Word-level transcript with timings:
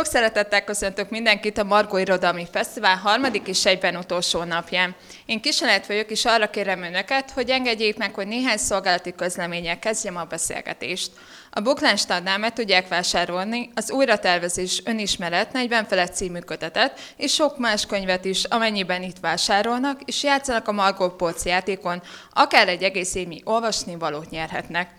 Sok 0.00 0.12
szeretettel 0.12 0.64
köszöntök 0.64 1.10
mindenkit 1.10 1.58
a 1.58 1.64
Margó 1.64 1.96
Irodalmi 1.96 2.46
Fesztivál 2.52 2.96
harmadik 2.96 3.46
és 3.46 3.66
egyben 3.66 3.96
utolsó 3.96 4.42
napján. 4.42 4.94
Én 5.26 5.40
Kiselet 5.40 5.86
vagyok, 5.86 6.10
és 6.10 6.24
arra 6.24 6.50
kérem 6.50 6.82
önöket, 6.82 7.30
hogy 7.30 7.50
engedjék 7.50 7.96
meg, 7.96 8.14
hogy 8.14 8.26
néhány 8.26 8.56
szolgálati 8.56 9.14
közleménnyel 9.14 9.78
kezdjem 9.78 10.16
a 10.16 10.24
beszélgetést. 10.24 11.10
A 11.50 11.60
Buklánstadnál 11.60 12.38
meg 12.38 12.52
tudják 12.52 12.88
vásárolni 12.88 13.70
az 13.74 13.90
újratervezés 13.90 14.82
önismeret 14.84 15.52
40 15.52 15.84
felett 15.84 16.14
című 16.14 16.38
kötetet, 16.38 17.00
és 17.16 17.32
sok 17.34 17.58
más 17.58 17.86
könyvet 17.86 18.24
is, 18.24 18.44
amennyiben 18.44 19.02
itt 19.02 19.18
vásárolnak, 19.20 20.00
és 20.04 20.22
játszanak 20.22 20.68
a 20.68 20.72
Margó 20.72 21.08
Polc 21.08 21.44
játékon, 21.44 22.02
akár 22.32 22.68
egy 22.68 22.82
egész 22.82 23.14
évnyi 23.14 23.40
olvasni 23.44 23.96
valót 23.96 24.30
nyerhetnek. 24.30 24.90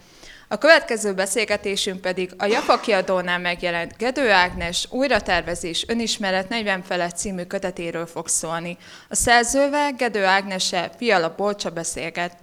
A 0.51 0.57
következő 0.57 1.13
beszélgetésünk 1.13 2.01
pedig 2.01 2.33
a 2.37 2.45
Jafa 2.45 2.79
kiadónál 2.79 3.39
megjelent 3.39 3.97
Gedő 3.97 4.31
Ágnes 4.31 4.87
újratervezés 4.89 5.85
önismeret 5.87 6.49
40 6.49 6.81
felett 6.81 7.15
című 7.15 7.43
kötetéről 7.43 8.05
fog 8.05 8.27
szólni. 8.27 8.77
A 9.09 9.15
szerzővel 9.15 9.93
Gedő 9.93 10.25
Ágnese 10.25 10.91
Piala 10.97 11.33
Bolcsa 11.37 11.69
beszélget. 11.69 12.35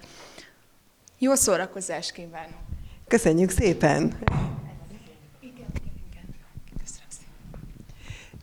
Jó 1.19 1.35
szórakozást 1.35 2.11
kívánok! 2.11 2.59
Köszönjük 3.07 3.49
szépen! 3.49 4.17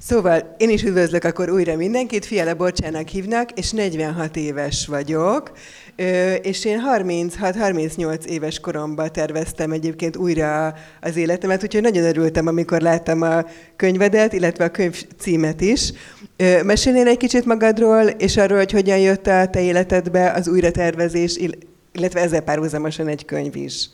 Szóval 0.09 0.55
én 0.59 0.71
is 0.71 0.83
üdvözlök 0.83 1.25
akkor 1.25 1.51
újra 1.51 1.77
mindenkit, 1.77 2.27
Fiala 2.27 2.55
Borcsának 2.55 3.09
hívnak, 3.09 3.51
és 3.53 3.71
46 3.71 4.37
éves 4.37 4.87
vagyok, 4.87 5.53
és 6.43 6.65
én 6.65 6.83
36-38 6.97 8.25
éves 8.25 8.61
koromban 8.61 9.13
terveztem 9.13 9.73
egyébként 9.73 10.17
újra 10.17 10.75
az 11.01 11.17
életemet, 11.17 11.63
úgyhogy 11.63 11.83
nagyon 11.83 12.05
örültem, 12.05 12.47
amikor 12.47 12.81
láttam 12.81 13.23
a 13.23 13.45
könyvedet, 13.77 14.33
illetve 14.33 14.65
a 14.65 14.71
könyv 14.71 15.05
címet 15.19 15.61
is. 15.61 15.93
Mesélnél 16.65 17.07
egy 17.07 17.17
kicsit 17.17 17.45
magadról, 17.45 18.03
és 18.03 18.37
arról, 18.37 18.59
hogy 18.59 18.73
hogyan 18.73 18.99
jött 18.99 19.27
a 19.27 19.49
te 19.51 19.61
életedbe 19.61 20.31
az 20.31 20.49
újratervezés, 20.49 21.39
illetve 21.93 22.21
ezzel 22.21 22.41
párhuzamosan 22.41 23.09
egy 23.09 23.25
könyv 23.25 23.57
is. 23.57 23.89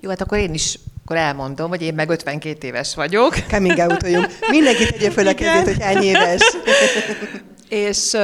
Jó, 0.00 0.08
hát 0.08 0.20
akkor 0.20 0.38
én 0.38 0.54
is 0.54 0.78
akkor 1.08 1.22
elmondom, 1.22 1.68
hogy 1.68 1.82
én 1.82 1.94
meg 1.94 2.08
52 2.10 2.66
éves 2.66 2.94
vagyok. 2.94 3.34
Coming 3.48 3.78
out 3.78 4.02
vagyunk. 4.02 4.26
Mindenki 4.50 4.86
tegye 4.86 5.10
fel 5.10 5.26
a 5.26 5.34
kezét, 5.34 5.64
hogy 5.64 5.82
hány 5.82 6.02
éves. 6.02 6.56
és 7.68 8.16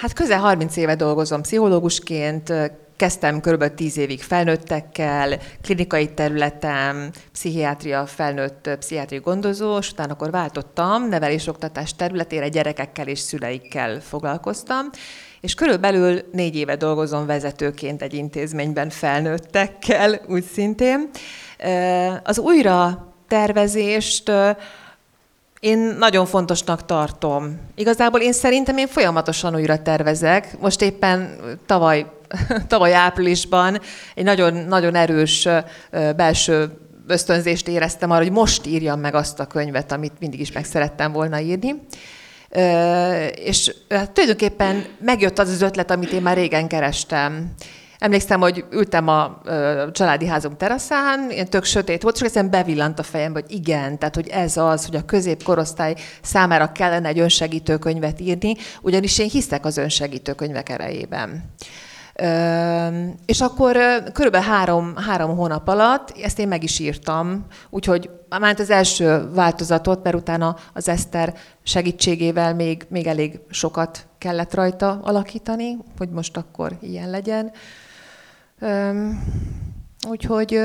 hát 0.00 0.12
közel 0.14 0.38
30 0.38 0.76
éve 0.76 0.94
dolgozom 0.94 1.42
pszichológusként, 1.42 2.52
kezdtem 2.96 3.40
kb. 3.40 3.74
10 3.74 3.96
évig 3.96 4.22
felnőttekkel, 4.22 5.38
klinikai 5.62 6.14
területen, 6.14 7.12
pszichiátria 7.32 8.06
felnőtt 8.06 8.70
pszichiátriai 8.78 9.22
gondozó, 9.22 9.78
és 9.78 9.90
utána 9.90 10.12
akkor 10.12 10.30
váltottam, 10.30 11.08
nevelésoktatás 11.08 11.94
területére 11.94 12.48
gyerekekkel 12.48 13.06
és 13.06 13.18
szüleikkel 13.18 14.00
foglalkoztam, 14.00 14.90
és 15.40 15.54
körülbelül 15.54 16.20
négy 16.32 16.56
éve 16.56 16.76
dolgozom 16.76 17.26
vezetőként 17.26 18.02
egy 18.02 18.14
intézményben 18.14 18.90
felnőttekkel, 18.90 20.20
úgy 20.28 20.44
szintén. 20.44 21.10
Az 22.22 22.38
újra 22.38 23.08
tervezést 23.28 24.32
én 25.60 25.78
nagyon 25.78 26.26
fontosnak 26.26 26.84
tartom. 26.86 27.60
Igazából 27.74 28.20
én 28.20 28.32
szerintem 28.32 28.76
én 28.76 28.86
folyamatosan 28.86 29.54
újra 29.54 29.82
tervezek. 29.82 30.58
Most 30.60 30.82
éppen 30.82 31.36
tavaly, 31.66 32.06
tavaly 32.68 32.94
áprilisban 32.94 33.80
egy 34.14 34.24
nagyon, 34.24 34.54
nagyon 34.54 34.94
erős 34.94 35.48
belső 36.16 36.70
ösztönzést 37.06 37.68
éreztem 37.68 38.10
arra, 38.10 38.22
hogy 38.22 38.32
most 38.32 38.66
írjam 38.66 39.00
meg 39.00 39.14
azt 39.14 39.40
a 39.40 39.46
könyvet, 39.46 39.92
amit 39.92 40.18
mindig 40.18 40.40
is 40.40 40.52
meg 40.52 40.64
szerettem 40.64 41.12
volna 41.12 41.40
írni. 41.40 41.74
És 43.34 43.74
hát 43.88 44.10
tulajdonképpen 44.10 44.84
megjött 45.00 45.38
az 45.38 45.48
az 45.48 45.62
ötlet, 45.62 45.90
amit 45.90 46.12
én 46.12 46.22
már 46.22 46.36
régen 46.36 46.68
kerestem. 46.68 47.54
Emlékszem, 47.98 48.40
hogy 48.40 48.64
ültem 48.70 49.08
a 49.08 49.40
családi 49.92 50.26
házunk 50.26 50.56
teraszán, 50.56 51.30
ilyen 51.30 51.50
tök 51.50 51.64
sötét 51.64 52.02
volt, 52.02 52.14
és 52.14 52.20
egyszerűen 52.20 52.50
bevillant 52.50 52.98
a 52.98 53.02
fejembe, 53.02 53.40
hogy 53.40 53.52
igen, 53.52 53.98
tehát 53.98 54.14
hogy 54.14 54.28
ez 54.28 54.56
az, 54.56 54.86
hogy 54.86 54.96
a 54.96 55.04
középkorosztály 55.04 55.94
számára 56.22 56.72
kellene 56.72 57.08
egy 57.08 57.18
önsegítő 57.18 57.78
könyvet 57.78 58.20
írni, 58.20 58.56
ugyanis 58.80 59.18
én 59.18 59.28
hiszek 59.28 59.64
az 59.64 59.76
önsegítő 59.76 60.32
könyvek 60.32 60.68
erejében. 60.68 61.44
És 63.26 63.40
akkor 63.40 63.76
körülbelül 64.12 64.46
három, 64.46 64.96
három 64.96 65.36
hónap 65.36 65.68
alatt 65.68 66.12
ezt 66.22 66.38
én 66.38 66.48
meg 66.48 66.62
is 66.62 66.78
írtam, 66.78 67.46
úgyhogy 67.70 68.10
már 68.28 68.60
az 68.60 68.70
első 68.70 69.30
változatot, 69.34 70.02
mert 70.02 70.16
utána 70.16 70.56
az 70.72 70.88
Eszter 70.88 71.34
segítségével 71.62 72.54
még, 72.54 72.86
még 72.88 73.06
elég 73.06 73.40
sokat 73.50 74.06
kellett 74.18 74.54
rajta 74.54 75.00
alakítani, 75.02 75.76
hogy 75.98 76.08
most 76.08 76.36
akkor 76.36 76.76
ilyen 76.80 77.10
legyen. 77.10 77.52
Úgyhogy 80.08 80.60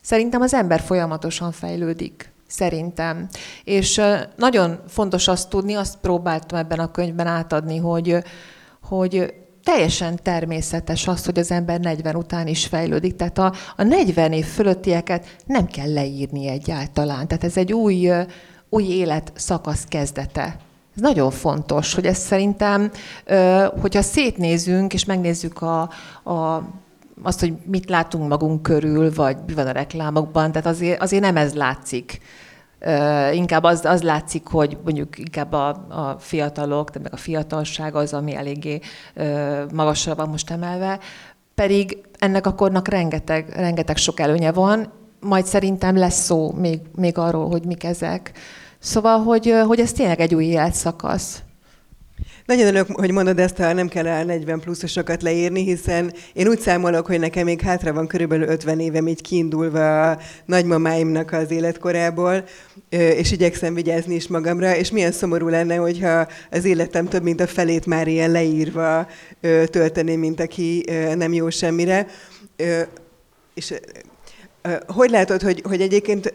szerintem 0.00 0.40
az 0.40 0.54
ember 0.54 0.80
folyamatosan 0.80 1.52
fejlődik. 1.52 2.32
Szerintem. 2.46 3.28
És 3.64 4.00
nagyon 4.36 4.80
fontos 4.86 5.28
azt 5.28 5.48
tudni, 5.48 5.74
azt 5.74 5.96
próbáltam 5.96 6.58
ebben 6.58 6.78
a 6.78 6.90
könyvben 6.90 7.26
átadni, 7.26 7.76
hogy, 7.76 8.16
hogy 8.82 9.34
teljesen 9.68 10.18
természetes 10.22 11.08
az, 11.08 11.24
hogy 11.24 11.38
az 11.38 11.50
ember 11.50 11.80
40 11.80 12.16
után 12.16 12.46
is 12.46 12.66
fejlődik. 12.66 13.16
Tehát 13.16 13.38
a, 13.38 13.52
a 13.76 13.82
40 13.82 14.32
év 14.32 14.44
fölöttieket 14.44 15.36
nem 15.46 15.66
kell 15.66 15.92
leírni 15.92 16.48
egyáltalán. 16.48 17.28
Tehát 17.28 17.44
ez 17.44 17.56
egy 17.56 17.72
új, 17.72 18.10
új 18.68 18.84
élet 18.84 19.32
szakasz 19.34 19.84
kezdete. 19.88 20.56
Ez 20.96 21.02
nagyon 21.02 21.30
fontos, 21.30 21.94
hogy 21.94 22.06
ezt 22.06 22.20
szerintem, 22.22 22.90
hogyha 23.80 24.02
szétnézünk 24.02 24.92
és 24.92 25.04
megnézzük 25.04 25.62
a, 25.62 25.80
a 26.24 26.62
azt, 27.22 27.40
hogy 27.40 27.52
mit 27.64 27.88
látunk 27.88 28.28
magunk 28.28 28.62
körül, 28.62 29.14
vagy 29.14 29.36
mi 29.46 29.54
van 29.54 29.66
a 29.66 29.72
reklámokban, 29.72 30.52
tehát 30.52 30.66
azért, 30.66 31.02
azért 31.02 31.22
nem 31.22 31.36
ez 31.36 31.54
látszik. 31.54 32.20
Inkább 33.32 33.62
az, 33.62 33.84
az 33.84 34.02
látszik, 34.02 34.46
hogy 34.46 34.78
mondjuk 34.84 35.18
inkább 35.18 35.52
a, 35.52 35.68
a 35.88 36.16
fiatalok, 36.18 36.90
de 36.90 36.98
meg 37.02 37.12
a 37.12 37.16
fiatalság 37.16 37.94
az, 37.94 38.12
ami 38.12 38.34
eléggé 38.34 38.80
magasra 39.72 40.14
van 40.14 40.28
most 40.28 40.50
emelve, 40.50 40.98
pedig 41.54 41.98
ennek 42.18 42.46
a 42.46 42.54
kornak 42.54 42.88
rengeteg, 42.88 43.48
rengeteg 43.48 43.96
sok 43.96 44.20
előnye 44.20 44.52
van, 44.52 44.92
majd 45.20 45.46
szerintem 45.46 45.96
lesz 45.96 46.24
szó 46.24 46.52
még, 46.52 46.80
még 46.94 47.18
arról, 47.18 47.48
hogy 47.48 47.64
mik 47.64 47.84
ezek. 47.84 48.32
Szóval, 48.78 49.22
hogy, 49.22 49.54
hogy 49.66 49.80
ez 49.80 49.92
tényleg 49.92 50.20
egy 50.20 50.34
új 50.34 50.44
életszakasz. 50.44 51.42
Nagyon 52.48 52.66
örülök, 52.66 52.86
hogy 52.90 53.10
mondod 53.10 53.38
ezt, 53.38 53.56
ha 53.56 53.72
nem 53.72 53.88
kell 53.88 54.06
a 54.06 54.24
40 54.24 54.60
pluszosokat 54.60 55.22
leírni, 55.22 55.64
hiszen 55.64 56.12
én 56.32 56.48
úgy 56.48 56.60
számolok, 56.60 57.06
hogy 57.06 57.18
nekem 57.18 57.44
még 57.44 57.60
hátra 57.60 57.92
van 57.92 58.06
körülbelül 58.06 58.48
50 58.48 58.80
évem 58.80 59.08
így 59.08 59.20
kiindulva 59.20 60.10
a 60.10 60.18
nagymamáimnak 60.44 61.32
az 61.32 61.50
életkorából, 61.50 62.44
és 62.90 63.32
igyekszem 63.32 63.74
vigyázni 63.74 64.14
is 64.14 64.26
magamra, 64.26 64.76
és 64.76 64.90
milyen 64.90 65.12
szomorú 65.12 65.48
lenne, 65.48 65.76
hogyha 65.76 66.26
az 66.50 66.64
életem 66.64 67.08
több 67.08 67.22
mint 67.22 67.40
a 67.40 67.46
felét 67.46 67.86
már 67.86 68.08
ilyen 68.08 68.30
leírva 68.30 69.08
tölteném, 69.66 70.18
mint 70.18 70.40
aki 70.40 70.84
nem 71.14 71.32
jó 71.32 71.50
semmire. 71.50 72.06
És 73.54 73.74
hogy 74.86 75.10
látod, 75.10 75.42
hogy, 75.42 75.62
hogy 75.64 75.80
egyébként 75.80 76.34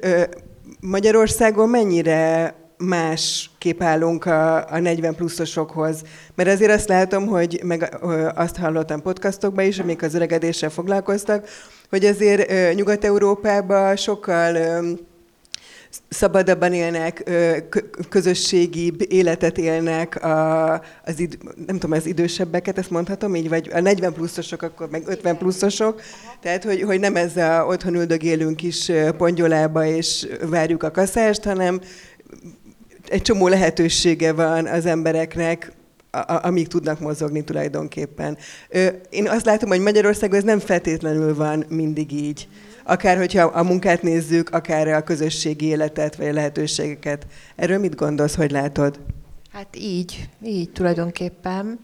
Magyarországon 0.80 1.70
mennyire 1.70 2.56
másképp 3.64 4.26
a, 4.26 4.74
a 4.74 4.80
40 4.80 5.16
pluszosokhoz. 5.16 6.02
Mert 6.36 6.50
azért 6.50 6.72
azt 6.72 6.88
látom, 6.88 7.28
hogy 7.28 7.62
meg 7.64 7.98
azt 8.36 8.58
hallottam 8.58 9.02
podcastokban 9.02 9.66
is, 9.66 9.80
amik 9.80 10.02
az 10.02 10.14
öregedéssel 10.14 10.70
foglalkoztak, 10.70 11.48
hogy 11.90 12.06
azért 12.06 12.74
Nyugat-Európában 12.76 13.96
sokkal 13.96 14.58
szabadabban 16.10 16.74
élnek, 16.74 17.32
közösségi 18.10 18.94
életet 19.08 19.58
élnek 19.58 20.24
a, 20.24 20.74
az 21.06 21.20
id, 21.20 21.38
nem 21.68 21.80
tudom, 21.80 21.92
az 21.98 22.06
idősebbeket, 22.06 22.78
ezt 22.78 22.90
mondhatom 22.90 23.36
így, 23.36 23.50
vagy 23.50 23.70
a 23.74 23.80
40 23.80 24.14
pluszosok, 24.14 24.62
akkor 24.62 24.90
meg 24.90 25.04
50 25.06 25.38
pluszosok, 25.38 26.02
tehát 26.42 26.64
hogy, 26.64 26.82
hogy 26.82 27.00
nem 27.00 27.16
ez 27.16 27.38
a 27.38 27.66
otthon 27.68 27.96
üldögélünk 27.96 28.64
is 28.64 28.92
pongyolába 29.18 29.86
és 29.86 30.28
várjuk 30.50 30.84
a 30.84 30.92
kaszást, 30.92 31.44
hanem 31.44 31.80
egy 33.08 33.22
csomó 33.22 33.48
lehetősége 33.48 34.34
van 34.34 34.66
az 34.66 34.86
embereknek, 34.86 35.72
amíg 36.28 36.68
tudnak 36.68 37.00
mozogni 37.00 37.44
tulajdonképpen. 37.44 38.38
Én 39.10 39.30
azt 39.30 39.46
látom, 39.46 39.70
hogy 39.70 39.80
Magyarországon 39.80 40.38
ez 40.38 40.44
nem 40.44 40.60
feltétlenül 40.60 41.36
van 41.36 41.66
mindig 41.70 42.12
így. 42.12 42.48
Akár, 42.84 43.18
hogyha 43.18 43.44
a 43.44 43.64
munkát 43.64 44.02
nézzük, 44.02 44.50
akár 44.50 44.88
a 44.88 45.04
közösségi 45.04 45.66
életet, 45.66 46.16
vagy 46.16 46.28
a 46.28 46.34
lehetőségeket. 46.34 47.26
Erről 47.56 47.78
mit 47.78 47.96
gondolsz, 47.96 48.36
hogy 48.36 48.52
látod? 48.52 49.00
Hát 49.52 49.76
így, 49.78 50.30
így 50.44 50.72
tulajdonképpen. 50.72 51.80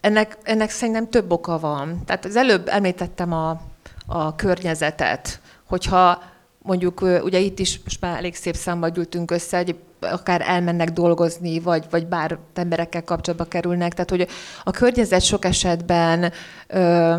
Ennek, 0.00 0.36
ennek 0.42 0.70
szerintem 0.70 1.10
több 1.10 1.32
oka 1.32 1.58
van. 1.58 2.02
Tehát 2.04 2.24
az 2.24 2.36
előbb 2.36 2.68
említettem 2.68 3.32
a, 3.32 3.60
a 4.06 4.34
környezetet, 4.34 5.40
hogyha 5.64 6.22
mondjuk 6.66 7.00
ugye 7.00 7.38
itt 7.38 7.58
is 7.58 7.80
most 7.84 8.00
már 8.00 8.16
elég 8.16 8.34
szép 8.34 8.54
számmal 8.54 8.90
gyűltünk 8.90 9.30
össze, 9.30 9.56
hogy 9.56 9.76
akár 10.00 10.40
elmennek 10.46 10.90
dolgozni, 10.90 11.60
vagy, 11.60 11.86
vagy 11.90 12.06
bár 12.06 12.38
emberekkel 12.54 13.04
kapcsolatba 13.04 13.44
kerülnek. 13.44 13.92
Tehát, 13.92 14.10
hogy 14.10 14.28
a 14.64 14.70
környezet 14.70 15.22
sok 15.22 15.44
esetben 15.44 16.32
ö, 16.66 17.14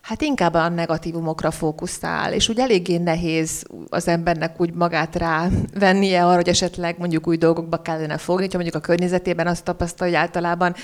hát 0.00 0.22
inkább 0.22 0.54
a 0.54 0.68
negatívumokra 0.68 1.50
fókuszál, 1.50 2.32
és 2.32 2.48
úgy 2.48 2.58
eléggé 2.58 2.96
nehéz 2.96 3.66
az 3.88 4.08
embernek 4.08 4.60
úgy 4.60 4.72
magát 4.72 5.16
rávennie 5.16 6.26
arra, 6.26 6.34
hogy 6.34 6.48
esetleg 6.48 6.98
mondjuk 6.98 7.26
új 7.26 7.36
dolgokba 7.36 7.82
kellene 7.82 8.18
fogni, 8.18 8.44
ha 8.44 8.54
mondjuk 8.54 8.74
a 8.74 8.86
környezetében 8.86 9.46
azt 9.46 9.64
tapasztalja, 9.64 10.12
hogy 10.12 10.22
általában 10.22 10.74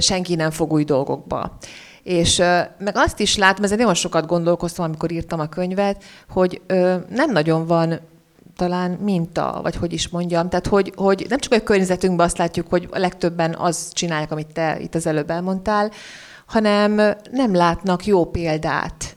senki 0.00 0.34
nem 0.34 0.50
fog 0.50 0.72
új 0.72 0.84
dolgokba. 0.84 1.58
És 2.02 2.36
meg 2.78 2.92
azt 2.94 3.20
is 3.20 3.36
látom, 3.36 3.64
ezzel 3.64 3.76
nagyon 3.76 3.94
sokat 3.94 4.26
gondolkoztam, 4.26 4.84
amikor 4.84 5.12
írtam 5.12 5.40
a 5.40 5.48
könyvet, 5.48 6.04
hogy 6.28 6.62
nem 7.08 7.30
nagyon 7.32 7.66
van 7.66 8.00
talán 8.56 8.90
minta, 8.90 9.60
vagy 9.62 9.76
hogy 9.76 9.92
is 9.92 10.08
mondjam. 10.08 10.48
Tehát, 10.48 10.66
hogy, 10.66 10.92
hogy 10.96 11.26
nem 11.28 11.38
csak 11.38 11.52
a 11.52 11.60
környezetünkben 11.60 12.26
azt 12.26 12.38
látjuk, 12.38 12.68
hogy 12.68 12.88
a 12.90 12.98
legtöbben 12.98 13.54
az 13.54 13.92
csinálják, 13.92 14.30
amit 14.30 14.52
te 14.52 14.80
itt 14.80 14.94
az 14.94 15.06
előbb 15.06 15.30
elmondtál, 15.30 15.90
hanem 16.46 16.94
nem 17.30 17.54
látnak 17.54 18.06
jó 18.06 18.24
példát. 18.24 19.16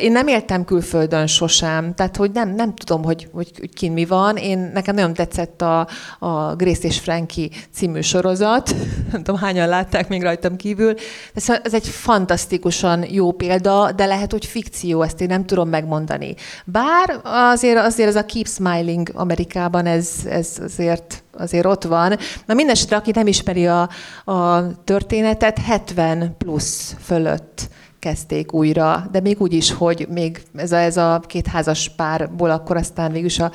Én 0.00 0.12
nem 0.12 0.26
éltem 0.26 0.64
külföldön 0.64 1.26
sosem, 1.26 1.94
tehát 1.94 2.16
hogy 2.16 2.30
nem, 2.30 2.54
nem 2.54 2.74
tudom, 2.74 3.04
hogy, 3.04 3.28
hogy, 3.32 3.50
hogy 3.58 3.74
kin 3.74 3.92
mi 3.92 4.04
van. 4.04 4.36
Én, 4.36 4.70
nekem 4.74 4.94
nagyon 4.94 5.14
tetszett 5.14 5.62
a, 5.62 5.86
a 6.18 6.54
Grace 6.54 6.86
és 6.86 6.98
Frankie 6.98 7.48
című 7.72 8.00
sorozat, 8.00 8.74
nem 9.12 9.22
tudom 9.22 9.40
hányan 9.40 9.68
látták 9.68 10.08
még 10.08 10.22
rajtam 10.22 10.56
kívül. 10.56 10.94
Ez, 11.34 11.48
ez 11.62 11.74
egy 11.74 11.88
fantasztikusan 11.88 13.04
jó 13.08 13.32
példa, 13.32 13.92
de 13.92 14.06
lehet, 14.06 14.32
hogy 14.32 14.46
fikció, 14.46 15.02
ezt 15.02 15.20
én 15.20 15.28
nem 15.28 15.46
tudom 15.46 15.68
megmondani. 15.68 16.34
Bár 16.64 17.20
azért, 17.22 17.78
azért 17.78 18.08
ez 18.08 18.16
a 18.16 18.24
Keep 18.24 18.48
Smiling 18.48 19.10
Amerikában, 19.14 19.86
ez, 19.86 20.10
ez 20.28 20.58
azért 20.62 21.22
azért 21.32 21.66
ott 21.66 21.84
van. 21.84 22.16
Na 22.46 22.54
mindesetre, 22.54 22.96
aki 22.96 23.10
nem 23.14 23.26
ismeri 23.26 23.66
a, 23.66 23.88
a 24.24 24.66
történetet, 24.84 25.58
70 25.58 26.34
plusz 26.38 26.96
fölött 27.00 27.68
kezdték 28.00 28.52
újra, 28.52 29.08
de 29.12 29.20
még 29.20 29.40
úgy 29.40 29.52
is, 29.52 29.72
hogy 29.72 30.06
még 30.10 30.42
ez 30.54 30.72
a, 30.72 30.76
ez 30.76 30.96
a 30.96 31.20
két 31.26 31.46
házas 31.46 31.88
párból 31.96 32.50
akkor 32.50 32.76
aztán 32.76 33.12
végül 33.12 33.26
is 33.26 33.38
a, 33.38 33.52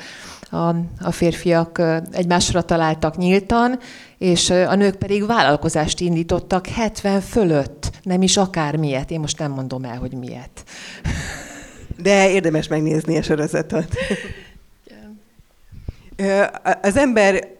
a, 0.50 0.68
a 1.00 1.10
férfiak 1.10 1.82
egymásra 2.10 2.62
találtak 2.62 3.16
nyíltan, 3.16 3.78
és 4.18 4.50
a 4.50 4.74
nők 4.74 4.96
pedig 4.96 5.26
vállalkozást 5.26 6.00
indítottak 6.00 6.66
70 6.66 7.20
fölött, 7.20 7.90
nem 8.02 8.22
is 8.22 8.36
akár 8.36 8.76
miért. 8.76 9.10
Én 9.10 9.20
most 9.20 9.38
nem 9.38 9.50
mondom 9.50 9.84
el, 9.84 9.98
hogy 9.98 10.12
miért. 10.12 10.62
De 12.02 12.30
érdemes 12.30 12.68
megnézni 12.68 13.16
a 13.16 13.22
sorozatot. 13.22 13.88
Az 16.82 16.96
ember 16.96 17.55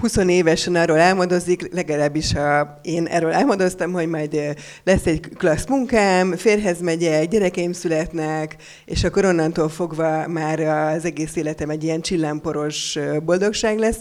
20 0.00 0.16
évesen 0.16 0.74
arról 0.74 0.98
álmodozik, 0.98 1.74
legalábbis 1.74 2.34
a, 2.34 2.78
én 2.82 3.06
erről 3.06 3.32
álmodoztam, 3.32 3.92
hogy 3.92 4.06
majd 4.06 4.38
lesz 4.84 5.06
egy 5.06 5.28
klassz 5.36 5.66
munkám, 5.66 6.36
férhez 6.36 6.80
megyek, 6.80 7.28
gyerekeim 7.28 7.72
születnek, 7.72 8.56
és 8.84 9.04
akkor 9.04 9.24
onnantól 9.24 9.68
fogva 9.68 10.28
már 10.28 10.60
az 10.60 11.04
egész 11.04 11.36
életem 11.36 11.70
egy 11.70 11.84
ilyen 11.84 12.00
csillámporos 12.00 12.98
boldogság 13.24 13.78
lesz. 13.78 14.00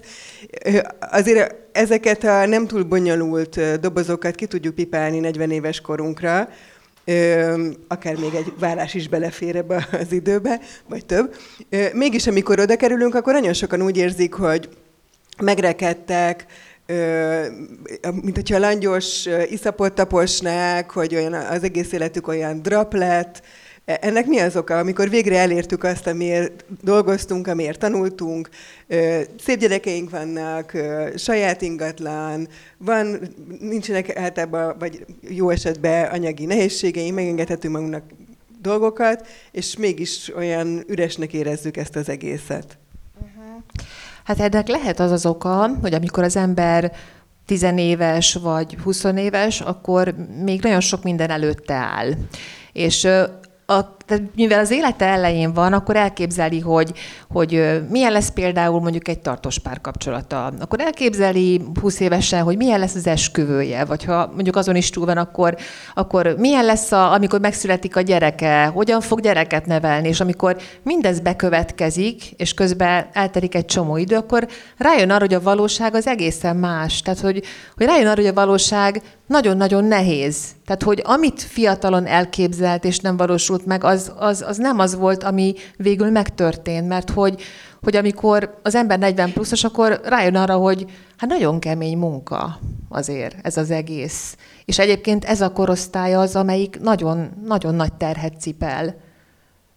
Azért 0.99 1.55
ezeket 1.71 2.23
a 2.23 2.45
nem 2.45 2.67
túl 2.67 2.83
bonyolult 2.83 3.79
dobozokat 3.79 4.35
ki 4.35 4.45
tudjuk 4.45 4.75
pipálni 4.75 5.19
40 5.19 5.51
éves 5.51 5.81
korunkra, 5.81 6.49
akár 7.87 8.15
még 8.15 8.33
egy 8.33 8.53
vállás 8.59 8.93
is 8.93 9.07
belefér 9.07 9.55
ebbe 9.55 9.87
az 9.91 10.11
időbe, 10.11 10.59
vagy 10.89 11.05
több. 11.05 11.35
Mégis, 11.93 12.27
amikor 12.27 12.59
oda 12.59 12.75
kerülünk, 12.75 13.15
akkor 13.15 13.33
nagyon 13.33 13.53
sokan 13.53 13.81
úgy 13.81 13.97
érzik, 13.97 14.33
hogy 14.33 14.69
megrekedtek, 15.41 16.45
mint 18.21 18.35
hogyha 18.35 18.57
langyos 18.57 19.27
iszapot 19.49 19.93
taposnák, 19.93 20.91
hogy 20.91 21.15
olyan 21.15 21.33
az 21.33 21.63
egész 21.63 21.91
életük 21.91 22.27
olyan 22.27 22.61
drap 22.61 22.93
lett. 22.93 23.41
E, 23.85 23.97
ennek 24.01 24.25
mi 24.25 24.39
az 24.39 24.55
oka, 24.55 24.77
amikor 24.77 25.09
végre 25.09 25.37
elértük 25.37 25.83
azt, 25.83 26.07
amiért 26.07 26.65
dolgoztunk, 26.81 27.47
amiért 27.47 27.79
tanultunk, 27.79 28.49
szép 29.39 29.59
gyerekeink 29.59 30.09
vannak, 30.09 30.77
saját 31.15 31.61
ingatlan, 31.61 32.47
van, 32.77 33.19
nincsenek 33.59 34.17
általában, 34.17 34.75
vagy 34.79 35.05
jó 35.21 35.49
esetben 35.49 36.05
anyagi 36.05 36.45
nehézségeink, 36.45 37.15
megengedhetünk 37.15 37.73
magunknak 37.73 38.03
dolgokat, 38.61 39.27
és 39.51 39.77
mégis 39.77 40.31
olyan 40.35 40.83
üresnek 40.87 41.33
érezzük 41.33 41.77
ezt 41.77 41.95
az 41.95 42.09
egészet. 42.09 42.80
Hát 44.37 44.53
ennek 44.53 44.67
lehet 44.67 44.99
az 44.99 45.11
az 45.11 45.25
oka, 45.25 45.69
hogy 45.81 45.93
amikor 45.93 46.23
az 46.23 46.35
ember 46.35 46.91
tizenéves 47.45 48.33
vagy 48.33 48.77
20 48.83 49.03
éves, 49.03 49.61
akkor 49.61 50.15
még 50.43 50.61
nagyon 50.61 50.79
sok 50.79 51.03
minden 51.03 51.29
előtte 51.29 51.73
áll. 51.73 52.11
És 52.73 53.07
a, 53.65 53.97
tehát 54.05 54.23
mivel 54.35 54.59
az 54.59 54.71
élete 54.71 55.05
elején 55.05 55.53
van, 55.53 55.73
akkor 55.73 55.95
elképzeli, 55.95 56.59
hogy, 56.59 56.91
hogy 57.29 57.81
milyen 57.89 58.11
lesz 58.11 58.29
például 58.29 58.79
mondjuk 58.79 59.07
egy 59.07 59.19
tartós 59.19 59.59
párkapcsolata. 59.59 60.53
Akkor 60.59 60.79
elképzeli 60.79 61.61
20 61.81 61.99
évesen, 61.99 62.43
hogy 62.43 62.57
milyen 62.57 62.79
lesz 62.79 62.95
az 62.95 63.07
esküvője, 63.07 63.85
vagy 63.85 64.03
ha 64.03 64.31
mondjuk 64.33 64.55
azon 64.55 64.75
is 64.75 64.89
túl 64.89 65.05
van, 65.05 65.17
akkor, 65.17 65.55
akkor 65.93 66.35
milyen 66.37 66.65
lesz, 66.65 66.91
a, 66.91 67.13
amikor 67.13 67.39
megszületik 67.39 67.95
a 67.95 68.01
gyereke, 68.01 68.65
hogyan 68.65 69.01
fog 69.01 69.21
gyereket 69.21 69.65
nevelni, 69.65 70.07
és 70.07 70.19
amikor 70.19 70.57
mindez 70.83 71.19
bekövetkezik, 71.19 72.31
és 72.31 72.53
közben 72.53 73.05
elterik 73.13 73.55
egy 73.55 73.65
csomó 73.65 73.97
idő, 73.97 74.15
akkor 74.15 74.47
rájön 74.77 75.09
arra, 75.09 75.19
hogy 75.19 75.33
a 75.33 75.41
valóság 75.41 75.95
az 75.95 76.07
egészen 76.07 76.55
más. 76.55 77.01
Tehát, 77.01 77.19
hogy, 77.19 77.43
hogy 77.75 77.85
rájön 77.85 78.07
arra, 78.07 78.21
hogy 78.21 78.29
a 78.29 78.33
valóság 78.33 79.01
nagyon-nagyon 79.31 79.83
nehéz. 79.83 80.35
Tehát, 80.65 80.83
hogy 80.83 81.01
amit 81.05 81.41
fiatalon 81.41 82.05
elképzelt 82.05 82.85
és 82.85 82.99
nem 82.99 83.17
valósult 83.17 83.65
meg, 83.65 83.83
az, 83.83 84.00
az, 84.07 84.41
az 84.47 84.57
nem 84.57 84.79
az 84.79 84.95
volt, 84.95 85.23
ami 85.23 85.53
végül 85.77 86.09
megtörtént, 86.09 86.87
mert 86.87 87.09
hogy, 87.09 87.41
hogy 87.81 87.95
amikor 87.95 88.59
az 88.63 88.75
ember 88.75 88.99
40 88.99 89.33
pluszos, 89.33 89.63
akkor 89.63 90.01
rájön 90.03 90.35
arra, 90.35 90.55
hogy 90.55 90.85
hát 91.17 91.29
nagyon 91.29 91.59
kemény 91.59 91.97
munka 91.97 92.59
azért 92.89 93.35
ez 93.41 93.57
az 93.57 93.71
egész. 93.71 94.37
És 94.65 94.79
egyébként 94.79 95.25
ez 95.25 95.41
a 95.41 95.51
korosztály 95.51 96.15
az, 96.15 96.35
amelyik 96.35 96.79
nagyon, 96.79 97.31
nagyon 97.45 97.75
nagy 97.75 97.93
terhet 97.93 98.39
cipel. 98.39 98.95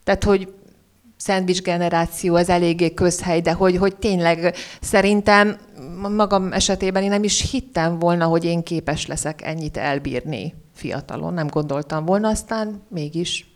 Tehát, 0.04 0.25
hogy 0.25 0.52
szendvics 1.16 1.62
generáció, 1.62 2.37
ez 2.37 2.49
eléggé 2.49 2.94
közhely, 2.94 3.40
de 3.40 3.52
hogy, 3.52 3.76
hogy 3.76 3.96
tényleg 3.96 4.54
szerintem 4.80 5.56
magam 6.16 6.52
esetében 6.52 7.02
én 7.02 7.08
nem 7.08 7.25
is 7.25 7.50
hittem 7.50 7.99
volna, 7.99 8.26
hogy 8.26 8.44
én 8.44 8.62
képes 8.62 9.06
leszek 9.06 9.42
ennyit 9.42 9.76
elbírni 9.76 10.54
fiatalon. 10.75 11.34
Nem 11.34 11.46
gondoltam 11.46 12.04
volna, 12.04 12.28
aztán 12.28 12.82
mégis. 12.88 13.53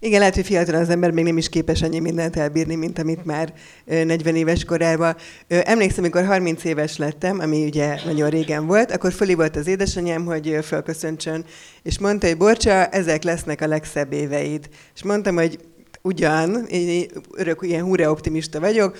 Igen, 0.00 0.18
lehet, 0.18 0.34
hogy 0.34 0.44
fiatalon 0.44 0.80
az 0.80 0.88
ember 0.88 1.10
még 1.10 1.24
nem 1.24 1.36
is 1.36 1.48
képes 1.48 1.82
annyi 1.82 1.98
mindent 1.98 2.36
elbírni, 2.36 2.74
mint 2.74 2.98
amit 2.98 3.24
már 3.24 3.52
40 3.84 4.36
éves 4.36 4.64
korában. 4.64 5.16
Emlékszem, 5.48 6.02
amikor 6.04 6.24
30 6.24 6.64
éves 6.64 6.96
lettem, 6.96 7.40
ami 7.40 7.64
ugye 7.64 7.98
nagyon 8.04 8.30
régen 8.30 8.66
volt, 8.66 8.92
akkor 8.92 9.12
fölé 9.12 9.34
volt 9.34 9.56
az 9.56 9.66
édesanyám, 9.66 10.24
hogy 10.24 10.58
fölköszöntsön, 10.62 11.44
és 11.82 11.98
mondta, 11.98 12.26
hogy 12.26 12.36
Borcsa, 12.36 12.86
ezek 12.86 13.22
lesznek 13.22 13.60
a 13.60 13.66
legszebb 13.66 14.12
éveid. 14.12 14.68
És 14.94 15.02
mondtam, 15.02 15.34
hogy 15.34 15.58
ugyan, 16.02 16.66
én 16.68 17.06
örök 17.36 17.58
ilyen 17.62 17.84
húra 17.84 18.10
optimista 18.10 18.60
vagyok, 18.60 18.96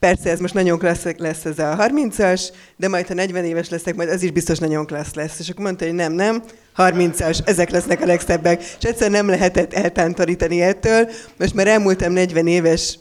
Persze 0.00 0.30
ez 0.30 0.40
most 0.40 0.54
nagyon 0.54 0.78
klassz 0.78 1.06
lesz 1.16 1.44
ez 1.44 1.58
a 1.58 1.76
30-as, 1.78 2.48
de 2.76 2.88
majd 2.88 3.06
ha 3.06 3.14
40 3.14 3.44
éves 3.44 3.68
leszek, 3.68 3.94
majd 3.94 4.08
az 4.08 4.22
is 4.22 4.30
biztos 4.30 4.58
nagyon 4.58 4.86
klassz 4.86 5.14
lesz. 5.14 5.38
És 5.38 5.48
akkor 5.48 5.64
mondta, 5.64 5.84
hogy 5.84 5.94
nem, 5.94 6.12
nem, 6.12 6.42
30-as, 6.76 7.38
ezek 7.44 7.70
lesznek 7.70 8.00
a 8.00 8.06
legszebbek. 8.06 8.60
És 8.60 8.88
egyszer 8.88 9.10
nem 9.10 9.28
lehetett 9.28 9.74
eltántorítani 9.74 10.60
ettől. 10.60 11.10
Most 11.38 11.54
már 11.54 11.66
elmúltam 11.66 12.12
40 12.12 12.46
éves 12.46 12.98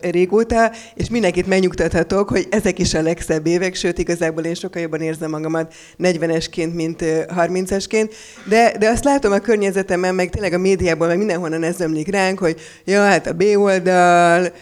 régóta, 0.00 0.70
és 0.94 1.08
mindenkit 1.08 1.46
megnyugtathatok, 1.46 2.28
hogy 2.28 2.46
ezek 2.50 2.78
is 2.78 2.94
a 2.94 3.02
legszebb 3.02 3.46
évek, 3.46 3.74
sőt, 3.74 3.98
igazából 3.98 4.44
én 4.44 4.54
sokkal 4.54 4.82
jobban 4.82 5.00
érzem 5.00 5.30
magamat 5.30 5.74
40-esként, 5.98 6.74
mint 6.74 7.02
30-esként, 7.36 8.10
de, 8.48 8.74
de 8.78 8.88
azt 8.88 9.04
látom 9.04 9.32
a 9.32 9.38
környezetemben, 9.38 10.14
meg 10.14 10.30
tényleg 10.30 10.52
a 10.52 10.58
médiában, 10.58 11.08
meg 11.08 11.18
mindenhonnan 11.18 11.62
ez 11.62 11.80
ömlik 11.80 12.10
ránk, 12.10 12.38
hogy 12.38 12.60
ja, 12.84 13.04
hát 13.04 13.26
a 13.26 13.32
B 13.32 13.42
oldal, 13.56 14.52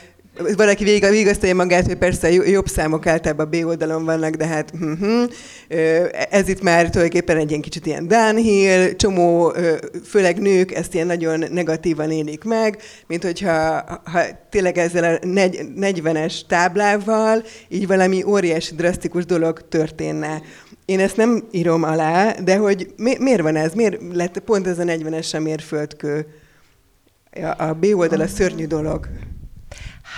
valaki 0.56 0.84
végig, 0.84 1.08
végigasztalja 1.08 1.54
magát, 1.54 1.86
hogy 1.86 1.96
persze 1.96 2.32
jobb 2.32 2.66
számok 2.66 3.06
általában 3.06 3.46
a 3.46 3.48
B 3.48 3.66
oldalon 3.66 4.04
vannak, 4.04 4.34
de 4.34 4.46
hát 4.46 4.72
uh-huh. 4.80 5.30
ez 6.30 6.48
itt 6.48 6.62
már 6.62 6.90
tulajdonképpen 6.90 7.36
egy 7.36 7.48
ilyen 7.50 7.62
kicsit 7.62 7.86
ilyen 7.86 8.08
downhill, 8.08 8.94
csomó, 8.96 9.52
főleg 10.04 10.40
nők 10.40 10.74
ezt 10.74 10.94
ilyen 10.94 11.06
nagyon 11.06 11.44
negatívan 11.50 12.10
élik 12.10 12.44
meg, 12.44 12.78
mint 13.06 13.24
hogyha 13.24 13.84
ha 14.04 14.20
tényleg 14.50 14.78
ezzel 14.78 15.14
a 15.14 15.18
40-es 15.26 16.40
táblával 16.46 17.42
így 17.68 17.86
valami 17.86 18.22
óriási, 18.22 18.74
drasztikus 18.74 19.24
dolog 19.24 19.68
történne. 19.68 20.42
Én 20.84 21.00
ezt 21.00 21.16
nem 21.16 21.44
írom 21.50 21.82
alá, 21.82 22.32
de 22.44 22.56
hogy 22.56 22.92
mi, 22.96 23.16
miért 23.18 23.40
van 23.40 23.56
ez? 23.56 23.72
Miért 23.72 24.00
lett 24.12 24.38
pont 24.38 24.66
ez 24.66 24.78
a 24.78 24.84
40-es 24.84 25.34
a 25.34 25.38
mérföldkő? 25.38 26.26
a 27.56 27.72
B 27.72 27.86
oldal 27.94 28.20
a 28.20 28.26
szörnyű 28.26 28.66
dolog. 28.66 29.08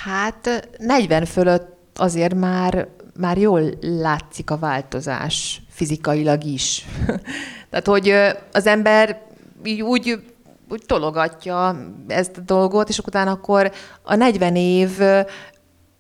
Hát 0.06 0.68
40 0.78 1.24
fölött 1.24 1.98
azért 1.98 2.34
már, 2.34 2.88
már 3.18 3.38
jól 3.38 3.70
látszik 3.80 4.50
a 4.50 4.58
változás 4.58 5.62
fizikailag 5.68 6.44
is. 6.44 6.86
Tehát, 7.70 7.86
hogy 7.86 8.14
az 8.52 8.66
ember 8.66 9.22
így 9.64 9.82
úgy, 9.82 10.24
úgy 10.68 10.82
tologatja 10.86 11.76
ezt 12.08 12.36
a 12.36 12.40
dolgot, 12.40 12.88
és 12.88 12.98
utána 12.98 13.30
akkor 13.30 13.72
a 14.02 14.14
40 14.14 14.56
év, 14.56 14.98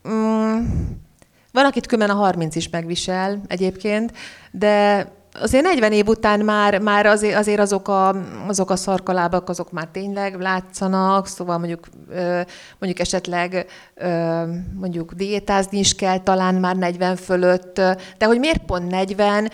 mm, 0.08 0.64
van, 1.52 1.64
akit 1.64 1.86
kömen 1.86 2.10
a 2.10 2.14
30 2.14 2.56
is 2.56 2.68
megvisel 2.68 3.40
egyébként, 3.46 4.12
de 4.50 5.06
azért 5.40 5.64
40 5.64 5.92
év 5.92 6.08
után 6.08 6.40
már, 6.40 6.78
már 6.78 7.06
azért, 7.06 7.36
azért 7.36 7.60
azok, 7.60 7.88
a, 7.88 8.14
azok 8.46 8.70
a 8.70 8.76
szarkalábak, 8.76 9.48
azok 9.48 9.70
már 9.70 9.88
tényleg 9.92 10.40
látszanak, 10.40 11.26
szóval 11.26 11.58
mondjuk, 11.58 11.88
mondjuk 12.78 13.00
esetleg 13.00 13.66
mondjuk 14.74 15.12
diétázni 15.12 15.78
is 15.78 15.94
kell 15.94 16.18
talán 16.18 16.54
már 16.54 16.76
40 16.76 17.16
fölött, 17.16 17.74
de 18.18 18.26
hogy 18.26 18.38
miért 18.38 18.64
pont 18.64 18.90
40, 18.90 19.50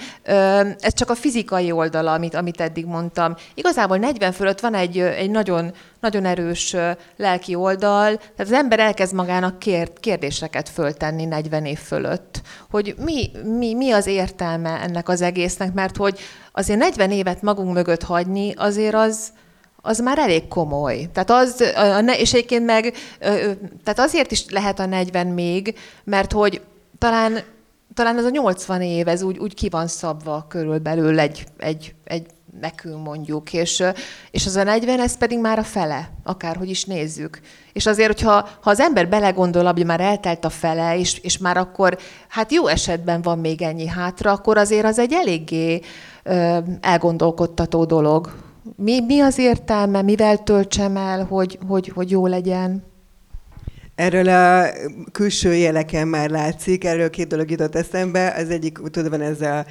ez 0.78 0.94
csak 0.94 1.10
a 1.10 1.14
fizikai 1.14 1.72
oldala, 1.72 2.12
amit, 2.12 2.34
amit 2.34 2.60
eddig 2.60 2.86
mondtam. 2.86 3.34
Igazából 3.54 3.96
40 3.96 4.32
fölött 4.32 4.60
van 4.60 4.74
egy, 4.74 4.98
egy 4.98 5.30
nagyon, 5.30 5.72
nagyon 6.00 6.24
erős 6.24 6.76
lelki 7.16 7.54
oldal, 7.54 8.16
tehát 8.16 8.38
az 8.38 8.52
ember 8.52 8.78
elkezd 8.78 9.14
magának 9.14 9.58
kérd, 9.58 10.00
kérdéseket 10.00 10.68
föltenni 10.68 11.24
40 11.24 11.64
év 11.64 11.78
fölött, 11.78 12.42
hogy 12.70 12.94
mi, 12.98 13.30
mi, 13.58 13.74
mi 13.74 13.90
az 13.90 14.06
értelme 14.06 14.80
ennek 14.80 15.08
az 15.08 15.20
egésznek, 15.22 15.71
mert 15.74 15.96
hogy 15.96 16.18
azért 16.52 16.78
40 16.78 17.10
évet 17.10 17.42
magunk 17.42 17.72
mögött 17.72 18.02
hagyni, 18.02 18.52
azért 18.56 18.94
az, 18.94 19.32
az 19.76 19.98
már 19.98 20.18
elég 20.18 20.48
komoly. 20.48 21.08
Tehát 21.12 21.30
az, 21.30 21.64
és 22.16 22.32
egyébként 22.32 22.64
meg, 22.64 22.94
tehát 23.84 23.98
azért 23.98 24.30
is 24.30 24.44
lehet 24.50 24.78
a 24.78 24.86
40 24.86 25.26
még, 25.26 25.78
mert 26.04 26.32
hogy 26.32 26.60
talán, 26.98 27.38
talán 27.94 28.18
ez 28.18 28.24
a 28.24 28.30
80 28.30 28.82
év, 28.82 29.08
ez 29.08 29.22
úgy, 29.22 29.38
úgy 29.38 29.54
ki 29.54 29.68
van 29.68 29.86
szabva 29.86 30.46
körülbelül 30.48 31.18
egy, 31.18 31.44
egy, 31.58 31.94
egy 32.04 32.26
nekünk 32.60 33.04
mondjuk, 33.04 33.52
és, 33.52 33.82
és 34.30 34.46
az 34.46 34.56
a 34.56 34.62
40, 34.62 35.00
ez 35.00 35.16
pedig 35.16 35.38
már 35.38 35.58
a 35.58 35.62
fele, 35.62 36.10
akárhogy 36.22 36.70
is 36.70 36.84
nézzük. 36.84 37.40
És 37.72 37.86
azért, 37.86 38.12
hogyha 38.12 38.48
ha 38.60 38.70
az 38.70 38.80
ember 38.80 39.08
belegondol, 39.08 39.72
hogy 39.72 39.84
már 39.86 40.00
eltelt 40.00 40.44
a 40.44 40.50
fele, 40.50 40.98
és, 40.98 41.18
és 41.18 41.38
már 41.38 41.56
akkor, 41.56 41.98
hát 42.28 42.52
jó 42.52 42.66
esetben 42.66 43.22
van 43.22 43.38
még 43.38 43.62
ennyi 43.62 43.86
hátra, 43.86 44.32
akkor 44.32 44.56
azért 44.56 44.84
az 44.84 44.98
egy 44.98 45.12
eléggé 45.12 45.80
ö, 46.22 46.58
elgondolkodtató 46.80 47.84
dolog. 47.84 48.34
Mi, 48.76 49.00
mi 49.00 49.20
az 49.20 49.38
értelme, 49.38 50.02
mivel 50.02 50.42
töltsem 50.42 50.96
el, 50.96 51.24
hogy, 51.24 51.58
hogy, 51.68 51.88
hogy 51.88 52.10
jó 52.10 52.26
legyen? 52.26 52.91
Erről 53.94 54.28
a 54.28 54.66
külső 55.12 55.54
jeleken 55.54 56.08
már 56.08 56.30
látszik, 56.30 56.84
erről 56.84 57.10
két 57.10 57.26
dolog 57.26 57.50
jutott 57.50 57.74
eszembe. 57.74 58.34
Az 58.36 58.50
egyik, 58.50 58.78
tudod, 58.78 59.10
van 59.10 59.20
ez 59.20 59.40
a, 59.40 59.66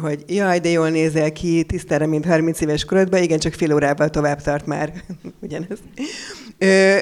hogy 0.00 0.24
jaj, 0.26 0.58
de 0.58 0.68
jól 0.68 0.88
nézel 0.88 1.32
ki, 1.32 1.62
tisztára, 1.62 2.06
mint 2.06 2.24
30 2.24 2.60
éves 2.60 2.84
korodban, 2.84 3.22
igen, 3.22 3.38
csak 3.38 3.52
fél 3.52 3.74
órával 3.74 4.10
tovább 4.10 4.42
tart 4.42 4.66
már. 4.66 4.92
Ugyanez. 5.42 5.78
Ö, 6.58 6.96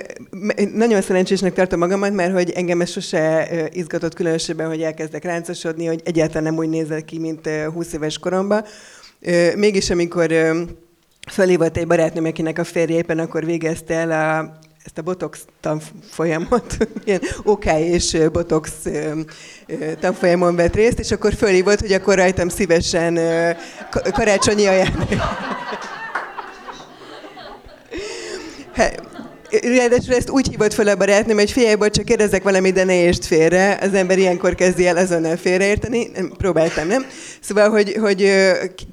nagyon 0.75 1.01
szerencsésnek 1.03 1.53
tartom 1.53 1.79
magamat, 1.79 2.13
mert 2.13 2.33
hogy 2.33 2.51
engem 2.51 2.81
ez 2.81 2.91
sose 2.91 3.49
izgatott 3.73 4.15
különösebben, 4.15 4.69
hogy 4.69 4.83
elkezdek 4.83 5.25
ráncosodni, 5.25 5.87
hogy 5.87 6.01
egyáltalán 6.05 6.43
nem 6.43 6.57
úgy 6.57 6.69
nézek 6.69 7.05
ki, 7.05 7.19
mint 7.19 7.49
20 7.73 7.93
éves 7.93 8.19
koromban. 8.19 8.65
Ö, 9.21 9.57
mégis, 9.57 9.91
amikor 9.91 10.33
felhívott 11.31 11.77
egy 11.77 11.87
barátnőm, 11.87 12.25
akinek 12.25 12.59
a 12.59 12.65
férje 12.65 12.97
éppen 12.97 13.19
akkor 13.19 13.45
végezte 13.45 13.95
el 13.95 14.11
a 14.11 14.63
ezt 14.85 14.99
a 14.99 15.03
botox 15.03 15.45
tanfolyamot, 15.61 16.77
ilyen 17.05 17.21
OK 17.43 17.65
és 17.65 18.19
botox 18.33 18.73
tanfolyamon 20.01 20.57
vett 20.57 20.75
részt, 20.75 20.99
és 20.99 21.11
akkor 21.11 21.35
fölhívott, 21.35 21.81
hogy 21.81 21.93
akkor 21.93 22.15
rajtam 22.15 22.49
szívesen 22.49 23.19
karácsonyi 24.13 24.67
ajándék. 24.67 25.21
Ráadásul 29.63 30.15
ezt 30.15 30.31
úgy 30.31 30.49
hívott 30.49 30.75
fel 30.75 30.89
a 30.89 30.97
barátnőm, 30.97 31.37
hogy 31.37 31.51
figyelj, 31.51 31.91
csak 31.91 32.05
kérdezek 32.05 32.43
valamit, 32.43 32.75
de 32.75 32.85
ne 32.85 32.95
értsd 32.95 33.25
félre. 33.25 33.79
Az 33.83 33.95
ember 33.95 34.19
ilyenkor 34.19 34.55
kezdi 34.55 34.87
el 34.87 34.97
azonnal 34.97 35.37
félreérteni. 35.37 36.11
Próbáltam, 36.37 36.87
nem? 36.87 37.07
Szóval, 37.41 37.71
hogy, 37.71 37.97
hogy 38.01 38.33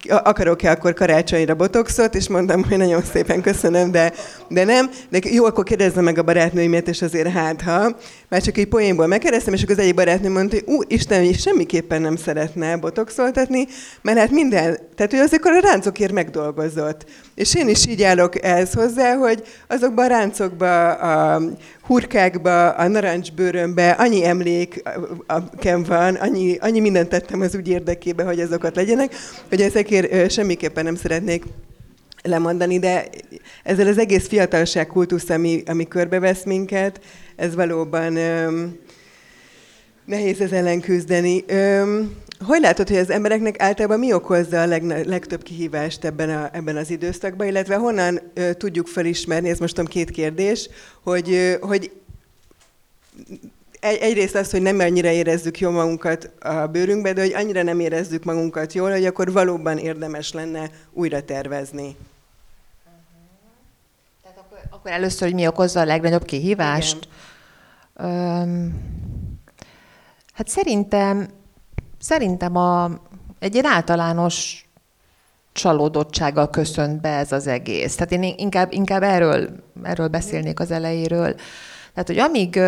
akarok-e 0.08 0.72
akkor 0.72 0.94
karácsonyra 0.94 1.56
botoxot, 1.56 2.15
és 2.15 2.30
mondtam, 2.30 2.63
hogy 2.63 2.77
nagyon 2.77 3.03
szépen 3.13 3.41
köszönöm, 3.41 3.91
de, 3.91 4.13
de 4.50 4.63
nem. 4.63 4.89
De 5.10 5.20
jó, 5.24 5.46
akkor 5.46 5.63
kérdezzem 5.63 6.03
meg 6.03 6.18
a 6.18 6.24
barátnőimet, 6.24 6.88
és 6.88 7.01
azért 7.01 7.27
hát, 7.27 7.62
ha. 7.62 7.98
Már 8.30 8.41
csak 8.41 8.58
egy 8.58 8.68
poénból 8.68 9.08
megkérdeztem, 9.08 9.53
és 9.53 9.63
akkor 9.63 9.75
az 9.75 9.82
egyik 9.82 9.96
barátnőm 9.96 10.32
mondta, 10.32 10.56
hogy 10.56 10.75
ú, 10.75 10.82
Isten, 10.88 11.34
semmiképpen 11.34 12.01
nem 12.01 12.15
szeretne 12.15 12.77
botoxoltatni, 12.77 13.68
mert 14.01 14.18
hát 14.18 14.32
minden, 14.32 14.80
tehát 14.96 15.13
ő 15.13 15.22
azért 15.22 15.46
a 15.46 15.60
ráncokért 15.62 16.12
megdolgozott. 16.12 17.06
És 17.35 17.55
én 17.55 17.69
is 17.69 17.88
így 17.88 18.03
állok 18.03 18.43
ehhez 18.43 18.73
hozzá, 18.73 19.15
hogy 19.15 19.43
azokban 19.67 20.05
a 20.05 20.07
ráncokban, 20.07 20.91
a 20.91 21.41
hurkákba, 21.81 22.69
a 22.69 22.88
narancsbőrömbe 22.88 23.89
annyi 23.89 24.25
emlékem 24.25 25.83
van, 25.88 26.15
annyi, 26.15 26.57
annyi 26.57 26.79
mindent 26.79 27.09
tettem 27.09 27.41
az 27.41 27.55
úgy 27.55 27.67
érdekébe, 27.67 28.23
hogy 28.23 28.39
azokat 28.39 28.75
legyenek, 28.75 29.15
hogy 29.50 29.61
ezekért 29.61 30.31
semmiképpen 30.31 30.83
nem 30.83 30.95
szeretnék 30.95 31.43
lemondani, 32.23 32.79
de 32.79 33.09
ezzel 33.63 33.88
az 33.88 33.97
egész 33.97 34.27
fiatalság 34.27 34.88
kultusz, 34.88 35.29
ami, 35.29 35.63
ami 35.65 35.88
körbevesz 35.88 36.43
minket, 36.43 37.00
ez 37.35 37.55
valóban 37.55 38.15
öm, 38.15 38.79
nehéz 40.05 40.41
ez 40.41 40.51
ellen 40.51 40.79
küzdeni. 40.79 41.43
Öm, 41.47 42.15
hogy 42.45 42.62
látod, 42.62 42.88
hogy 42.88 42.98
az 42.98 43.10
embereknek 43.10 43.62
általában 43.62 44.00
mi 44.00 44.13
okozza 44.13 44.62
a 44.62 44.65
leg, 44.65 45.07
legtöbb 45.07 45.43
kihívást 45.43 46.05
ebben, 46.05 46.29
a, 46.29 46.50
ebben 46.51 46.77
az 46.77 46.89
időszakban, 46.89 47.48
illetve 47.48 47.75
honnan 47.75 48.19
ö, 48.33 48.53
tudjuk 48.53 48.88
felismerni, 48.88 49.50
ez 49.50 49.60
most 49.60 49.88
két 49.88 50.10
kérdés, 50.10 50.69
hogy, 51.03 51.31
ö, 51.31 51.53
hogy 51.60 51.91
egy, 53.79 53.98
egyrészt 53.98 54.36
az, 54.36 54.51
hogy 54.51 54.62
nem 54.62 54.79
annyira 54.79 55.10
érezzük 55.10 55.60
jól 55.60 55.71
magunkat 55.71 56.31
a 56.39 56.67
bőrünkbe, 56.67 57.13
de 57.13 57.21
hogy 57.21 57.33
annyira 57.33 57.63
nem 57.63 57.79
érezzük 57.79 58.24
magunkat 58.24 58.74
jól, 58.74 58.91
hogy 58.91 59.05
akkor 59.05 59.31
valóban 59.31 59.77
érdemes 59.77 60.33
lenne 60.33 60.69
újra 60.91 61.24
tervezni. 61.24 61.95
Tehát 64.24 64.38
akkor, 64.38 64.57
akkor 64.69 64.91
először, 64.91 65.27
hogy 65.27 65.33
mi 65.33 65.48
okozza 65.48 65.79
a 65.79 65.86
legnagyobb 65.86 66.25
kihívást? 66.25 67.07
Öm, 67.95 68.74
hát 70.33 70.48
szerintem 70.48 71.27
Szerintem 72.01 72.55
a, 72.55 72.89
egy 73.39 73.53
ilyen 73.53 73.65
általános 73.65 74.65
csalódottsággal 75.51 76.50
köszönt 76.50 77.01
be 77.01 77.10
ez 77.10 77.31
az 77.31 77.48
egész. 77.48 77.96
Tehát 77.96 78.12
én 78.12 78.34
inkább, 78.38 78.74
inkább 78.74 79.03
erről, 79.03 79.50
erről 79.84 80.08
beszélnék 80.08 80.60
az 80.60 80.72
elejéről. 80.72 81.36
Tehát, 81.93 82.08
hogy 82.08 82.20
amíg, 82.20 82.60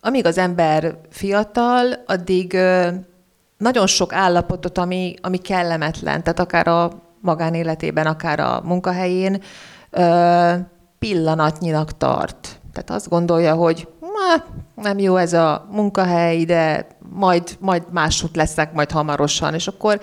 amíg 0.00 0.26
az 0.26 0.38
ember 0.38 0.96
fiatal, 1.10 2.02
addig 2.06 2.58
nagyon 3.58 3.86
sok 3.86 4.12
állapotot, 4.12 4.78
ami, 4.78 5.14
ami 5.20 5.38
kellemetlen, 5.38 6.22
tehát 6.22 6.38
akár 6.38 6.68
a 6.68 6.90
magánéletében, 7.20 8.06
akár 8.06 8.40
a 8.40 8.60
munkahelyén, 8.64 9.42
pillanatnyinak 10.98 11.96
tart. 11.96 12.60
Tehát 12.72 12.90
azt 12.90 13.08
gondolja, 13.08 13.54
hogy 13.54 13.88
nem 14.74 14.98
jó 14.98 15.16
ez 15.16 15.32
a 15.32 15.66
munkahely, 15.70 16.44
de 16.44 16.86
majd, 17.14 17.56
majd 17.60 17.82
másút 17.90 18.36
leszek 18.36 18.72
majd 18.72 18.90
hamarosan, 18.90 19.54
és 19.54 19.66
akkor, 19.66 20.00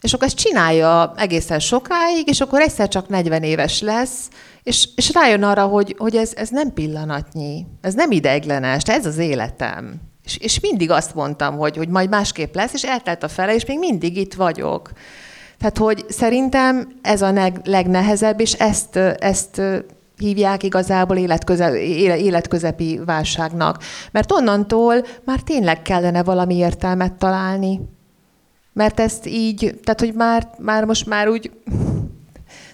és 0.00 0.12
akkor 0.12 0.26
ezt 0.26 0.36
csinálja 0.36 1.14
egészen 1.16 1.58
sokáig, 1.58 2.28
és 2.28 2.40
akkor 2.40 2.60
egyszer 2.60 2.88
csak 2.88 3.08
40 3.08 3.42
éves 3.42 3.80
lesz, 3.80 4.28
és, 4.62 4.88
és 4.96 5.12
rájön 5.12 5.42
arra, 5.42 5.66
hogy, 5.66 5.94
hogy 5.98 6.16
ez, 6.16 6.32
ez 6.34 6.48
nem 6.48 6.72
pillanatnyi, 6.72 7.66
ez 7.80 7.94
nem 7.94 8.10
ideiglenes, 8.10 8.82
ez 8.86 9.06
az 9.06 9.18
életem. 9.18 9.94
És, 10.24 10.36
és 10.36 10.60
mindig 10.60 10.90
azt 10.90 11.14
mondtam, 11.14 11.56
hogy, 11.56 11.76
hogy 11.76 11.88
majd 11.88 12.08
másképp 12.08 12.54
lesz, 12.54 12.72
és 12.72 12.84
eltelt 12.84 13.22
a 13.22 13.28
fele, 13.28 13.54
és 13.54 13.64
még 13.64 13.78
mindig 13.78 14.16
itt 14.16 14.34
vagyok. 14.34 14.90
Tehát, 15.58 15.78
hogy 15.78 16.04
szerintem 16.08 16.98
ez 17.02 17.22
a 17.22 17.52
legnehezebb, 17.64 18.40
és 18.40 18.52
ezt, 18.52 18.96
ezt 19.18 19.60
hívják 20.22 20.62
igazából 20.62 21.16
életköze, 21.16 21.80
életközepi 22.16 23.00
válságnak. 23.04 23.82
Mert 24.10 24.32
onnantól 24.32 24.94
már 25.24 25.40
tényleg 25.40 25.82
kellene 25.82 26.22
valami 26.22 26.56
értelmet 26.56 27.12
találni. 27.12 27.80
Mert 28.72 29.00
ezt 29.00 29.26
így, 29.26 29.78
tehát 29.82 30.00
hogy 30.00 30.14
már, 30.14 30.48
már 30.58 30.84
most 30.84 31.06
már 31.06 31.28
úgy, 31.28 31.50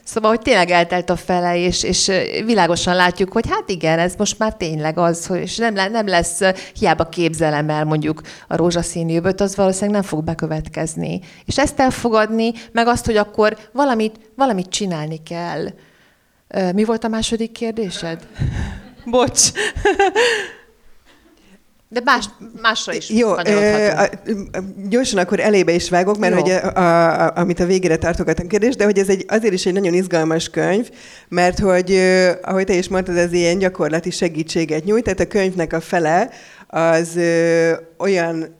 szóval, 0.04 0.30
hogy 0.30 0.40
tényleg 0.40 0.70
eltelt 0.70 1.10
a 1.10 1.16
fele, 1.16 1.56
és, 1.56 1.82
és 1.82 2.10
világosan 2.44 2.94
látjuk, 2.94 3.32
hogy 3.32 3.48
hát 3.48 3.70
igen, 3.70 3.98
ez 3.98 4.14
most 4.18 4.38
már 4.38 4.54
tényleg 4.54 4.98
az, 4.98 5.26
hogy 5.26 5.40
és 5.40 5.56
nem, 5.56 5.74
nem 5.74 6.06
lesz, 6.06 6.40
hiába 6.74 7.04
képzelem 7.04 7.70
el 7.70 7.84
mondjuk 7.84 8.20
a 8.48 8.56
rózsaszín 8.56 9.08
jövőt, 9.08 9.40
az 9.40 9.56
valószínűleg 9.56 10.00
nem 10.00 10.08
fog 10.08 10.24
bekövetkezni. 10.24 11.20
És 11.44 11.58
ezt 11.58 11.80
elfogadni, 11.80 12.52
meg 12.72 12.86
azt, 12.86 13.06
hogy 13.06 13.16
akkor 13.16 13.56
valamit, 13.72 14.20
valamit 14.36 14.68
csinálni 14.68 15.22
kell. 15.22 15.66
Mi 16.74 16.84
volt 16.84 17.04
a 17.04 17.08
második 17.08 17.52
kérdésed? 17.52 18.26
Bocs. 19.04 19.50
De 21.90 22.00
más, 22.04 22.24
másra 22.62 22.92
is 22.92 23.10
Jó, 23.10 23.34
gyorsan 24.88 25.18
akkor 25.18 25.40
elébe 25.40 25.72
is 25.72 25.90
vágok, 25.90 26.18
mert 26.18 26.34
Jó. 26.34 26.40
hogy 26.40 26.50
a, 26.50 26.76
a, 26.76 27.26
a, 27.26 27.32
amit 27.34 27.60
a 27.60 27.66
végére 27.66 27.96
tartogatom 27.96 28.46
kérdés, 28.46 28.76
de 28.76 28.84
hogy 28.84 28.98
ez 28.98 29.08
egy, 29.08 29.24
azért 29.28 29.52
is 29.52 29.66
egy 29.66 29.72
nagyon 29.72 29.94
izgalmas 29.94 30.48
könyv, 30.48 30.90
mert 31.28 31.58
hogy, 31.58 32.00
ahogy 32.42 32.64
te 32.64 32.74
is 32.74 32.88
mondtad, 32.88 33.16
ez 33.16 33.32
ilyen 33.32 33.58
gyakorlati 33.58 34.10
segítséget 34.10 34.84
nyújt, 34.84 35.04
tehát 35.04 35.20
a 35.20 35.26
könyvnek 35.26 35.72
a 35.72 35.80
fele 35.80 36.30
az 36.66 37.16
ö, 37.16 37.72
olyan 37.98 38.56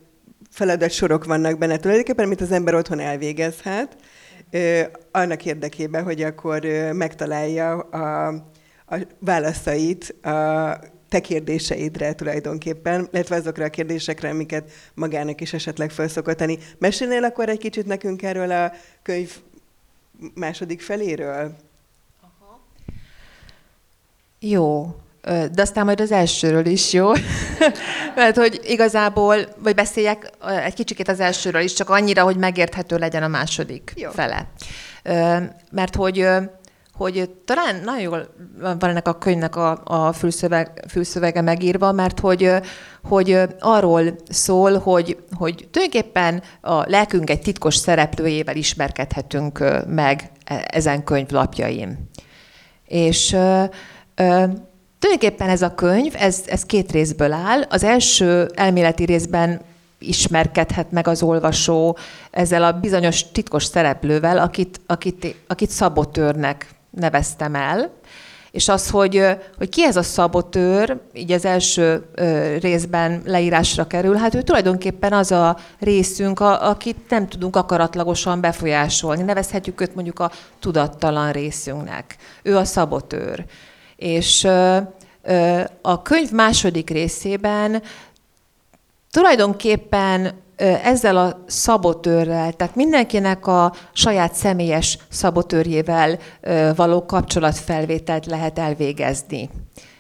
feladatsorok 0.51 1.25
vannak 1.25 1.59
benne 1.59 1.77
tulajdonképpen, 1.77 2.25
amit 2.25 2.41
az 2.41 2.53
ember 2.53 2.75
otthon 2.75 3.01
elvégezhet, 3.01 3.97
annak 5.11 5.45
érdekében, 5.45 6.05
hogy 6.05 6.23
akkor 6.23 6.61
megtalálja 6.93 7.79
a, 7.79 8.29
a 8.87 8.97
válaszait 9.19 10.25
a 10.25 10.79
te 11.09 11.21
kérdéseidre 11.21 12.15
tulajdonképpen, 12.15 13.09
illetve 13.13 13.37
azokra 13.37 13.65
a 13.65 13.69
kérdésekre, 13.69 14.29
amiket 14.29 14.71
magának 14.95 15.41
is 15.41 15.53
esetleg 15.53 15.91
fel 15.91 16.09
szokott 16.09 16.37
tenni. 16.37 16.59
Mesélnél 16.79 17.25
akkor 17.25 17.49
egy 17.49 17.59
kicsit 17.59 17.87
nekünk 17.87 18.23
erről 18.23 18.51
a 18.51 18.73
könyv 19.03 19.37
második 20.35 20.81
feléről? 20.81 21.57
Aha. 22.21 22.61
Jó, 24.41 24.95
de 25.53 25.63
aztán 25.63 25.85
majd 25.85 26.01
az 26.01 26.13
elsőről 26.13 26.67
is, 26.67 26.93
jó? 26.93 27.13
Mert 28.19 28.37
hogy 28.37 28.61
igazából, 28.65 29.37
vagy 29.63 29.75
beszéljek 29.75 30.31
egy 30.65 30.75
kicsikét 30.75 31.09
az 31.09 31.21
elsőről 31.21 31.63
is, 31.63 31.73
csak 31.73 31.91
annyira, 31.91 32.23
hogy 32.23 32.37
megérthető 32.37 32.97
legyen 32.97 33.23
a 33.23 33.29
második 33.29 33.93
jó. 33.97 34.11
fele. 34.11 34.47
Mert 35.71 35.95
hogy 35.95 36.27
hogy 36.93 37.31
talán 37.45 37.81
nagyon 37.85 38.01
jól 38.01 38.35
van 38.61 38.77
ennek 38.81 39.09
a 39.09 39.19
könyvnek 39.19 39.57
a, 39.57 39.81
a 39.85 40.13
fülszöveg, 40.13 40.85
fülszövege 40.89 41.41
megírva, 41.41 41.93
mert 41.93 42.21
hogy, 42.21 42.53
hogy 43.03 43.41
arról 43.59 44.03
szól, 44.29 44.79
hogy, 44.79 45.19
hogy 45.37 45.69
tulajdonképpen 45.71 46.43
a 46.61 46.91
lelkünk 46.91 47.31
egy 47.31 47.41
titkos 47.41 47.77
szereplőjével 47.77 48.57
ismerkedhetünk 48.57 49.65
meg 49.87 50.31
e, 50.45 50.69
ezen 50.73 51.05
könyv 51.05 51.31
lapjain. 51.31 52.11
És 52.85 53.37
tulajdonképpen 54.99 55.49
ez 55.49 55.63
a 55.63 55.75
könyv, 55.75 56.15
ez, 56.19 56.43
ez 56.47 56.63
két 56.63 56.93
részből 56.93 57.33
áll. 57.33 57.63
Az 57.69 57.85
első 57.85 58.51
elméleti 58.55 59.05
részben 59.05 59.61
ismerkedhet 59.99 60.91
meg 60.91 61.09
az 61.09 61.23
olvasó 61.23 61.97
ezzel 62.31 62.65
a 62.65 62.73
bizonyos 62.73 63.31
titkos 63.33 63.65
szereplővel, 63.65 64.39
akit, 64.39 64.81
akit, 64.87 65.37
akit 65.47 65.71
szabotőrnek 65.71 66.69
neveztem 66.91 67.55
el, 67.55 67.91
és 68.51 68.69
az, 68.69 68.91
hogy, 68.91 69.25
hogy 69.59 69.69
ki 69.69 69.85
ez 69.85 69.97
a 69.97 70.03
szabotőr, 70.03 70.97
így 71.13 71.33
az 71.33 71.45
első 71.45 72.07
részben 72.61 73.23
leírásra 73.25 73.87
kerül, 73.87 74.17
hát 74.17 74.35
ő 74.35 74.43
tulajdonképpen 74.43 75.13
az 75.13 75.33
a 75.33 75.57
részünk, 75.79 76.41
a, 76.41 76.69
akit 76.69 76.97
nem 77.09 77.29
tudunk 77.29 77.57
akaratlagosan 77.57 78.41
befolyásolni. 78.41 79.23
Nevezhetjük 79.23 79.81
őt 79.81 79.95
mondjuk 79.95 80.19
a 80.19 80.31
tudattalan 80.61 81.33
részünknek. 81.33 82.17
Ő 82.43 82.57
a 82.57 82.65
szabotőr. 82.65 83.45
És 83.99 84.45
a 85.83 86.03
könyv 86.03 86.31
második 86.33 86.91
részében 86.91 87.83
tulajdonképpen 89.11 90.43
ezzel 90.83 91.17
a 91.17 91.45
szabotőrrel, 91.47 92.53
tehát 92.53 92.75
mindenkinek 92.75 93.47
a 93.47 93.73
saját 93.93 94.35
személyes 94.35 94.99
szabotőrjével 95.09 96.19
való 96.77 97.05
kapcsolatfelvételt 97.05 98.27
lehet 98.27 98.59
elvégezni. 98.59 99.51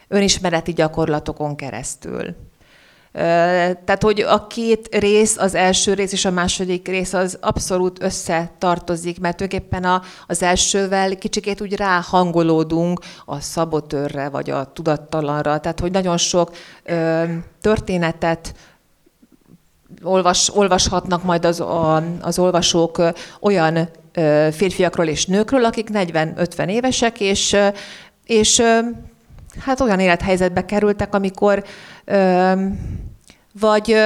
Önismereti 0.08 0.72
gyakorlatokon 0.72 1.56
keresztül. 1.56 2.34
Tehát, 3.84 4.02
hogy 4.02 4.20
a 4.20 4.46
két 4.46 4.94
rész, 4.94 5.36
az 5.36 5.54
első 5.54 5.94
rész 5.94 6.12
és 6.12 6.24
a 6.24 6.30
második 6.30 6.88
rész 6.88 7.12
az 7.12 7.38
abszolút 7.40 8.02
összetartozik, 8.02 9.20
mert 9.20 9.36
tulajdonképpen 9.36 9.84
a, 9.84 10.02
az 10.26 10.42
elsővel 10.42 11.16
kicsikét 11.16 11.60
úgy 11.60 11.76
ráhangolódunk 11.76 13.00
a 13.24 13.40
szabotőrre, 13.40 14.28
vagy 14.28 14.50
a 14.50 14.72
tudattalanra. 14.72 15.60
Tehát, 15.60 15.80
hogy 15.80 15.90
nagyon 15.90 16.16
sok 16.16 16.50
ö, 16.84 17.24
történetet 17.60 18.54
olvas, 20.02 20.56
olvashatnak 20.56 21.22
majd 21.22 21.44
az, 21.44 21.60
a, 21.60 22.02
az 22.20 22.38
olvasók 22.38 23.02
olyan 23.40 23.88
férfiakról 24.50 25.06
és 25.06 25.26
nőkről, 25.26 25.64
akik 25.64 25.88
40-50 25.92 26.68
évesek, 26.68 27.20
és, 27.20 27.56
és 28.24 28.62
hát 29.60 29.80
olyan 29.80 30.00
élethelyzetbe 30.00 30.64
kerültek, 30.64 31.14
amikor 31.14 31.64
vagy 33.60 33.96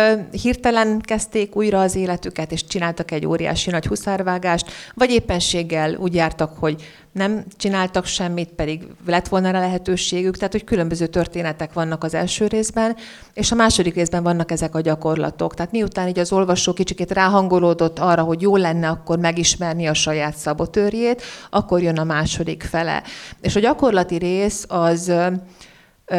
hirtelen 0.42 1.00
kezdték 1.00 1.56
újra 1.56 1.80
az 1.80 1.94
életüket, 1.94 2.52
és 2.52 2.64
csináltak 2.64 3.10
egy 3.10 3.26
óriási 3.26 3.70
nagy 3.70 3.86
huszárvágást, 3.86 4.70
vagy 4.94 5.10
éppenséggel 5.10 5.94
úgy 5.94 6.14
jártak, 6.14 6.58
hogy 6.58 6.82
nem 7.12 7.44
csináltak 7.56 8.04
semmit, 8.04 8.48
pedig 8.48 8.86
lett 9.06 9.28
volna 9.28 9.50
rá 9.50 9.60
lehetőségük, 9.60 10.36
tehát 10.36 10.52
hogy 10.52 10.64
különböző 10.64 11.06
történetek 11.06 11.72
vannak 11.72 12.04
az 12.04 12.14
első 12.14 12.46
részben, 12.46 12.96
és 13.34 13.52
a 13.52 13.54
második 13.54 13.94
részben 13.94 14.22
vannak 14.22 14.50
ezek 14.50 14.74
a 14.74 14.80
gyakorlatok. 14.80 15.54
Tehát 15.54 15.72
miután 15.72 16.08
így 16.08 16.18
az 16.18 16.32
olvasó 16.32 16.72
kicsikét 16.72 17.12
ráhangolódott 17.12 17.98
arra, 17.98 18.22
hogy 18.22 18.40
jó 18.40 18.56
lenne 18.56 18.88
akkor 18.88 19.18
megismerni 19.18 19.86
a 19.86 19.94
saját 19.94 20.36
szabotőrjét, 20.36 21.22
akkor 21.50 21.82
jön 21.82 21.98
a 21.98 22.04
második 22.04 22.62
fele. 22.62 23.02
És 23.40 23.56
a 23.56 23.60
gyakorlati 23.60 24.16
rész 24.16 24.64
az 24.68 25.12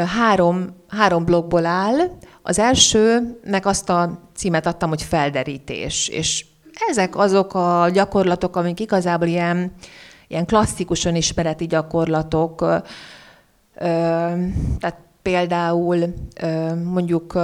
három, 0.01 0.75
három 0.87 1.25
blokkból 1.25 1.65
áll, 1.65 1.97
az 2.41 2.59
elsőnek 2.59 3.65
azt 3.65 3.89
a 3.89 4.19
címet 4.35 4.65
adtam, 4.65 4.89
hogy 4.89 5.01
felderítés, 5.01 6.07
és 6.07 6.45
ezek 6.89 7.17
azok 7.17 7.53
a 7.53 7.89
gyakorlatok, 7.93 8.55
amik 8.55 8.79
igazából 8.79 9.27
ilyen, 9.27 9.71
ilyen 10.27 10.45
klasszikusan 10.45 11.15
ismereti 11.15 11.65
gyakorlatok, 11.65 12.65
tehát 14.79 14.97
például 15.21 16.13
mondjuk 16.83 17.37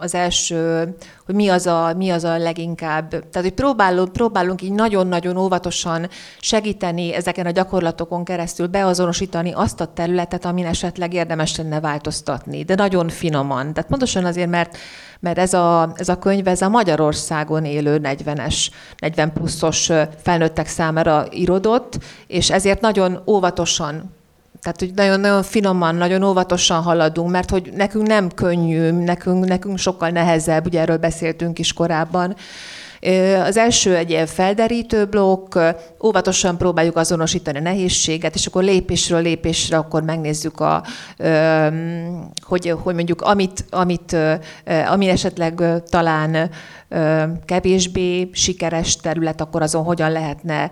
az 0.00 0.14
első, 0.14 0.94
hogy 1.26 1.34
mi 1.34 1.48
az 1.48 1.66
a, 1.66 1.94
mi 1.96 2.10
az 2.10 2.24
a 2.24 2.38
leginkább. 2.38 3.08
Tehát, 3.08 3.40
hogy 3.40 3.52
próbálunk, 3.52 4.12
próbálunk 4.12 4.62
így 4.62 4.72
nagyon-nagyon 4.72 5.36
óvatosan 5.36 6.08
segíteni 6.40 7.14
ezeken 7.14 7.46
a 7.46 7.50
gyakorlatokon 7.50 8.24
keresztül 8.24 8.66
beazonosítani 8.66 9.52
azt 9.52 9.80
a 9.80 9.92
területet, 9.92 10.44
amin 10.44 10.66
esetleg 10.66 11.14
érdemes 11.14 11.56
lenne 11.56 11.80
változtatni, 11.80 12.62
de 12.62 12.74
nagyon 12.74 13.08
finoman. 13.08 13.72
Tehát 13.72 13.90
pontosan 13.90 14.24
azért, 14.24 14.50
mert 14.50 14.76
mert 15.22 15.38
ez 15.38 15.54
a, 15.54 15.92
ez 15.94 16.08
a 16.08 16.18
könyv 16.18 16.48
ez 16.48 16.62
a 16.62 16.68
Magyarországon 16.68 17.64
élő 17.64 18.00
40-es, 18.02 18.68
40 18.98 19.32
pluszos 19.32 19.90
felnőttek 20.22 20.66
számára 20.66 21.26
irodott, 21.30 21.98
és 22.26 22.50
ezért 22.50 22.80
nagyon 22.80 23.22
óvatosan 23.26 24.18
tehát, 24.60 24.78
hogy 24.78 24.92
nagyon-nagyon 24.94 25.42
finoman, 25.42 25.94
nagyon 25.94 26.22
óvatosan 26.22 26.82
haladunk, 26.82 27.30
mert 27.30 27.50
hogy 27.50 27.72
nekünk 27.74 28.06
nem 28.06 28.28
könnyű, 28.28 28.90
nekünk, 28.90 29.44
nekünk 29.46 29.78
sokkal 29.78 30.08
nehezebb, 30.08 30.66
ugye 30.66 30.80
erről 30.80 30.96
beszéltünk 30.96 31.58
is 31.58 31.72
korábban. 31.72 32.36
Az 33.44 33.56
első 33.56 33.96
egy 33.96 34.10
ilyen 34.10 34.26
felderítő 34.26 35.04
blokk, 35.04 35.58
óvatosan 36.04 36.56
próbáljuk 36.56 36.96
azonosítani 36.96 37.58
a 37.58 37.60
nehézséget, 37.60 38.34
és 38.34 38.46
akkor 38.46 38.62
lépésről 38.62 39.22
lépésre 39.22 39.76
akkor 39.76 40.02
megnézzük, 40.02 40.60
a, 40.60 40.84
hogy, 42.42 42.74
hogy 42.82 42.94
mondjuk 42.94 43.20
amit, 43.20 43.64
amit, 43.70 44.16
ami 44.86 45.08
esetleg 45.08 45.62
talán 45.88 46.50
kevésbé 47.44 48.30
sikeres 48.32 48.96
terület, 48.96 49.40
akkor 49.40 49.62
azon 49.62 49.84
hogyan 49.84 50.12
lehetne 50.12 50.70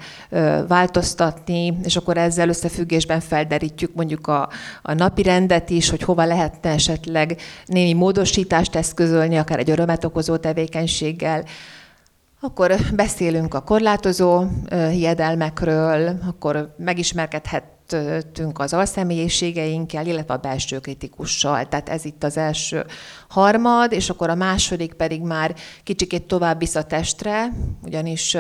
változtatni, 0.69 1.79
és 1.83 1.97
akkor 1.97 2.17
ezzel 2.17 2.49
összefüggésben 2.49 3.21
felderítjük 3.21 3.95
mondjuk 3.95 4.27
a, 4.27 4.49
a 4.83 4.93
napi 4.93 5.23
rendet 5.23 5.71
is, 5.71 5.91
hogy 5.91 6.03
hova 6.03 6.25
lehetne 6.25 6.71
esetleg 6.71 7.41
némi 7.67 7.93
módosítást 7.93 8.77
eszközölni, 8.77 9.37
akár 9.37 9.59
egy 9.59 9.71
örömet 9.71 10.05
okozó 10.05 10.37
tevékenységgel. 10.37 11.45
Akkor 12.41 12.75
beszélünk 12.95 13.55
a 13.55 13.61
korlátozó 13.61 14.45
hiedelmekről, 14.71 16.19
akkor 16.27 16.75
megismerkedhetünk 16.77 18.59
az 18.59 18.73
alszemélyiségeinkkel, 18.73 20.07
illetve 20.07 20.35
a 20.35 20.37
belső 20.37 20.79
kritikussal. 20.79 21.69
Tehát 21.69 21.89
ez 21.89 22.05
itt 22.05 22.25
az 22.25 22.37
első 22.37 22.87
harmad, 23.29 23.93
és 23.93 24.11
akkor 24.11 24.31
a 24.31 24.35
második 24.35 24.93
pedig 24.93 25.21
már 25.21 25.55
kicsikét 25.83 26.27
tovább 26.27 26.59
visz 26.59 26.75
a 26.75 26.83
testre, 26.83 27.53
ugyanis 27.85 28.37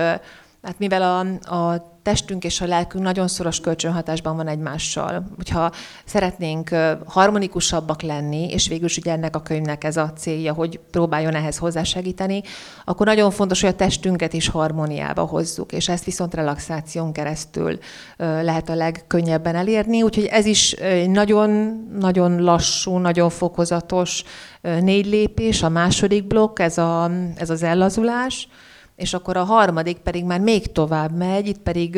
Hát 0.62 0.79
mivel 0.79 1.03
a, 1.03 1.55
a 1.55 1.99
testünk 2.03 2.44
és 2.44 2.61
a 2.61 2.66
lelkünk 2.66 3.05
nagyon 3.05 3.29
szoros 3.29 3.61
kölcsönhatásban 3.61 4.37
van 4.37 4.49
egymással. 4.49 5.25
Hogyha 5.37 5.73
szeretnénk 6.05 6.71
harmonikusabbak 7.07 8.03
lenni, 8.03 8.51
és 8.51 8.68
végül 8.68 8.85
is 8.85 8.97
ugye 8.97 9.12
ennek 9.12 9.37
a 9.37 9.42
könyvnek 9.42 9.85
ez 9.85 9.97
a 9.97 10.12
célja, 10.12 10.53
hogy 10.53 10.81
próbáljon 10.90 11.35
ehhez 11.35 11.57
hozzásegíteni, 11.57 12.42
akkor 12.85 13.07
nagyon 13.07 13.31
fontos, 13.31 13.61
hogy 13.61 13.71
a 13.71 13.77
testünket 13.77 14.33
is 14.33 14.49
harmóniába 14.49 15.23
hozzuk, 15.23 15.73
és 15.73 15.88
ezt 15.88 16.05
viszont 16.05 16.35
relaxáción 16.35 17.12
keresztül 17.12 17.79
lehet 18.16 18.68
a 18.68 18.75
legkönnyebben 18.75 19.55
elérni, 19.55 20.03
úgyhogy 20.03 20.25
ez 20.25 20.47
is 20.47 20.77
nagyon-nagyon 21.07 22.42
lassú, 22.42 22.97
nagyon 22.97 23.31
fokozatos 23.31 24.25
négy 24.61 25.07
lépés, 25.07 25.62
a 25.62 25.68
második 25.68 26.27
blokk, 26.27 26.59
ez, 26.59 26.79
a, 26.79 27.11
ez 27.37 27.51
az 27.51 27.62
ellazulás, 27.62 28.49
és 28.98 29.14
akkor 29.14 29.37
a 29.37 29.44
harmadik 29.44 29.96
pedig 29.96 30.24
már 30.24 30.40
még 30.40 30.72
tovább 30.72 31.16
megy, 31.16 31.46
itt 31.46 31.58
pedig 31.58 31.96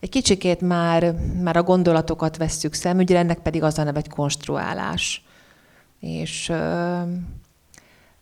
egy 0.00 0.08
kicsikét 0.08 0.60
már, 0.60 1.14
már 1.42 1.56
a 1.56 1.62
gondolatokat 1.62 2.36
vesszük 2.36 2.74
szemügyre, 2.74 3.18
ennek 3.18 3.38
pedig 3.38 3.62
az 3.62 3.78
a 3.78 3.82
neve, 3.82 3.98
egy 3.98 4.08
konstruálás. 4.08 5.24
És 6.00 6.52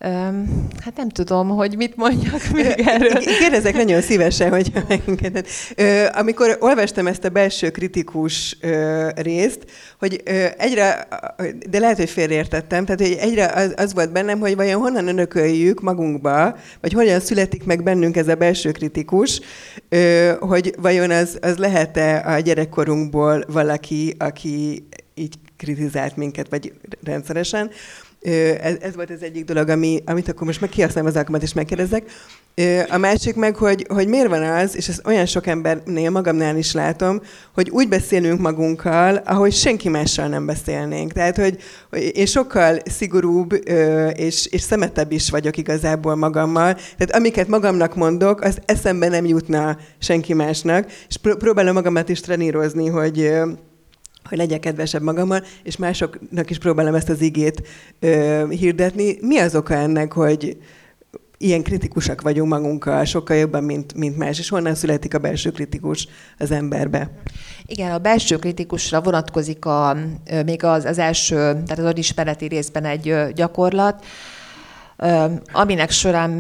Öm, 0.01 0.69
hát 0.85 0.97
nem 0.97 1.09
tudom, 1.09 1.49
hogy 1.49 1.77
mit 1.77 1.97
mondjak 1.97 2.41
még 2.53 2.67
erről. 2.67 3.13
Kérdezek 3.41 3.75
nagyon 3.75 4.01
szívesen, 4.01 4.51
hogy 4.51 4.73
megengeded. 4.75 5.47
Amikor 6.13 6.57
olvastam 6.61 7.07
ezt 7.07 7.25
a 7.25 7.29
belső 7.29 7.71
kritikus 7.71 8.57
ö, 8.61 9.09
részt, 9.17 9.65
hogy 9.99 10.23
ö, 10.25 10.45
egyre, 10.59 11.09
de 11.71 11.79
lehet, 11.79 11.97
hogy 11.97 12.11
félreértettem, 12.11 12.85
tehát 12.85 13.01
hogy 13.01 13.17
egyre 13.21 13.47
az, 13.47 13.75
az 13.77 13.95
volt 13.95 14.13
bennem, 14.13 14.39
hogy 14.39 14.57
vajon 14.57 14.81
honnan 14.81 15.09
önököljük 15.09 15.81
magunkba, 15.81 16.57
vagy 16.81 16.93
hogyan 16.93 17.21
születik 17.21 17.65
meg 17.65 17.83
bennünk 17.83 18.17
ez 18.17 18.29
a 18.29 18.35
belső 18.35 18.71
kritikus, 18.71 19.41
ö, 19.89 20.33
hogy 20.41 20.75
vajon 20.81 21.11
az, 21.11 21.39
az 21.41 21.57
lehet-e 21.57 22.33
a 22.35 22.41
gyerekkorunkból 22.41 23.45
valaki, 23.49 24.15
aki 24.19 24.87
így 25.15 25.35
kritizált 25.57 26.17
minket, 26.17 26.47
vagy 26.51 26.73
rendszeresen, 27.05 27.71
ez, 28.61 28.77
ez 28.81 28.95
volt 28.95 29.11
az 29.11 29.23
egyik 29.23 29.45
dolog, 29.45 29.69
ami, 29.69 30.03
amit 30.07 30.29
akkor 30.29 30.47
most 30.47 30.61
meg 30.61 30.71
kihasználom 30.71 31.11
az 31.11 31.17
alkalmat, 31.17 31.43
és 31.43 31.53
megkérdezek. 31.53 32.11
A 32.88 32.99
másik 32.99 33.35
meg, 33.35 33.57
hogy, 33.57 33.87
hogy 33.88 34.09
miért 34.09 34.29
van 34.29 34.43
az, 34.43 34.77
és 34.77 34.88
ezt 34.88 35.07
olyan 35.07 35.27
sok 35.27 35.47
embernél 35.47 36.11
magamnál 36.11 36.57
is 36.57 36.73
látom, 36.73 37.21
hogy 37.55 37.71
úgy 37.71 37.88
beszélünk 37.88 38.41
magunkkal, 38.41 39.17
ahogy 39.17 39.53
senki 39.53 39.88
mással 39.88 40.29
nem 40.29 40.47
beszélnénk. 40.47 41.12
Tehát, 41.12 41.37
hogy, 41.37 41.59
én 42.12 42.27
sokkal 42.27 42.79
szigorúbb 42.85 43.53
és, 44.14 44.47
és 44.47 44.61
szemetebb 44.61 45.12
is 45.12 45.31
vagyok 45.31 45.57
igazából 45.57 46.14
magammal. 46.14 46.75
Tehát 46.75 47.14
amiket 47.14 47.49
magamnak 47.49 47.95
mondok, 47.95 48.41
az 48.41 48.59
eszembe 48.64 49.09
nem 49.09 49.27
jutna 49.27 49.77
senki 49.99 50.35
másnak, 50.35 50.91
és 51.09 51.17
próbálom 51.17 51.75
magamat 51.75 52.09
is 52.09 52.21
trenírozni, 52.21 52.88
hogy 52.88 53.33
hogy 54.29 54.38
legyek 54.38 54.61
kedvesebb 54.61 55.03
magammal, 55.03 55.43
és 55.62 55.77
másoknak 55.77 56.51
is 56.51 56.59
próbálom 56.59 56.95
ezt 56.95 57.09
az 57.09 57.21
igét 57.21 57.62
ö, 58.01 58.47
hirdetni. 58.49 59.17
Mi 59.21 59.38
az 59.38 59.55
oka 59.55 59.75
ennek, 59.75 60.12
hogy 60.12 60.57
ilyen 61.38 61.62
kritikusak 61.62 62.21
vagyunk 62.21 62.49
magunkkal, 62.49 63.05
sokkal 63.05 63.37
jobban, 63.37 63.64
mint, 63.64 63.95
mint 63.95 64.17
más, 64.17 64.38
és 64.38 64.49
honnan 64.49 64.75
születik 64.75 65.14
a 65.14 65.19
belső 65.19 65.51
kritikus 65.51 66.09
az 66.38 66.51
emberbe? 66.51 67.11
Igen, 67.67 67.91
a 67.91 67.99
belső 67.99 68.37
kritikusra 68.37 69.01
vonatkozik 69.01 69.64
a, 69.64 69.97
még 70.45 70.64
az, 70.64 70.85
az 70.85 70.99
első, 70.99 71.37
tehát 71.37 71.79
az 71.79 71.85
önismereti 71.85 72.47
részben 72.47 72.85
egy 72.85 73.14
gyakorlat, 73.35 74.05
aminek 75.53 75.91
során 75.91 76.31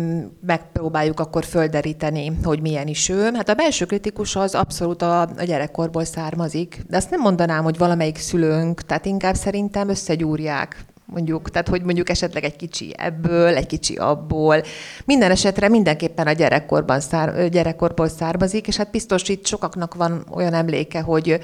megpróbáljuk 0.46 1.20
akkor 1.20 1.44
földeríteni, 1.44 2.32
hogy 2.44 2.60
milyen 2.60 2.86
is 2.86 3.08
ő. 3.08 3.30
Hát 3.34 3.48
a 3.48 3.54
belső 3.54 3.84
kritikus 3.84 4.36
az 4.36 4.54
abszolút 4.54 5.02
a, 5.02 5.28
gyerekkorból 5.44 6.04
származik, 6.04 6.82
de 6.88 6.96
azt 6.96 7.10
nem 7.10 7.20
mondanám, 7.20 7.64
hogy 7.64 7.78
valamelyik 7.78 8.18
szülőnk, 8.18 8.80
tehát 8.82 9.06
inkább 9.06 9.34
szerintem 9.34 9.88
összegyúrják 9.88 10.84
mondjuk, 11.04 11.50
tehát 11.50 11.68
hogy 11.68 11.82
mondjuk 11.82 12.08
esetleg 12.08 12.44
egy 12.44 12.56
kicsi 12.56 12.94
ebből, 12.96 13.56
egy 13.56 13.66
kicsi 13.66 13.96
abból. 13.96 14.62
Minden 15.04 15.30
esetre 15.30 15.68
mindenképpen 15.68 16.26
a 16.26 16.32
gyerekkorban 16.32 17.00
szár, 17.00 17.48
gyerekkorból 17.48 18.08
származik, 18.08 18.66
és 18.66 18.76
hát 18.76 18.90
biztos 18.90 19.28
itt 19.28 19.46
sokaknak 19.46 19.94
van 19.94 20.26
olyan 20.30 20.54
emléke, 20.54 21.00
hogy 21.00 21.40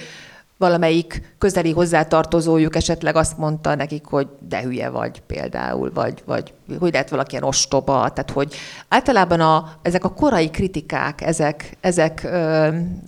valamelyik 0.59 1.35
közeli 1.39 1.73
hozzátartozójuk 1.73 2.77
esetleg 2.77 3.17
azt 3.17 3.39
mondta 3.39 3.75
nekik, 3.75 4.05
hogy 4.05 4.29
de 4.49 4.63
hülye 4.63 4.89
vagy 4.89 5.21
például, 5.21 5.91
vagy, 5.95 6.23
vagy 6.27 6.53
hogy 6.79 6.93
lehet 6.93 7.11
valaki 7.11 7.33
ilyen 7.33 7.45
ostoba. 7.45 7.93
Tehát, 7.93 8.31
hogy 8.31 8.55
általában 8.89 9.41
a, 9.41 9.73
ezek 9.83 10.05
a 10.05 10.13
korai 10.13 10.51
kritikák, 10.51 11.21
ezek, 11.21 11.77
ezek 11.81 12.21
ö, 12.25 12.29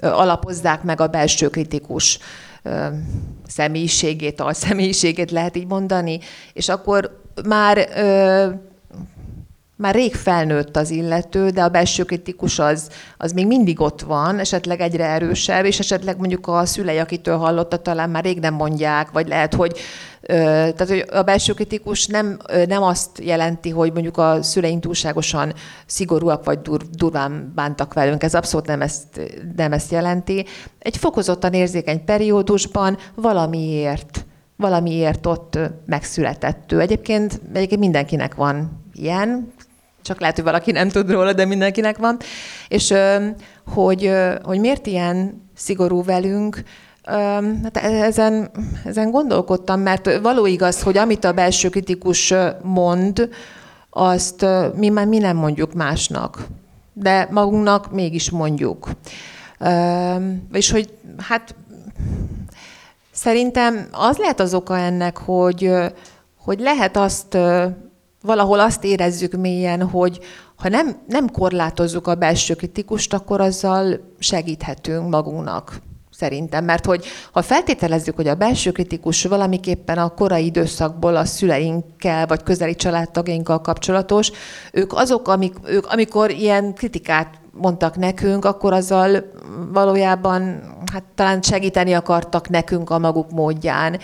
ö, 0.00 0.06
alapozzák 0.06 0.82
meg 0.82 1.00
a 1.00 1.06
belső 1.06 1.48
kritikus 1.48 2.18
ö, 2.62 2.86
személyiségét, 3.46 4.40
a 4.40 4.52
személyiségét 4.52 5.30
lehet 5.30 5.56
így 5.56 5.66
mondani, 5.66 6.18
és 6.52 6.68
akkor 6.68 7.22
már 7.48 7.88
ö, 7.96 8.46
már 9.76 9.94
rég 9.94 10.14
felnőtt 10.14 10.76
az 10.76 10.90
illető, 10.90 11.48
de 11.48 11.62
a 11.62 11.68
belső 11.68 12.04
kritikus 12.04 12.58
az, 12.58 12.88
az 13.16 13.32
még 13.32 13.46
mindig 13.46 13.80
ott 13.80 14.00
van, 14.00 14.38
esetleg 14.38 14.80
egyre 14.80 15.04
erősebb, 15.04 15.64
és 15.64 15.78
esetleg 15.78 16.18
mondjuk 16.18 16.46
a 16.46 16.66
szülei, 16.66 16.98
akitől 16.98 17.36
hallotta, 17.36 17.76
talán 17.76 18.10
már 18.10 18.24
rég 18.24 18.38
nem 18.38 18.54
mondják, 18.54 19.10
vagy 19.10 19.28
lehet, 19.28 19.54
hogy 19.54 19.78
tehát 20.26 20.88
hogy 20.88 21.04
a 21.12 21.22
belső 21.22 21.52
kritikus 21.52 22.06
nem, 22.06 22.38
nem 22.68 22.82
azt 22.82 23.18
jelenti, 23.22 23.70
hogy 23.70 23.92
mondjuk 23.92 24.18
a 24.18 24.42
szüleink 24.42 24.82
túlságosan 24.82 25.52
szigorúak 25.86 26.44
vagy 26.44 26.58
dur, 26.58 26.82
durván 26.90 27.52
bántak 27.54 27.94
velünk, 27.94 28.22
ez 28.22 28.34
abszolút 28.34 28.66
nem 28.66 28.82
ezt, 28.82 29.20
nem 29.56 29.72
ezt 29.72 29.90
jelenti. 29.90 30.46
Egy 30.78 30.96
fokozottan 30.96 31.52
érzékeny 31.52 32.04
periódusban 32.04 32.98
valamiért 33.14 34.24
valamiért 34.56 35.26
ott 35.26 35.58
megszületett 35.86 36.72
ő. 36.72 36.80
Egyébként, 36.80 37.40
egyébként 37.52 37.80
mindenkinek 37.80 38.34
van 38.34 38.84
ilyen, 38.92 39.52
csak 40.06 40.20
lehet, 40.20 40.34
hogy 40.34 40.44
valaki 40.44 40.70
nem 40.70 40.88
tud 40.88 41.10
róla, 41.10 41.32
de 41.32 41.44
mindenkinek 41.44 41.98
van. 41.98 42.16
És 42.68 42.94
hogy, 43.74 44.12
hogy 44.42 44.60
miért 44.60 44.86
ilyen 44.86 45.48
szigorú 45.54 46.04
velünk, 46.04 46.62
Hát 47.62 47.76
ezen, 47.76 48.50
ezen 48.84 49.10
gondolkodtam, 49.10 49.80
mert 49.80 50.18
való 50.20 50.46
igaz, 50.46 50.82
hogy 50.82 50.96
amit 50.96 51.24
a 51.24 51.32
belső 51.32 51.68
kritikus 51.68 52.34
mond, 52.62 53.28
azt 53.90 54.46
mi 54.74 54.88
már 54.88 55.06
mi 55.06 55.18
nem 55.18 55.36
mondjuk 55.36 55.72
másnak, 55.74 56.46
de 56.92 57.28
magunknak 57.30 57.92
mégis 57.92 58.30
mondjuk. 58.30 58.88
És 60.52 60.70
hogy 60.70 60.92
hát 61.18 61.54
szerintem 63.12 63.88
az 63.92 64.16
lehet 64.16 64.40
az 64.40 64.54
oka 64.54 64.78
ennek, 64.78 65.16
hogy, 65.16 65.72
hogy 66.44 66.60
lehet 66.60 66.96
azt 66.96 67.38
valahol 68.26 68.60
azt 68.60 68.84
érezzük 68.84 69.32
mélyen, 69.32 69.82
hogy 69.82 70.20
ha 70.56 70.68
nem, 70.68 70.96
nem 71.06 71.30
korlátozzuk 71.30 72.06
a 72.06 72.14
belső 72.14 72.54
kritikust, 72.54 73.14
akkor 73.14 73.40
azzal 73.40 74.00
segíthetünk 74.18 75.08
magunknak. 75.08 75.80
Szerintem, 76.10 76.64
mert 76.64 76.84
hogy 76.84 77.04
ha 77.32 77.42
feltételezzük, 77.42 78.16
hogy 78.16 78.28
a 78.28 78.34
belső 78.34 78.70
kritikus 78.70 79.24
valamiképpen 79.24 79.98
a 79.98 80.08
korai 80.08 80.44
időszakból 80.44 81.16
a 81.16 81.24
szüleinkkel 81.24 82.26
vagy 82.26 82.42
közeli 82.42 82.74
családtagjainkkal 82.74 83.60
kapcsolatos, 83.60 84.30
ők 84.72 84.92
azok, 84.92 85.28
amik, 85.28 85.54
ők, 85.64 85.86
amikor 85.86 86.30
ilyen 86.30 86.74
kritikát 86.74 87.40
mondtak 87.52 87.96
nekünk, 87.96 88.44
akkor 88.44 88.72
azzal 88.72 89.24
valójában 89.72 90.62
hát 90.92 91.02
talán 91.14 91.42
segíteni 91.42 91.92
akartak 91.92 92.48
nekünk 92.48 92.90
a 92.90 92.98
maguk 92.98 93.30
módján. 93.30 93.98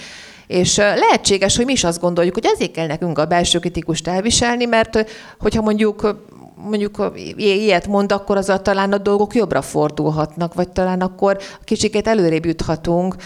És 0.47 0.77
lehetséges, 0.77 1.57
hogy 1.57 1.65
mi 1.65 1.73
is 1.73 1.85
azt 1.85 2.01
gondoljuk, 2.01 2.35
hogy 2.35 2.47
azért 2.47 2.73
kell 2.73 2.87
nekünk 2.87 3.19
a 3.19 3.27
belső 3.27 3.59
kritikust 3.59 4.09
elviselni, 4.09 4.65
mert 4.65 5.07
hogyha 5.39 5.63
mondjuk 5.63 6.31
mondjuk 6.65 7.13
ilyet 7.37 7.87
mond, 7.87 8.13
akkor 8.13 8.37
azzal 8.37 8.63
talán 8.63 8.93
a 8.93 8.99
dolgok 8.99 9.35
jobbra 9.35 9.63
fordulhatnak, 9.63 10.55
vagy 10.55 10.69
talán 10.69 11.01
akkor 11.01 11.39
kicsikét 11.65 12.09
előrébb 12.09 12.45
juthatunk. 12.47 13.17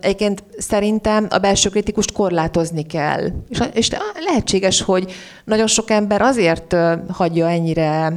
Egyébként 0.00 0.42
szerintem 0.58 1.26
a 1.30 1.38
belső 1.38 1.68
kritikust 1.68 2.12
korlátozni 2.12 2.82
kell. 2.82 3.26
És 3.72 3.90
lehetséges, 4.24 4.82
hogy 4.82 5.12
nagyon 5.44 5.66
sok 5.66 5.90
ember 5.90 6.22
azért 6.22 6.76
hagyja 7.08 7.48
ennyire 7.48 8.12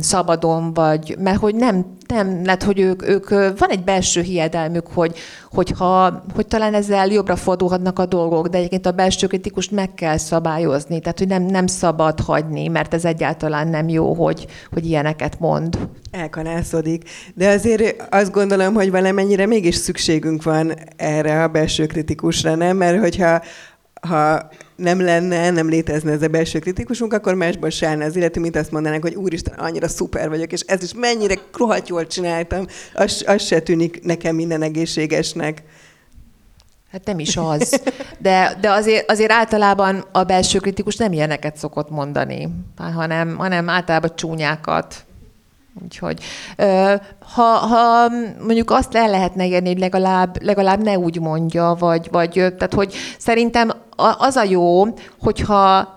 szabadon, 0.00 0.74
vagy 0.74 1.16
mert 1.18 1.38
hogy 1.38 1.54
nem, 1.54 1.86
nem 2.08 2.44
lett, 2.44 2.62
hogy 2.62 2.80
ők, 2.80 3.08
ők, 3.08 3.28
van 3.58 3.68
egy 3.70 3.84
belső 3.84 4.20
hiedelmük, 4.20 4.86
hogy, 4.86 5.18
hogyha, 5.50 6.22
hogy 6.34 6.46
talán 6.46 6.74
ezzel 6.74 7.06
jobbra 7.06 7.36
fordulhatnak 7.36 7.98
a 7.98 8.06
dolgok, 8.06 8.48
de 8.48 8.56
egyébként 8.56 8.86
a 8.86 8.92
belső 8.92 9.26
kritikust 9.26 9.70
meg 9.70 9.94
kell 9.94 10.16
szabályozni, 10.16 11.00
tehát 11.00 11.18
hogy 11.18 11.28
nem, 11.28 11.42
nem 11.42 11.66
szabad 11.66 12.20
hagyni, 12.20 12.68
mert 12.68 12.94
ez 12.94 13.04
egyáltalán 13.04 13.68
nem 13.68 13.88
jó, 13.88 14.14
hogy, 14.14 14.46
hogy 14.72 14.86
ilyeneket 14.86 15.38
mond. 15.38 15.78
Elkanászodik. 16.10 17.10
De 17.34 17.48
azért 17.48 18.06
azt 18.10 18.32
gondolom, 18.32 18.74
hogy 18.74 18.90
valamennyire 18.90 19.46
mégis 19.46 19.74
szükségünk 19.74 20.42
van 20.42 20.72
erre 20.96 21.42
a 21.42 21.48
belső 21.48 21.86
kritikusra, 21.86 22.54
nem? 22.54 22.76
Mert 22.76 23.00
hogyha 23.00 23.40
ha 24.00 24.48
nem 24.76 25.00
lenne, 25.00 25.50
nem 25.50 25.68
létezne 25.68 26.12
ez 26.12 26.22
a 26.22 26.28
belső 26.28 26.58
kritikusunk, 26.58 27.12
akkor 27.12 27.34
másban 27.34 27.70
se 27.70 28.04
az 28.04 28.16
illető, 28.16 28.40
mint 28.40 28.56
azt 28.56 28.70
mondanánk, 28.70 29.02
hogy 29.02 29.14
úristen, 29.14 29.54
annyira 29.54 29.88
szuper 29.88 30.28
vagyok, 30.28 30.52
és 30.52 30.60
ez 30.60 30.82
is 30.82 30.94
mennyire 30.94 31.34
rohadt 31.52 31.88
jól 31.88 32.06
csináltam, 32.06 32.66
az, 32.94 33.24
az 33.26 33.42
se 33.42 33.60
tűnik 33.60 34.02
nekem 34.02 34.34
minden 34.34 34.62
egészségesnek. 34.62 35.62
Hát 36.92 37.04
nem 37.04 37.18
is 37.18 37.36
az. 37.36 37.82
De, 38.18 38.58
de 38.60 38.70
azért, 38.70 39.10
azért 39.10 39.32
általában 39.32 40.04
a 40.12 40.24
belső 40.24 40.58
kritikus 40.58 40.96
nem 40.96 41.12
ilyeneket 41.12 41.56
szokott 41.56 41.90
mondani, 41.90 42.48
hanem, 42.76 43.36
hanem 43.36 43.68
általában 43.68 44.16
csúnyákat. 44.16 45.06
Úgyhogy 45.84 46.22
ha, 47.34 47.42
ha 47.42 48.08
mondjuk 48.40 48.70
azt 48.70 48.94
el 48.94 49.10
lehetne 49.10 49.46
érni, 49.46 49.68
hogy 49.68 49.78
legalább, 49.78 50.42
legalább 50.42 50.82
ne 50.82 50.98
úgy 50.98 51.20
mondja, 51.20 51.76
vagy, 51.78 52.08
vagy 52.10 52.32
tehát 52.32 52.74
hogy 52.74 52.94
szerintem 53.18 53.70
az 54.18 54.36
a 54.36 54.44
jó, 54.44 54.84
hogyha 55.20 55.96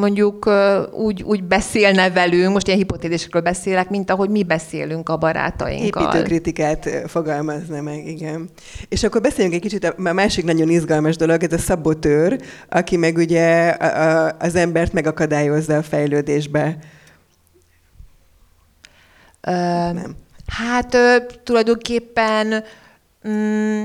mondjuk 0.00 0.50
úgy, 0.92 1.22
úgy 1.22 1.44
beszélne 1.44 2.10
velünk, 2.10 2.52
most 2.52 2.66
ilyen 2.66 2.78
hipotétisekről 2.78 3.42
beszélek, 3.42 3.90
mint 3.90 4.10
ahogy 4.10 4.28
mi 4.28 4.42
beszélünk 4.42 5.08
a 5.08 5.16
barátainkkal. 5.16 6.02
Építőkritikát 6.02 6.88
fogalmazna 7.06 7.80
meg, 7.80 8.06
igen. 8.06 8.48
És 8.88 9.02
akkor 9.02 9.20
beszéljünk 9.20 9.54
egy 9.54 9.60
kicsit, 9.60 9.84
a 9.84 10.12
másik 10.12 10.44
nagyon 10.44 10.68
izgalmas 10.68 11.16
dolog, 11.16 11.42
ez 11.42 11.52
a 11.52 11.58
szabotőr, 11.58 12.40
aki 12.68 12.96
meg 12.96 13.16
ugye 13.16 13.76
az 14.38 14.54
embert 14.54 14.92
megakadályozza 14.92 15.76
a 15.76 15.82
fejlődésbe. 15.82 16.76
Ö, 19.46 19.50
Nem. 19.50 20.16
Hát 20.46 20.94
ö, 20.94 21.16
tulajdonképpen 21.44 22.64
mm, 23.28 23.84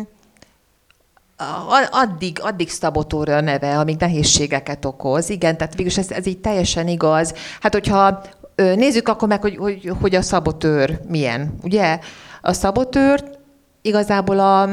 addig, 1.91 2.39
addig 2.41 2.69
szabotőr 2.69 3.29
a 3.29 3.41
neve, 3.41 3.77
amíg 3.77 3.97
nehézségeket 3.99 4.85
okoz. 4.85 5.29
Igen, 5.29 5.57
tehát 5.57 5.75
végülis 5.75 5.97
ez, 5.97 6.11
ez 6.11 6.25
így 6.25 6.39
teljesen 6.39 6.87
igaz. 6.87 7.33
Hát 7.59 7.73
hogyha 7.73 8.21
nézzük 8.55 9.07
akkor 9.07 9.27
meg, 9.27 9.41
hogy, 9.41 9.55
hogy, 9.55 9.91
hogy 10.01 10.15
a 10.15 10.21
szabotőr 10.21 10.99
milyen, 11.07 11.57
ugye? 11.63 11.99
A 12.41 12.53
szabotőr 12.53 13.23
igazából 13.81 14.39
a 14.39 14.69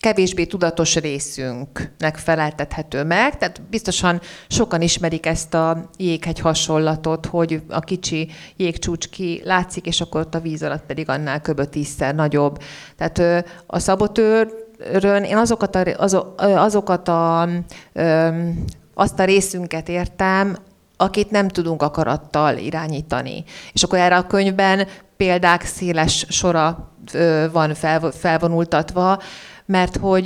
kevésbé 0.00 0.44
tudatos 0.44 0.96
részünknek 0.96 2.16
feleltethető 2.16 3.04
meg. 3.04 3.38
Tehát 3.38 3.62
biztosan 3.62 4.20
sokan 4.48 4.80
ismerik 4.80 5.26
ezt 5.26 5.54
a 5.54 5.90
jéghegy 5.96 6.40
hasonlatot, 6.40 7.26
hogy 7.26 7.62
a 7.68 7.80
kicsi 7.80 8.30
jégcsúcs 8.56 9.08
ki 9.08 9.40
látszik, 9.44 9.86
és 9.86 10.00
akkor 10.00 10.20
ott 10.20 10.34
a 10.34 10.40
víz 10.40 10.62
alatt 10.62 10.86
pedig 10.86 11.08
annál 11.08 11.40
kb. 11.40 11.68
tízszer 11.68 12.14
nagyobb. 12.14 12.58
Tehát 12.96 13.44
a 13.66 13.78
szabotőr 13.78 14.66
Rön, 14.92 15.22
én 15.22 15.36
azokat 15.36 15.76
a, 15.76 16.04
azokat 16.38 17.08
a, 17.08 17.48
azt 18.94 19.18
a 19.18 19.24
részünket 19.24 19.88
értem, 19.88 20.56
akit 20.96 21.30
nem 21.30 21.48
tudunk 21.48 21.82
akarattal 21.82 22.56
irányítani. 22.56 23.44
És 23.72 23.82
akkor 23.82 23.98
erre 23.98 24.16
a 24.16 24.26
könyvben 24.26 24.86
példák 25.16 25.64
széles 25.64 26.26
sora 26.28 26.92
van 27.52 27.74
felvonultatva, 28.12 29.22
mert 29.68 29.96
hogy 29.96 30.24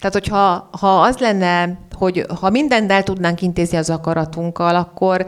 tehát, 0.00 0.12
hogyha 0.12 0.68
ha 0.80 1.00
az 1.00 1.18
lenne, 1.18 1.78
hogy 1.92 2.26
ha 2.40 2.50
mindent 2.50 2.90
el 2.90 3.02
tudnánk 3.02 3.42
intézni 3.42 3.76
az 3.76 3.90
akaratunkkal, 3.90 4.76
akkor, 4.76 5.26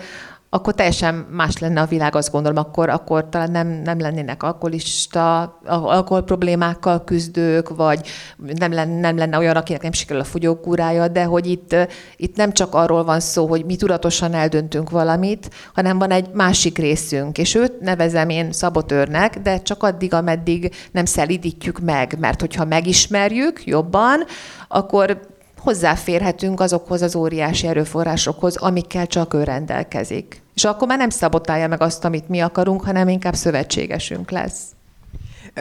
akkor 0.49 0.75
teljesen 0.75 1.15
más 1.15 1.59
lenne 1.59 1.81
a 1.81 1.87
világ, 1.87 2.15
azt 2.15 2.31
gondolom, 2.31 2.65
akkor, 2.65 2.89
akkor 2.89 3.29
talán 3.29 3.51
nem, 3.51 3.69
nem 3.69 4.01
lennének 4.01 4.43
alkoholista, 4.43 5.59
alkohol 5.65 6.23
problémákkal 6.23 7.05
küzdők, 7.05 7.69
vagy 7.69 8.09
nem 8.37 8.73
lenne, 8.73 9.01
nem 9.01 9.17
lenne 9.17 9.39
olyan, 9.39 9.57
akinek 9.57 9.83
nem 9.83 9.93
sikerül 9.93 10.23
a 10.23 10.25
fogyókúrája, 10.25 11.09
de 11.09 11.25
hogy 11.25 11.47
itt, 11.47 11.77
itt 12.17 12.37
nem 12.37 12.53
csak 12.53 12.75
arról 12.75 13.05
van 13.05 13.21
szó, 13.21 13.47
hogy 13.47 13.65
mi 13.65 13.77
tudatosan 13.77 14.35
eldöntünk 14.35 14.91
valamit, 14.91 15.51
hanem 15.75 15.99
van 15.99 16.11
egy 16.11 16.29
másik 16.33 16.79
részünk, 16.79 17.39
és 17.39 17.55
őt 17.55 17.81
nevezem 17.81 18.29
én 18.29 18.53
szabotőrnek, 18.53 19.39
de 19.39 19.63
csak 19.63 19.83
addig, 19.83 20.15
ameddig 20.15 20.75
nem 20.93 21.05
szelidítjük 21.05 21.79
meg, 21.79 22.19
mert 22.19 22.41
hogyha 22.41 22.65
megismerjük 22.65 23.65
jobban, 23.65 24.25
akkor 24.69 25.21
hozzáférhetünk 25.67 26.61
azokhoz 26.61 27.03
az 27.03 27.17
óriási 27.17 27.67
erőforrásokhoz, 27.67 28.57
amikkel 28.57 29.07
csak 29.07 29.35
ő 29.35 29.43
rendelkezik. 29.43 30.43
És 30.55 30.65
akkor 30.65 30.89
már 30.89 30.99
nem 30.99 31.11
szabotálja 31.11 31.69
meg 31.69 31.81
azt, 31.81 32.05
amit 32.05 32.29
mi 32.29 32.41
akarunk, 32.41 32.85
hanem 32.85 33.09
inkább 33.09 33.35
szövetségesünk 33.35 34.31
lesz. 34.31 34.61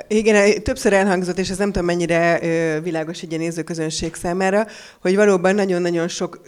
Igen, 0.07 0.63
többször 0.63 0.93
elhangzott, 0.93 1.39
és 1.39 1.49
ez 1.49 1.57
nem 1.57 1.71
tudom 1.71 1.85
mennyire 1.85 2.39
világos 2.79 3.21
egy 3.21 3.37
nézőközönség 3.37 4.15
számára, 4.15 4.67
hogy 5.01 5.15
valóban 5.15 5.55
nagyon-nagyon 5.55 6.07
sok 6.07 6.41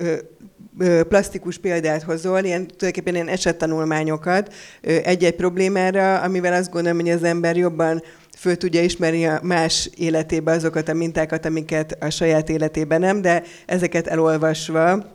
plastikus 1.08 1.58
példát 1.58 2.04
hozol, 2.04 2.44
ilyen, 2.44 2.68
tulajdonképpen 2.68 3.16
ilyen 3.16 3.28
esettanulmányokat 3.28 4.54
egy-egy 4.82 5.36
problémára, 5.36 6.20
amivel 6.20 6.54
azt 6.54 6.72
gondolom, 6.72 7.00
hogy 7.00 7.10
az 7.10 7.24
ember 7.24 7.58
jobban 7.58 8.04
föl 8.38 8.58
tudja 8.58 8.84
ismerni 8.84 9.28
a 9.28 9.40
más 9.44 9.90
életébe 9.96 10.52
azokat 10.52 10.90
a 10.90 10.94
mintákat, 10.94 11.46
amiket 11.46 11.98
a 12.00 12.10
saját 12.10 12.50
életében 12.50 13.00
nem, 13.00 13.22
de 13.22 13.44
ezeket 13.66 14.08
elolvasva 14.08 15.06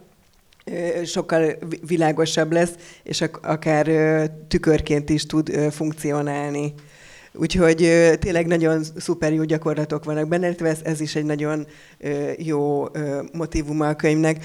sokkal 1.04 1.58
világosabb 1.86 2.52
lesz, 2.52 2.72
és 3.02 3.24
akár 3.42 3.86
tükörként 4.48 5.10
is 5.10 5.26
tud 5.26 5.50
funkcionálni. 5.70 6.74
Úgyhogy 7.34 7.76
tényleg 8.18 8.46
nagyon 8.46 8.82
szuper 8.96 9.32
jó 9.32 9.44
gyakorlatok 9.44 10.04
vannak 10.04 10.28
benne, 10.28 10.54
ez, 10.58 10.78
ez 10.84 11.00
is 11.00 11.16
egy 11.16 11.24
nagyon 11.24 11.66
jó 12.36 12.86
motivuma 13.32 13.88
a 13.88 13.96
könyvnek. 13.96 14.44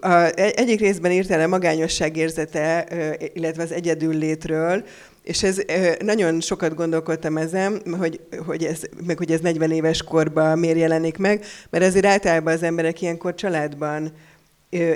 A, 0.00 0.14
egyik 0.34 0.80
részben 0.80 1.12
írtál 1.12 1.40
a 1.40 1.46
magányosság 1.46 2.16
érzete, 2.16 2.86
illetve 3.34 3.62
az 3.62 3.72
egyedül 3.72 4.14
létről, 4.14 4.84
és 5.22 5.42
ez 5.42 5.62
nagyon 5.98 6.40
sokat 6.40 6.74
gondolkodtam 6.74 7.36
ezen, 7.36 7.82
hogy, 7.98 8.20
hogy 8.46 8.64
ez, 8.64 8.80
meg 9.06 9.18
hogy 9.18 9.30
ez 9.30 9.40
40 9.40 9.70
éves 9.70 10.02
korban 10.02 10.58
miért 10.58 10.78
jelenik 10.78 11.18
meg, 11.18 11.44
mert 11.70 11.84
azért 11.84 12.06
általában 12.06 12.52
az 12.52 12.62
emberek 12.62 13.00
ilyenkor 13.00 13.34
családban 13.34 14.12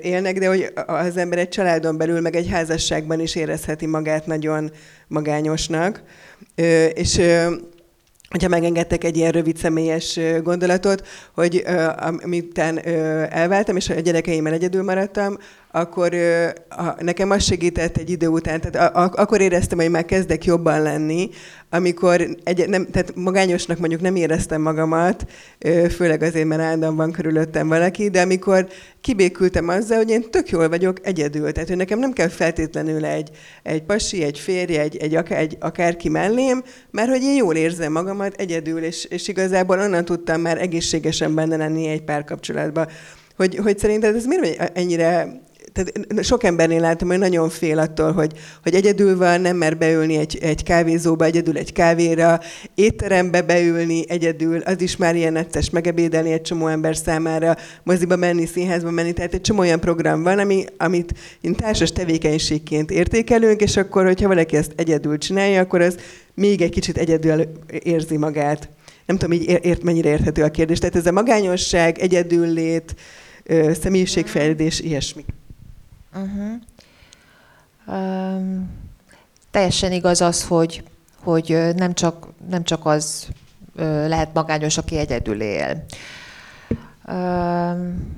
élnek, 0.00 0.38
de 0.38 0.48
hogy 0.48 0.72
az 0.86 1.16
ember 1.16 1.38
egy 1.38 1.48
családon 1.48 1.96
belül, 1.96 2.20
meg 2.20 2.36
egy 2.36 2.48
házasságban 2.48 3.20
is 3.20 3.34
érezheti 3.34 3.86
magát 3.86 4.26
nagyon 4.26 4.70
magányosnak. 5.08 6.02
És 6.94 7.20
hogyha 8.28 8.48
megengedtek 8.48 9.04
egy 9.04 9.16
ilyen 9.16 9.32
rövid 9.32 9.56
személyes 9.56 10.20
gondolatot, 10.42 11.06
hogy 11.34 11.64
amit 12.22 12.58
elváltam, 13.28 13.76
és 13.76 13.88
a 13.88 14.00
gyerekeimmel 14.00 14.52
egyedül 14.52 14.82
maradtam, 14.82 15.38
akkor 15.76 16.12
nekem 16.98 17.30
az 17.30 17.42
segített 17.42 17.96
egy 17.96 18.10
idő 18.10 18.26
után, 18.26 18.60
tehát 18.60 18.96
akkor 18.96 19.40
éreztem, 19.40 19.78
hogy 19.78 19.90
már 19.90 20.04
kezdek 20.04 20.44
jobban 20.44 20.82
lenni, 20.82 21.28
amikor 21.70 22.26
egy, 22.44 22.68
nem, 22.68 22.86
tehát 22.90 23.14
magányosnak 23.14 23.78
mondjuk 23.78 24.00
nem 24.00 24.16
éreztem 24.16 24.62
magamat, 24.62 25.26
főleg 25.90 26.22
azért, 26.22 26.46
mert 26.46 26.60
állandóan 26.60 26.96
van 26.96 27.12
körülöttem 27.12 27.68
valaki, 27.68 28.08
de 28.10 28.20
amikor 28.20 28.68
kibékültem 29.00 29.68
azzal, 29.68 29.96
hogy 29.96 30.10
én 30.10 30.30
tök 30.30 30.48
jól 30.48 30.68
vagyok 30.68 31.06
egyedül, 31.06 31.52
tehát 31.52 31.68
hogy 31.68 31.78
nekem 31.78 31.98
nem 31.98 32.12
kell 32.12 32.28
feltétlenül 32.28 33.04
egy, 33.04 33.30
egy 33.62 33.82
pasi, 33.82 34.22
egy 34.22 34.38
férj, 34.38 34.76
egy, 34.76 34.96
egy, 34.96 35.14
akár, 35.14 35.38
egy 35.38 35.56
akárki 35.60 36.08
mellém, 36.08 36.62
mert 36.90 37.08
hogy 37.08 37.22
én 37.22 37.36
jól 37.36 37.54
érzem 37.54 37.92
magamat 37.92 38.34
egyedül, 38.36 38.82
és, 38.82 39.04
és 39.04 39.28
igazából 39.28 39.78
onnan 39.78 40.04
tudtam 40.04 40.40
már 40.40 40.60
egészségesen 40.60 41.34
benne 41.34 41.56
lenni 41.56 41.86
egy 41.86 42.02
párkapcsolatban. 42.02 42.88
Hogy, 43.36 43.56
hogy 43.56 43.78
szerinted 43.78 44.14
ez 44.14 44.24
miért 44.24 44.78
ennyire 44.78 45.40
tehát 45.76 46.24
sok 46.24 46.44
embernél 46.44 46.80
látom, 46.80 47.08
hogy 47.08 47.18
nagyon 47.18 47.48
fél 47.48 47.78
attól, 47.78 48.12
hogy, 48.12 48.32
hogy 48.62 48.74
egyedül 48.74 49.16
van, 49.16 49.40
nem 49.40 49.56
mer 49.56 49.76
beülni 49.76 50.16
egy, 50.16 50.38
egy 50.40 50.62
kávézóba, 50.62 51.24
egyedül 51.24 51.56
egy 51.56 51.72
kávéra, 51.72 52.40
étterembe 52.74 53.42
beülni 53.42 54.04
egyedül, 54.08 54.60
az 54.60 54.80
is 54.80 54.96
már 54.96 55.16
ilyen 55.16 55.32
necces 55.32 55.70
megebédelni 55.70 56.32
egy 56.32 56.42
csomó 56.42 56.66
ember 56.66 56.96
számára, 56.96 57.56
moziba 57.82 58.16
menni, 58.16 58.46
színházba 58.46 58.90
menni, 58.90 59.12
tehát 59.12 59.34
egy 59.34 59.40
csomó 59.40 59.60
olyan 59.60 59.80
program 59.80 60.22
van, 60.22 60.38
ami, 60.38 60.64
amit 60.76 61.14
én 61.40 61.54
társas 61.54 61.92
tevékenységként 61.92 62.90
értékelünk, 62.90 63.60
és 63.60 63.76
akkor, 63.76 64.04
hogyha 64.04 64.28
valaki 64.28 64.56
ezt 64.56 64.72
egyedül 64.76 65.18
csinálja, 65.18 65.60
akkor 65.60 65.80
az 65.80 65.96
még 66.34 66.62
egy 66.62 66.70
kicsit 66.70 66.98
egyedül 66.98 67.46
érzi 67.82 68.16
magát. 68.16 68.68
Nem 69.06 69.16
tudom, 69.16 69.40
így 69.40 69.58
ért, 69.62 69.82
mennyire 69.82 70.08
érthető 70.08 70.42
a 70.42 70.50
kérdés. 70.50 70.78
Tehát 70.78 70.96
ez 70.96 71.06
a 71.06 71.12
magányosság, 71.12 71.98
egyedüllét, 71.98 72.94
személyiségfejlődés, 73.80 74.80
ilyesmi. 74.80 75.24
Uh-huh. 76.16 76.60
Um, 77.86 78.70
teljesen 79.50 79.92
igaz 79.92 80.20
az, 80.20 80.44
hogy, 80.44 80.84
hogy 81.22 81.74
nem, 81.76 81.94
csak, 81.94 82.26
nem 82.48 82.64
csak 82.64 82.86
az 82.86 83.28
lehet 84.06 84.34
magányos, 84.34 84.78
aki 84.78 84.96
egyedül 84.96 85.40
él. 85.40 85.84
Um, 87.08 88.14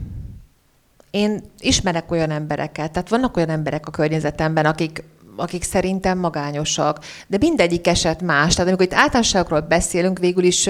én 1.11 1.43
ismerek 1.59 2.11
olyan 2.11 2.31
embereket, 2.31 2.93
tehát 2.93 3.09
vannak 3.09 3.37
olyan 3.37 3.49
emberek 3.49 3.87
a 3.87 3.91
környezetemben, 3.91 4.67
akik 4.67 5.03
akik 5.39 5.63
szerintem 5.63 6.19
magányosak. 6.19 6.99
De 7.27 7.37
mindegyik 7.41 7.87
eset 7.87 8.23
más. 8.23 8.55
Tehát 8.55 8.69
amikor 8.69 8.87
itt 8.87 8.95
általánosságokról 8.95 9.61
beszélünk, 9.61 10.19
végül 10.19 10.45
is 10.45 10.63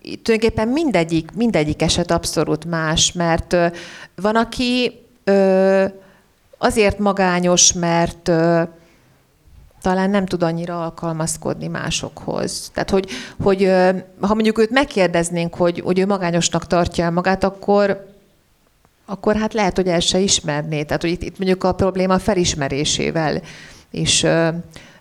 tulajdonképpen 0.00 0.68
mindegyik, 0.68 1.32
mindegyik 1.32 1.82
eset 1.82 2.10
abszolút 2.10 2.64
más, 2.64 3.12
mert 3.12 3.56
van, 4.14 4.36
aki 4.36 5.00
azért 6.58 6.98
magányos, 6.98 7.72
mert 7.72 8.30
talán 9.86 10.10
nem 10.10 10.26
tud 10.26 10.42
annyira 10.42 10.82
alkalmazkodni 10.82 11.66
másokhoz. 11.66 12.70
Tehát, 12.74 12.90
hogy, 12.90 13.10
hogy 13.42 13.72
ha 14.20 14.34
mondjuk 14.34 14.58
őt 14.58 14.70
megkérdeznénk, 14.70 15.54
hogy, 15.54 15.80
hogy 15.80 15.98
ő 15.98 16.06
magányosnak 16.06 16.66
tartja 16.66 17.10
magát, 17.10 17.44
akkor, 17.44 18.06
akkor 19.04 19.36
hát 19.36 19.54
lehet, 19.54 19.76
hogy 19.76 19.86
el 19.86 20.00
se 20.00 20.18
ismerné. 20.18 20.82
Tehát, 20.82 21.02
hogy 21.02 21.10
itt, 21.10 21.22
itt 21.22 21.38
mondjuk 21.38 21.64
a 21.64 21.74
probléma 21.74 22.18
felismerésével 22.18 23.42
és 23.90 24.22
ö, 24.22 24.48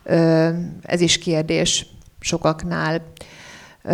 ö, 0.04 0.50
ez 0.82 1.02
is 1.02 1.18
kérdés 1.18 1.86
sokaknál. 2.20 3.02
Ö, 3.84 3.92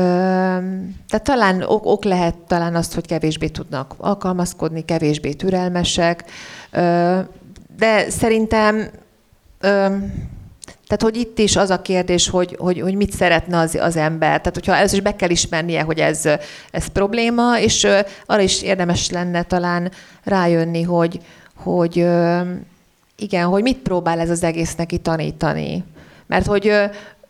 tehát 1.08 1.24
talán 1.24 1.62
ok, 1.62 1.86
ok 1.86 2.04
lehet 2.04 2.36
talán 2.36 2.76
azt, 2.76 2.94
hogy 2.94 3.06
kevésbé 3.06 3.48
tudnak 3.48 3.94
alkalmazkodni, 3.98 4.86
kevésbé 4.86 5.34
türelmesek, 5.34 6.24
ö, 6.72 7.20
de 7.78 8.10
szerintem 8.10 8.90
tehát, 10.92 11.16
hogy 11.16 11.16
itt 11.16 11.40
is 11.40 11.56
az 11.56 11.70
a 11.70 11.82
kérdés, 11.82 12.30
hogy, 12.30 12.56
hogy, 12.60 12.80
hogy 12.82 12.96
mit 12.96 13.12
szeretne 13.12 13.58
az, 13.58 13.76
az 13.76 13.96
ember. 13.96 14.38
Tehát, 14.38 14.54
hogyha 14.54 14.76
először 14.76 14.98
is 14.98 15.04
be 15.04 15.16
kell 15.16 15.30
ismernie, 15.30 15.82
hogy 15.82 16.00
ez, 16.00 16.26
ez 16.72 16.88
probléma, 16.88 17.60
és 17.60 17.88
arra 18.26 18.42
is 18.42 18.62
érdemes 18.62 19.10
lenne 19.10 19.44
talán 19.44 19.92
rájönni, 20.24 20.82
hogy, 20.82 21.20
hogy 21.56 21.96
igen, 23.16 23.48
hogy 23.48 23.62
mit 23.62 23.78
próbál 23.78 24.20
ez 24.20 24.30
az 24.30 24.44
egész 24.44 24.76
neki 24.76 24.98
tanítani. 24.98 25.84
Mert 26.28 26.46
hogy 26.46 26.74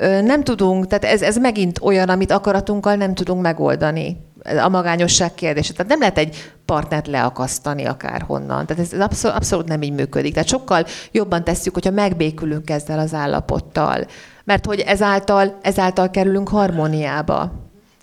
nem 0.01 0.43
tudunk, 0.43 0.87
tehát 0.87 1.05
ez, 1.15 1.21
ez 1.21 1.37
megint 1.37 1.79
olyan, 1.81 2.09
amit 2.09 2.31
akaratunkkal 2.31 2.95
nem 2.95 3.13
tudunk 3.13 3.41
megoldani 3.41 4.17
a 4.63 4.69
magányosság 4.69 5.33
kérdése. 5.33 5.73
Tehát 5.73 5.91
nem 5.91 5.99
lehet 5.99 6.17
egy 6.17 6.53
partnert 6.65 7.07
leakasztani 7.07 7.85
akárhonnan. 7.85 8.65
Tehát 8.65 8.83
ez, 8.83 8.99
abszolút, 8.99 9.37
abszolút 9.37 9.67
nem 9.67 9.81
így 9.81 9.93
működik. 9.93 10.33
Tehát 10.33 10.47
sokkal 10.47 10.85
jobban 11.11 11.43
tesszük, 11.43 11.73
hogyha 11.73 11.91
megbékülünk 11.91 12.69
ezzel 12.69 12.99
az 12.99 13.13
állapottal. 13.13 14.05
Mert 14.43 14.65
hogy 14.65 14.79
ezáltal, 14.79 15.57
ezáltal 15.61 16.09
kerülünk 16.09 16.49
harmóniába. 16.49 17.51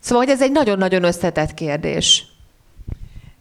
Szóval, 0.00 0.24
hogy 0.24 0.32
ez 0.32 0.42
egy 0.42 0.52
nagyon-nagyon 0.52 1.04
összetett 1.04 1.54
kérdés. 1.54 2.27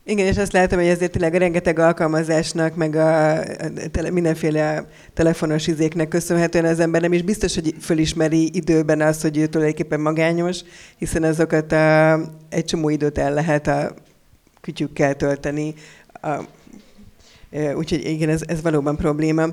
Igen, 0.09 0.25
és 0.25 0.37
azt 0.37 0.51
látom, 0.51 0.79
hogy 0.79 0.87
ezért 0.87 1.11
tényleg 1.11 1.35
rengeteg 1.35 1.79
alkalmazásnak, 1.79 2.75
meg 2.75 2.95
a, 2.95 3.39
a 3.39 3.45
tele, 3.91 4.09
mindenféle 4.09 4.87
telefonos 5.13 5.67
izéknek 5.67 6.07
köszönhetően 6.07 6.65
az 6.65 6.79
ember 6.79 7.01
nem 7.01 7.13
is 7.13 7.21
biztos, 7.21 7.55
hogy 7.55 7.73
fölismeri 7.79 8.49
időben 8.53 9.01
azt, 9.01 9.21
hogy 9.21 9.37
ő 9.37 9.47
tulajdonképpen 9.47 9.99
magányos, 9.99 10.59
hiszen 10.97 11.23
azokat 11.23 11.71
a, 11.71 12.19
egy 12.49 12.65
csomó 12.65 12.89
időt 12.89 13.17
el 13.17 13.33
lehet 13.33 13.67
a 13.67 13.93
kütyükkel 14.61 15.15
tölteni. 15.15 15.73
A, 16.21 16.43
úgyhogy 17.75 18.05
igen, 18.05 18.29
ez, 18.29 18.41
ez 18.45 18.61
valóban 18.61 18.95
probléma. 18.95 19.45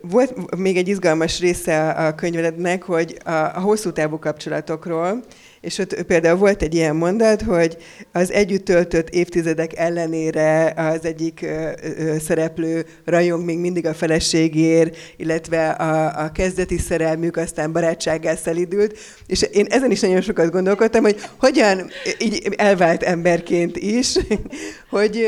Volt 0.00 0.56
még 0.56 0.76
egy 0.76 0.88
izgalmas 0.88 1.40
része 1.40 1.90
a 1.90 2.14
könyvednek, 2.14 2.82
hogy 2.82 3.18
a, 3.24 3.30
a 3.30 3.60
hosszú 3.60 3.92
távú 3.92 4.18
kapcsolatokról, 4.18 5.22
és 5.60 5.78
ott 5.78 6.02
például 6.02 6.38
volt 6.38 6.62
egy 6.62 6.74
ilyen 6.74 6.96
mondat, 6.96 7.42
hogy 7.42 7.76
az 8.12 8.32
együtt 8.32 8.64
töltött 8.64 9.08
évtizedek 9.08 9.76
ellenére 9.76 10.72
az 10.76 11.04
egyik 11.04 11.42
ö, 11.42 11.70
ö, 11.98 12.18
szereplő 12.18 12.86
rajong 13.04 13.44
még 13.44 13.58
mindig 13.58 13.86
a 13.86 13.94
feleségért, 13.94 14.96
illetve 15.16 15.68
a, 15.68 16.24
a 16.24 16.32
kezdeti 16.32 16.78
szerelmük 16.78 17.36
aztán 17.36 17.72
barátsággá 17.72 18.34
szelidült, 18.34 18.98
és 19.26 19.42
én 19.52 19.66
ezen 19.68 19.90
is 19.90 20.00
nagyon 20.00 20.20
sokat 20.20 20.50
gondolkodtam, 20.50 21.02
hogy 21.02 21.20
hogyan 21.38 21.90
így 22.18 22.54
elvált 22.56 23.02
emberként 23.02 23.76
is, 23.76 24.14
hogy, 24.90 25.26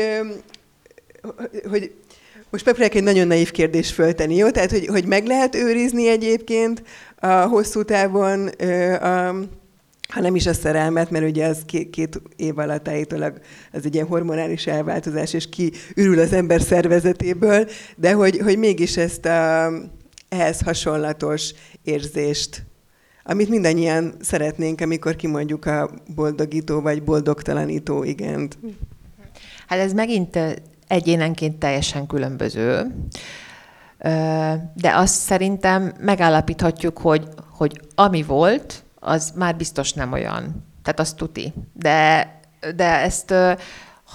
hogy 1.69 1.91
most 2.49 2.65
megpróbálok 2.65 2.95
egy 2.95 3.03
nagyon 3.03 3.27
naív 3.27 3.51
kérdést 3.51 3.93
föltenni, 3.93 4.35
jó? 4.35 4.49
Tehát, 4.49 4.71
hogy, 4.71 4.85
hogy 4.85 5.05
meg 5.05 5.25
lehet 5.25 5.55
őrizni 5.55 6.07
egyébként 6.07 6.83
a 7.15 7.27
hosszú 7.27 7.83
távon 7.83 8.47
a, 8.47 9.35
ha 10.11 10.21
nem 10.21 10.35
is 10.35 10.45
a 10.45 10.53
szerelmet, 10.53 11.09
mert 11.09 11.25
ugye 11.25 11.45
az 11.45 11.61
két, 11.65 11.89
két 11.89 12.21
év 12.35 12.57
alatt 12.57 12.87
állítólag 12.87 13.39
az 13.71 13.85
egy 13.85 13.93
ilyen 13.93 14.07
hormonális 14.07 14.67
elváltozás, 14.67 15.33
és 15.33 15.49
kiürül 15.49 16.19
az 16.19 16.33
ember 16.33 16.61
szervezetéből, 16.61 17.67
de 17.95 18.13
hogy, 18.13 18.37
hogy 18.37 18.57
mégis 18.57 18.97
ezt 18.97 19.25
a, 19.25 19.71
ehhez 20.29 20.61
hasonlatos 20.61 21.53
érzést, 21.83 22.63
amit 23.23 23.49
mindannyian 23.49 24.13
szeretnénk, 24.21 24.81
amikor 24.81 25.15
kimondjuk 25.15 25.65
a 25.65 25.89
boldogító 26.15 26.81
vagy 26.81 27.03
boldogtalanító 27.03 28.03
igent. 28.03 28.57
Hát 29.67 29.79
ez 29.79 29.93
megint 29.93 30.39
egyénenként 30.87 31.59
teljesen 31.59 32.07
különböző, 32.07 32.95
de 34.73 34.91
azt 34.93 35.13
szerintem 35.13 35.93
megállapíthatjuk, 35.99 36.97
hogy, 36.97 37.27
hogy 37.49 37.81
ami 37.95 38.23
volt, 38.23 38.80
az 39.03 39.33
már 39.35 39.55
biztos 39.55 39.93
nem 39.93 40.11
olyan. 40.11 40.65
Tehát 40.83 40.99
azt 40.99 41.15
tuti. 41.15 41.53
De, 41.73 42.29
de 42.75 42.99
ezt, 42.99 43.33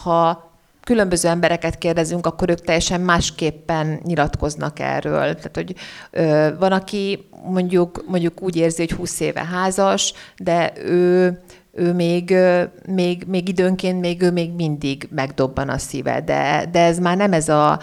ha 0.03 0.51
különböző 0.85 1.29
embereket 1.29 1.79
kérdezünk, 1.79 2.27
akkor 2.27 2.51
ők 2.51 2.61
teljesen 2.61 3.01
másképpen 3.01 4.01
nyilatkoznak 4.05 4.79
erről. 4.79 5.35
Tehát, 5.35 5.51
hogy 5.55 5.75
ö, 6.11 6.49
van, 6.59 6.73
aki 6.73 7.29
mondjuk, 7.45 8.05
mondjuk 8.07 8.43
úgy 8.43 8.57
érzi, 8.57 8.83
hogy 8.83 8.97
20 8.97 9.21
éve 9.21 9.45
házas, 9.45 10.13
de 10.37 10.73
ő 10.85 11.43
ő 11.77 11.93
még, 11.93 12.35
még, 12.87 13.25
még 13.27 13.49
időnként 13.49 14.01
még 14.01 14.23
ő 14.23 14.31
még 14.31 14.53
mindig 14.53 15.09
megdobban 15.11 15.69
a 15.69 15.79
szíve, 15.79 16.21
de, 16.21 16.69
de 16.73 16.81
ez 16.81 16.99
már 16.99 17.17
nem 17.17 17.33
ez 17.33 17.49
a, 17.49 17.81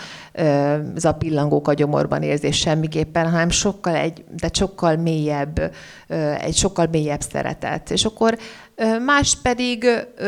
ez 0.96 1.06
a 1.06 1.16
pillangók 1.18 1.68
a 1.68 1.74
gyomorban 1.74 2.22
érzés 2.22 2.58
semmiképpen, 2.58 3.30
hanem 3.30 3.50
sokkal 3.50 3.96
egy, 3.96 4.24
de 4.40 4.50
sokkal 4.54 4.96
mélyebb, 4.96 5.72
egy 6.40 6.56
sokkal 6.56 6.88
mélyebb 6.92 7.22
szeretet. 7.22 7.92
És 7.92 8.06
akkor 8.06 8.38
más 9.06 9.38
pedig 9.42 9.86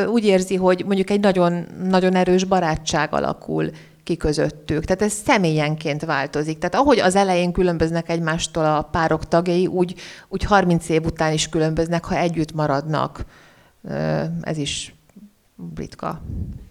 úgy 0.07 0.25
érzi, 0.25 0.55
hogy 0.55 0.83
mondjuk 0.85 1.09
egy 1.09 1.19
nagyon, 1.19 1.65
nagyon 1.89 2.15
erős 2.15 2.43
barátság 2.43 3.13
alakul 3.13 3.69
ki 4.03 4.17
közöttük. 4.17 4.85
Tehát 4.85 5.01
ez 5.01 5.13
személyenként 5.25 6.05
változik. 6.05 6.57
Tehát 6.57 6.75
ahogy 6.75 6.99
az 6.99 7.15
elején 7.15 7.51
különböznek 7.51 8.09
egymástól 8.09 8.65
a 8.65 8.81
párok 8.91 9.27
tagjai, 9.27 9.67
úgy, 9.67 9.95
úgy 10.27 10.43
30 10.43 10.89
év 10.89 11.05
után 11.05 11.33
is 11.33 11.49
különböznek, 11.49 12.05
ha 12.05 12.17
együtt 12.17 12.53
maradnak 12.53 13.25
ez 14.41 14.57
is 14.57 14.95
ritka. 15.75 16.21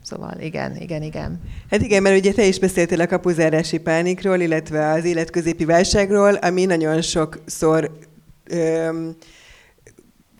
Szóval 0.02 0.36
igen, 0.40 0.76
igen, 0.76 1.02
igen. 1.02 1.40
Hát 1.70 1.82
igen, 1.82 2.02
mert 2.02 2.18
ugye 2.18 2.32
te 2.32 2.44
is 2.44 2.58
beszéltél 2.58 3.00
a 3.00 3.06
kapuzárási 3.06 3.78
pánikról, 3.78 4.40
illetve 4.40 4.90
az 4.90 5.04
életközépi 5.04 5.64
válságról, 5.64 6.34
ami 6.34 6.64
nagyon 6.64 7.02
sokszor 7.02 7.98
öm, 8.44 9.16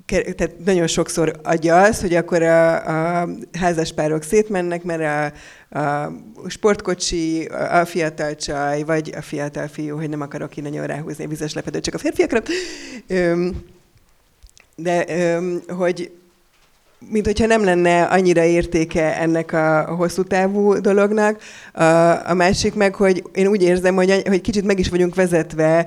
tehát 0.06 0.58
nagyon 0.64 0.86
sokszor 0.86 1.40
adja 1.42 1.82
az, 1.82 2.00
hogy 2.00 2.14
akkor 2.14 2.42
a, 2.42 3.20
a 3.20 3.28
házaspárok 3.52 4.22
szétmennek, 4.22 4.82
mert 4.82 5.32
a, 5.70 5.78
a 5.78 6.12
sportkocsi, 6.48 7.44
a 7.44 7.84
fiatal 7.84 8.34
csaj, 8.34 8.82
vagy 8.82 9.12
a 9.16 9.22
fiatal 9.22 9.68
fiú, 9.68 9.96
hogy 9.96 10.08
nem 10.08 10.20
akarok 10.20 10.50
ki 10.50 10.60
nagyon 10.60 10.86
ráhúzni 10.86 11.24
a 11.24 11.28
vizes 11.28 11.52
lepedőt 11.52 11.84
csak 11.84 11.94
a 11.94 11.98
férfiakra, 11.98 12.42
de 14.76 15.04
hogy 15.68 16.10
mint 17.10 17.26
hogyha 17.26 17.46
nem 17.46 17.64
lenne 17.64 18.02
annyira 18.02 18.42
értéke 18.42 19.20
ennek 19.20 19.52
a 19.52 19.94
hosszú 19.96 20.22
távú 20.22 20.80
dolognak. 20.80 21.40
A, 22.26 22.34
másik 22.34 22.74
meg, 22.74 22.94
hogy 22.94 23.22
én 23.34 23.46
úgy 23.46 23.62
érzem, 23.62 23.94
hogy, 23.94 24.22
hogy 24.26 24.40
kicsit 24.40 24.64
meg 24.64 24.78
is 24.78 24.88
vagyunk 24.88 25.14
vezetve, 25.14 25.86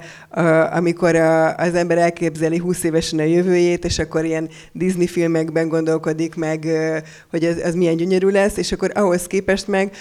amikor 0.74 1.16
az 1.58 1.74
ember 1.76 1.98
elképzeli 1.98 2.58
20 2.58 2.84
évesen 2.84 3.20
a 3.20 3.24
jövőjét, 3.24 3.86
és 3.86 4.00
akkor 4.00 4.26
ilyen 4.26 4.50
Disney 4.72 5.08
filmekben 5.08 5.68
gondolkodik 5.68 6.36
meg, 6.36 6.68
hogy 7.30 7.44
az, 7.44 7.62
az 7.64 7.76
milyen 7.76 7.96
gyönyörű 7.96 8.28
lesz, 8.30 8.58
és 8.58 8.72
akkor 8.72 8.92
ahhoz 8.94 9.28
képest 9.28 9.68
meg 9.68 9.92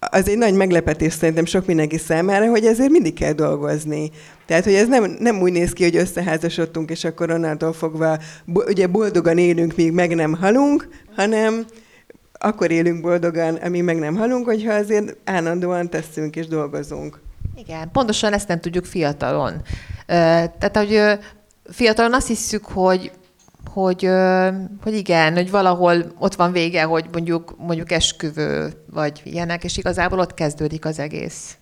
az 0.00 0.28
egy 0.28 0.38
nagy 0.38 0.54
meglepetés 0.54 1.12
szerintem 1.12 1.44
sok 1.44 1.66
mindenki 1.66 1.98
számára, 1.98 2.48
hogy 2.48 2.64
ezért 2.64 2.90
mindig 2.90 3.14
kell 3.14 3.32
dolgozni. 3.32 4.10
Tehát, 4.46 4.64
hogy 4.64 4.74
ez 4.74 4.88
nem, 4.88 5.16
nem 5.18 5.40
úgy 5.40 5.52
néz 5.52 5.72
ki, 5.72 5.82
hogy 5.82 5.96
összeházasodtunk, 5.96 6.90
és 6.90 7.04
akkor 7.04 7.30
onnantól 7.30 7.72
fogva 7.72 8.18
ugye 8.46 8.86
boldogan 8.86 9.38
élünk, 9.38 9.76
míg 9.76 9.92
meg 9.92 10.14
nem 10.14 10.34
halunk, 10.34 10.88
hanem 11.16 11.64
akkor 12.32 12.70
élünk 12.70 13.00
boldogan, 13.00 13.54
amíg 13.54 13.82
meg 13.82 13.98
nem 13.98 14.16
halunk, 14.16 14.44
hogyha 14.44 14.72
azért 14.72 15.16
állandóan 15.24 15.90
teszünk 15.90 16.36
és 16.36 16.46
dolgozunk. 16.46 17.20
Igen, 17.56 17.90
pontosan 17.92 18.32
ezt 18.32 18.48
nem 18.48 18.60
tudjuk 18.60 18.84
fiatalon. 18.84 19.62
Tehát, 20.06 20.76
hogy 20.76 21.18
fiatalon 21.70 22.14
azt 22.14 22.26
hiszük, 22.26 22.64
hogy 22.64 23.10
hogy, 23.66 24.10
hogy 24.82 24.94
igen, 24.94 25.34
hogy 25.34 25.50
valahol 25.50 26.04
ott 26.18 26.34
van 26.34 26.52
vége, 26.52 26.82
hogy 26.82 27.04
mondjuk, 27.12 27.54
mondjuk 27.58 27.90
esküvő, 27.90 28.72
vagy 28.90 29.20
ilyenek, 29.24 29.64
és 29.64 29.76
igazából 29.76 30.18
ott 30.18 30.34
kezdődik 30.34 30.84
az 30.84 30.98
egész. 30.98 31.56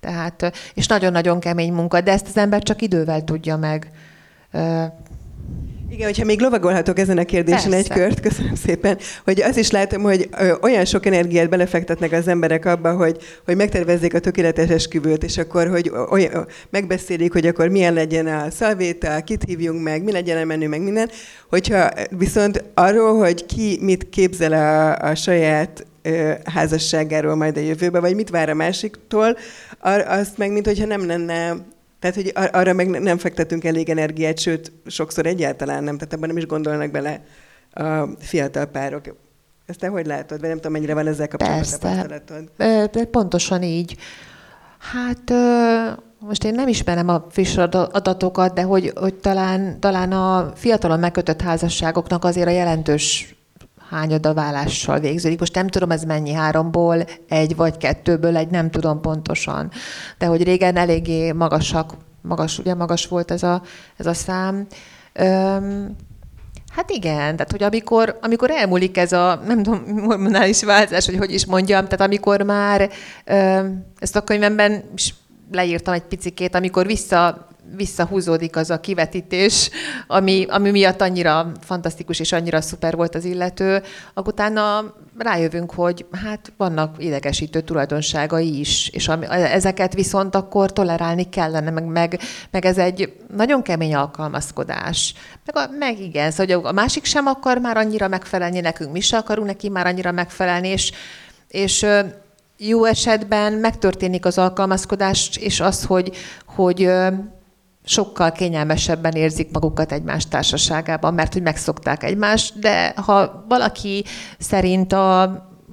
Tehát, 0.00 0.52
és 0.74 0.86
nagyon-nagyon 0.86 1.40
kemény 1.40 1.72
munka, 1.72 2.00
de 2.00 2.12
ezt 2.12 2.28
az 2.28 2.36
ember 2.36 2.62
csak 2.62 2.82
idővel 2.82 3.24
tudja 3.24 3.56
meg 3.56 3.90
igen, 5.90 6.06
hogyha 6.06 6.24
még 6.24 6.40
lovagolhatok 6.40 6.98
ezen 6.98 7.18
a 7.18 7.24
kérdésen 7.24 7.70
Persze. 7.70 7.76
egy 7.76 7.98
kört, 7.98 8.20
köszönöm 8.20 8.54
szépen, 8.54 8.98
hogy 9.24 9.42
azt 9.42 9.58
is 9.58 9.70
látom, 9.70 10.02
hogy 10.02 10.28
olyan 10.60 10.84
sok 10.84 11.06
energiát 11.06 11.48
belefektetnek 11.48 12.12
az 12.12 12.28
emberek 12.28 12.64
abba, 12.64 12.92
hogy, 12.96 13.16
hogy 13.44 13.56
megtervezzék 13.56 14.14
a 14.14 14.18
tökéletes 14.18 14.68
esküvőt, 14.68 15.24
és 15.24 15.38
akkor, 15.38 15.68
hogy 15.68 15.92
olyan, 16.10 16.46
megbeszélik, 16.70 17.32
hogy 17.32 17.46
akkor 17.46 17.68
milyen 17.68 17.94
legyen 17.94 18.26
a 18.26 18.50
szalvéta, 18.50 19.20
kit 19.20 19.44
hívjunk 19.46 19.82
meg, 19.82 20.04
mi 20.04 20.12
legyen 20.12 20.38
a 20.42 20.44
menü, 20.44 20.68
meg 20.68 20.82
minden. 20.82 21.10
Hogyha 21.48 21.88
viszont 22.10 22.64
arról, 22.74 23.18
hogy 23.18 23.46
ki 23.46 23.78
mit 23.80 24.08
képzel 24.08 24.52
a, 24.52 24.96
a 25.08 25.14
saját 25.14 25.86
házasságáról 26.44 27.34
majd 27.34 27.56
a 27.56 27.60
jövőbe, 27.60 28.00
vagy 28.00 28.14
mit 28.14 28.30
vár 28.30 28.48
a 28.48 28.54
másiktól, 28.54 29.36
azt 30.06 30.38
meg, 30.38 30.52
mint 30.52 30.66
hogyha 30.66 30.86
nem 30.86 31.06
lenne 31.06 31.56
tehát, 31.98 32.16
hogy 32.16 32.32
ar- 32.34 32.54
arra 32.54 32.72
meg 32.72 32.88
nem 32.88 33.18
fektetünk 33.18 33.64
elég 33.64 33.88
energiát, 33.88 34.38
sőt, 34.38 34.72
sokszor 34.86 35.26
egyáltalán 35.26 35.84
nem, 35.84 35.96
tehát 35.96 36.12
abban 36.12 36.28
nem 36.28 36.36
is 36.36 36.46
gondolnak 36.46 36.90
bele 36.90 37.22
a 37.72 38.08
fiatal 38.18 38.66
párok. 38.66 39.16
Ezt 39.66 39.78
te 39.78 39.88
hogy 39.88 40.06
látod? 40.06 40.40
Vagy 40.40 40.48
nem 40.48 40.56
tudom, 40.56 40.72
mennyire 40.72 40.94
van 40.94 41.06
ezzel 41.06 41.28
kapcsolatban 41.28 41.78
tapasztalatod? 41.80 43.06
Pontosan 43.06 43.62
így. 43.62 43.96
Hát 44.78 45.32
most 46.18 46.44
én 46.44 46.54
nem 46.54 46.68
ismerem 46.68 47.08
a 47.08 47.26
friss 47.30 47.56
adatokat, 47.56 48.54
de 48.54 48.62
hogy, 48.62 48.92
hogy 48.94 49.14
talán, 49.14 49.80
talán 49.80 50.12
a 50.12 50.52
fiatalon 50.54 50.98
megkötött 50.98 51.40
házasságoknak 51.40 52.24
azért 52.24 52.46
a 52.46 52.50
jelentős 52.50 53.36
hányada 53.90 54.34
vállással 54.34 55.00
végződik. 55.00 55.38
Most 55.38 55.54
nem 55.54 55.68
tudom, 55.68 55.90
ez 55.90 56.02
mennyi, 56.02 56.32
háromból 56.32 57.04
egy 57.28 57.56
vagy 57.56 57.76
kettőből 57.76 58.36
egy, 58.36 58.50
nem 58.50 58.70
tudom 58.70 59.00
pontosan. 59.00 59.70
De 60.18 60.26
hogy 60.26 60.42
régen 60.42 60.76
eléggé 60.76 61.32
magasak, 61.32 61.94
magas, 62.22 62.58
ugye 62.58 62.74
magas 62.74 63.06
volt 63.06 63.30
ez 63.30 63.42
a, 63.42 63.62
ez 63.96 64.06
a 64.06 64.14
szám. 64.14 64.66
Öm, 65.12 65.96
Hát 66.68 66.90
igen, 66.90 67.36
tehát 67.36 67.50
hogy 67.50 67.62
amikor, 67.62 68.18
amikor 68.22 68.50
elmúlik 68.50 68.96
ez 68.96 69.12
a, 69.12 69.42
nem 69.46 69.62
tudom, 69.62 69.84
hormonális 70.04 70.64
változás, 70.64 71.06
hogy 71.06 71.16
hogy 71.16 71.32
is 71.32 71.46
mondjam, 71.46 71.84
tehát 71.84 72.00
amikor 72.00 72.42
már 72.42 72.90
ö, 73.24 73.64
ezt 73.98 74.16
a 74.16 74.20
könyvemben 74.20 74.84
is 74.94 75.14
leírtam 75.52 75.94
egy 75.94 76.02
picikét, 76.02 76.54
amikor 76.54 76.86
vissza 76.86 77.47
visszahúzódik 77.76 78.56
az 78.56 78.70
a 78.70 78.80
kivetítés, 78.80 79.70
ami, 80.06 80.46
ami 80.48 80.70
miatt 80.70 81.00
annyira 81.00 81.52
fantasztikus 81.60 82.20
és 82.20 82.32
annyira 82.32 82.60
szuper 82.60 82.96
volt 82.96 83.14
az 83.14 83.24
illető, 83.24 83.82
akkor 84.14 84.32
utána 84.32 84.94
rájövünk, 85.18 85.72
hogy 85.72 86.06
hát 86.24 86.52
vannak 86.56 86.94
idegesítő 86.98 87.60
tulajdonságai 87.60 88.58
is, 88.58 88.88
és 88.88 89.08
ami, 89.08 89.26
ezeket 89.30 89.94
viszont 89.94 90.34
akkor 90.34 90.72
tolerálni 90.72 91.28
kellene, 91.28 91.70
meg, 91.70 91.84
meg, 91.84 92.20
meg 92.50 92.64
ez 92.64 92.78
egy 92.78 93.12
nagyon 93.36 93.62
kemény 93.62 93.94
alkalmazkodás. 93.94 95.14
Meg, 95.44 95.56
a, 95.56 95.70
meg 95.78 96.00
igen, 96.00 96.30
szóval 96.30 96.56
hogy 96.56 96.66
a 96.66 96.72
másik 96.72 97.04
sem 97.04 97.26
akar 97.26 97.58
már 97.58 97.76
annyira 97.76 98.08
megfelelni 98.08 98.60
nekünk, 98.60 98.92
mi 98.92 99.00
se 99.00 99.16
akarunk 99.16 99.46
neki 99.46 99.68
már 99.68 99.86
annyira 99.86 100.12
megfelelni, 100.12 100.68
és, 100.68 100.92
és 101.48 101.86
jó 102.58 102.84
esetben 102.84 103.52
megtörténik 103.52 104.24
az 104.24 104.38
alkalmazkodás, 104.38 105.36
és 105.40 105.60
az, 105.60 105.84
hogy, 105.84 106.16
hogy 106.46 106.90
sokkal 107.88 108.32
kényelmesebben 108.32 109.12
érzik 109.12 109.50
magukat 109.52 109.92
egymás 109.92 110.26
társaságában, 110.26 111.14
mert 111.14 111.32
hogy 111.32 111.42
megszokták 111.42 112.02
egymást, 112.02 112.58
de 112.58 112.92
ha 112.96 113.44
valaki 113.48 114.04
szerint 114.38 114.92
a, 114.92 115.22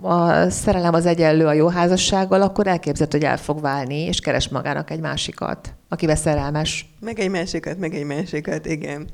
a 0.02 0.50
szerelem 0.50 0.94
az 0.94 1.06
egyenlő 1.06 1.46
a 1.46 1.54
jó 1.54 1.68
házassággal, 1.68 2.42
akkor 2.42 2.68
elképzelhető, 2.68 3.18
hogy 3.18 3.28
el 3.28 3.38
fog 3.38 3.62
válni, 3.62 4.00
és 4.00 4.20
keres 4.20 4.50
magának 4.50 4.92
egy 4.92 5.00
másikat, 5.00 5.74
akivel 5.90 6.16
szerelmes. 6.16 6.90
Meg 7.00 7.20
egy 7.20 7.30
másikat, 7.30 7.78
meg 7.78 7.94
egy 7.94 8.06
másikat, 8.06 8.66
igen. 8.66 9.08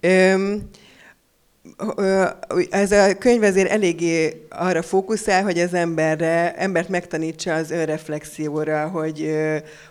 Öm, 0.00 0.68
ez 2.70 2.92
a 2.92 3.18
könyv 3.18 3.42
azért 3.42 3.70
eléggé 3.70 4.46
arra 4.50 4.82
fókuszál, 4.82 5.42
hogy 5.42 5.58
az 5.58 5.74
emberre, 5.74 6.54
embert 6.54 6.88
megtanítsa 6.88 7.54
az 7.54 7.70
önreflexióra, 7.70 8.88
hogy, 8.88 9.36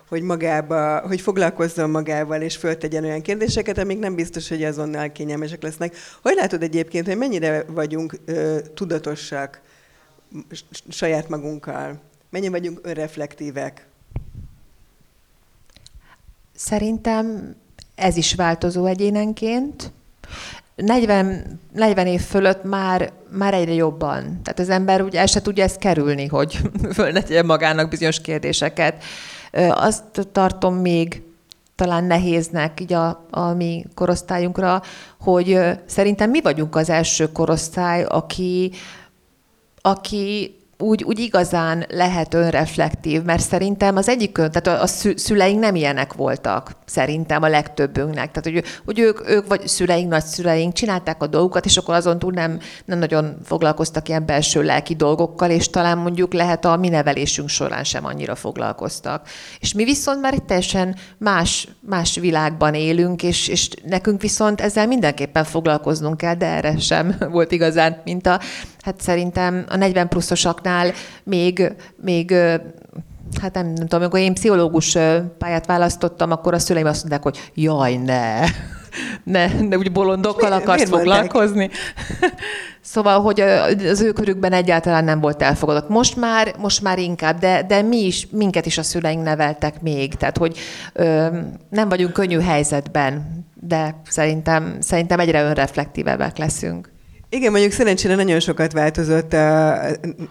hogy 0.10 0.22
magába, 0.22 1.00
hogy 1.00 1.22
foglalkozzon 1.22 1.90
magával, 1.90 2.42
és 2.42 2.56
föltegyen 2.56 3.04
olyan 3.04 3.22
kérdéseket, 3.22 3.78
amik 3.78 4.00
nem 4.00 4.16
biztos, 4.16 4.50
hogy 4.50 4.64
azonnal 4.64 5.12
kényelmesek 5.12 5.64
lesznek. 5.64 5.96
Hogy 6.22 6.36
látod 6.36 6.64
egyébként, 6.64 7.08
hogy 7.08 7.18
mennyire 7.18 7.64
vagyunk 7.68 8.20
tudatosak 8.74 9.62
saját 10.90 11.30
magunkkal? 11.30 12.00
Mennyire 12.30 12.52
vagyunk 12.52 12.80
önreflektívek? 12.84 13.86
Szerintem 16.56 17.56
ez 17.96 18.18
is 18.18 18.36
változó 18.36 18.86
egyénenként. 18.86 19.92
40, 20.76 21.60
40 21.74 22.08
év 22.08 22.22
fölött 22.22 22.64
már, 22.64 23.12
már 23.30 23.54
egyre 23.54 23.74
jobban. 23.74 24.24
Tehát 24.24 24.60
az 24.60 24.70
ember 24.70 25.02
ugye 25.02 25.20
el 25.20 25.26
se 25.26 25.42
tudja 25.42 25.64
ezt 25.64 25.78
kerülni, 25.78 26.28
hogy 26.28 26.60
fölnegye 26.94 27.44
magának 27.44 27.90
bizonyos 27.90 28.22
kérdéseket. 28.22 29.04
Azt 29.70 30.28
tartom 30.32 30.76
még 30.76 31.24
talán 31.76 32.04
nehéznek 32.04 32.80
így 32.80 32.94
a, 32.94 33.26
a 33.30 33.54
mi 33.54 33.86
korosztályunkra, 33.94 34.82
hogy 35.20 35.60
szerintem 35.86 36.30
mi 36.30 36.42
vagyunk 36.42 36.76
az 36.76 36.90
első 36.90 37.32
korosztály, 37.32 38.04
aki, 38.04 38.72
aki 39.82 40.56
úgy, 40.78 41.04
úgy 41.04 41.20
igazán 41.20 41.86
lehet 41.90 42.34
önreflektív, 42.34 43.24
mert 43.24 43.44
szerintem 43.44 43.98
az 43.98 44.10
egyik, 44.10 44.32
tehát 44.32 44.68
a, 44.68 44.82
a 44.82 44.88
szüleink 45.16 45.60
nem 45.60 45.76
ilyenek 45.76 46.14
voltak, 46.14 46.72
szerintem 46.86 47.44
a 47.44 47.48
legtöbbünknek. 47.48 48.32
Tehát, 48.32 48.44
hogy, 48.44 48.64
hogy 48.86 49.00
ők, 49.00 49.30
ők 49.30 49.48
vagy 49.48 49.68
szüleink, 49.68 50.10
nagyszüleink 50.10 50.74
csinálták 50.74 51.24
a 51.24 51.28
dolgukat, 51.28 51.66
és 51.66 51.78
akkor 51.78 51.96
azon 51.96 52.20
túl 52.20 52.32
nem, 52.32 52.60
nem 52.86 53.00
nagyon 53.00 53.38
foglalkoztak 53.44 54.08
ilyen 54.08 54.26
belső 54.26 54.64
lelki 54.64 54.96
dolgokkal, 54.96 55.50
és 55.50 55.70
talán 55.70 55.98
mondjuk 55.98 56.34
lehet 56.34 56.66
a 56.66 56.76
mi 56.76 56.90
nevelésünk 56.90 57.50
során 57.50 57.84
sem 57.84 58.06
annyira 58.06 58.36
foglalkoztak. 58.36 59.28
És 59.60 59.74
mi 59.74 59.84
viszont 59.84 60.22
már 60.22 60.34
egy 60.34 60.44
teljesen 60.44 60.96
más, 61.18 61.68
más 61.80 62.16
világban 62.16 62.74
élünk, 62.74 63.24
és, 63.24 63.48
és 63.48 63.70
nekünk 63.84 64.22
viszont 64.22 64.62
ezzel 64.62 64.88
mindenképpen 64.88 65.44
foglalkoznunk 65.44 66.18
kell, 66.18 66.36
de 66.36 66.46
erre 66.46 66.80
sem 66.80 67.16
volt 67.32 67.52
igazán, 67.52 68.02
mint 68.04 68.28
a, 68.28 68.40
hát 68.80 69.02
szerintem 69.02 69.66
a 69.70 69.76
40 69.76 70.08
pluszosaknál 70.66 70.94
még, 71.24 71.74
még 72.02 72.32
hát 73.42 73.54
nem, 73.54 73.66
nem 73.66 73.76
tudom, 73.76 74.02
amikor 74.02 74.20
én 74.20 74.34
pszichológus 74.34 74.98
pályát 75.38 75.66
választottam, 75.66 76.32
akkor 76.32 76.54
a 76.54 76.60
szüleim 76.60 76.86
azt 76.86 77.00
mondták, 77.00 77.24
hogy 77.24 77.52
jaj, 77.54 77.96
ne, 77.96 78.40
ne, 79.24 79.48
ne 79.62 79.78
úgy 79.78 79.92
bolondokkal 79.92 80.50
mi, 80.50 80.56
akarsz 80.56 80.90
foglalkozni. 80.90 81.70
szóval, 82.82 83.22
hogy 83.22 83.40
az 83.90 84.02
ő 84.02 84.12
körükben 84.12 84.54
egyáltalán 84.54 85.04
nem 85.04 85.20
volt 85.20 85.42
elfogadott. 85.42 85.90
Most 85.90 86.16
már, 86.16 86.54
most 86.58 86.82
már 86.82 87.00
inkább, 87.00 87.40
de, 87.40 87.64
de 87.68 87.82
mi 87.82 87.98
is, 87.98 88.28
minket 88.32 88.66
is 88.66 88.78
a 88.78 88.84
szüleink 88.84 89.24
neveltek 89.24 89.82
még, 89.82 90.16
tehát 90.16 90.38
hogy 90.38 90.58
ö, 90.94 91.28
nem 91.70 91.90
vagyunk 91.90 92.14
könnyű 92.14 92.40
helyzetben, 92.40 93.44
de 93.62 94.02
szerintem, 94.08 94.78
szerintem 94.80 95.20
egyre 95.20 95.44
önreflektívebbek 95.44 96.38
leszünk. 96.38 96.94
Igen, 97.30 97.52
mondjuk 97.52 97.72
szerencsére 97.72 98.16
nagyon 98.16 98.40
sokat 98.40 98.72
változott, 98.72 99.34
a, 99.34 99.78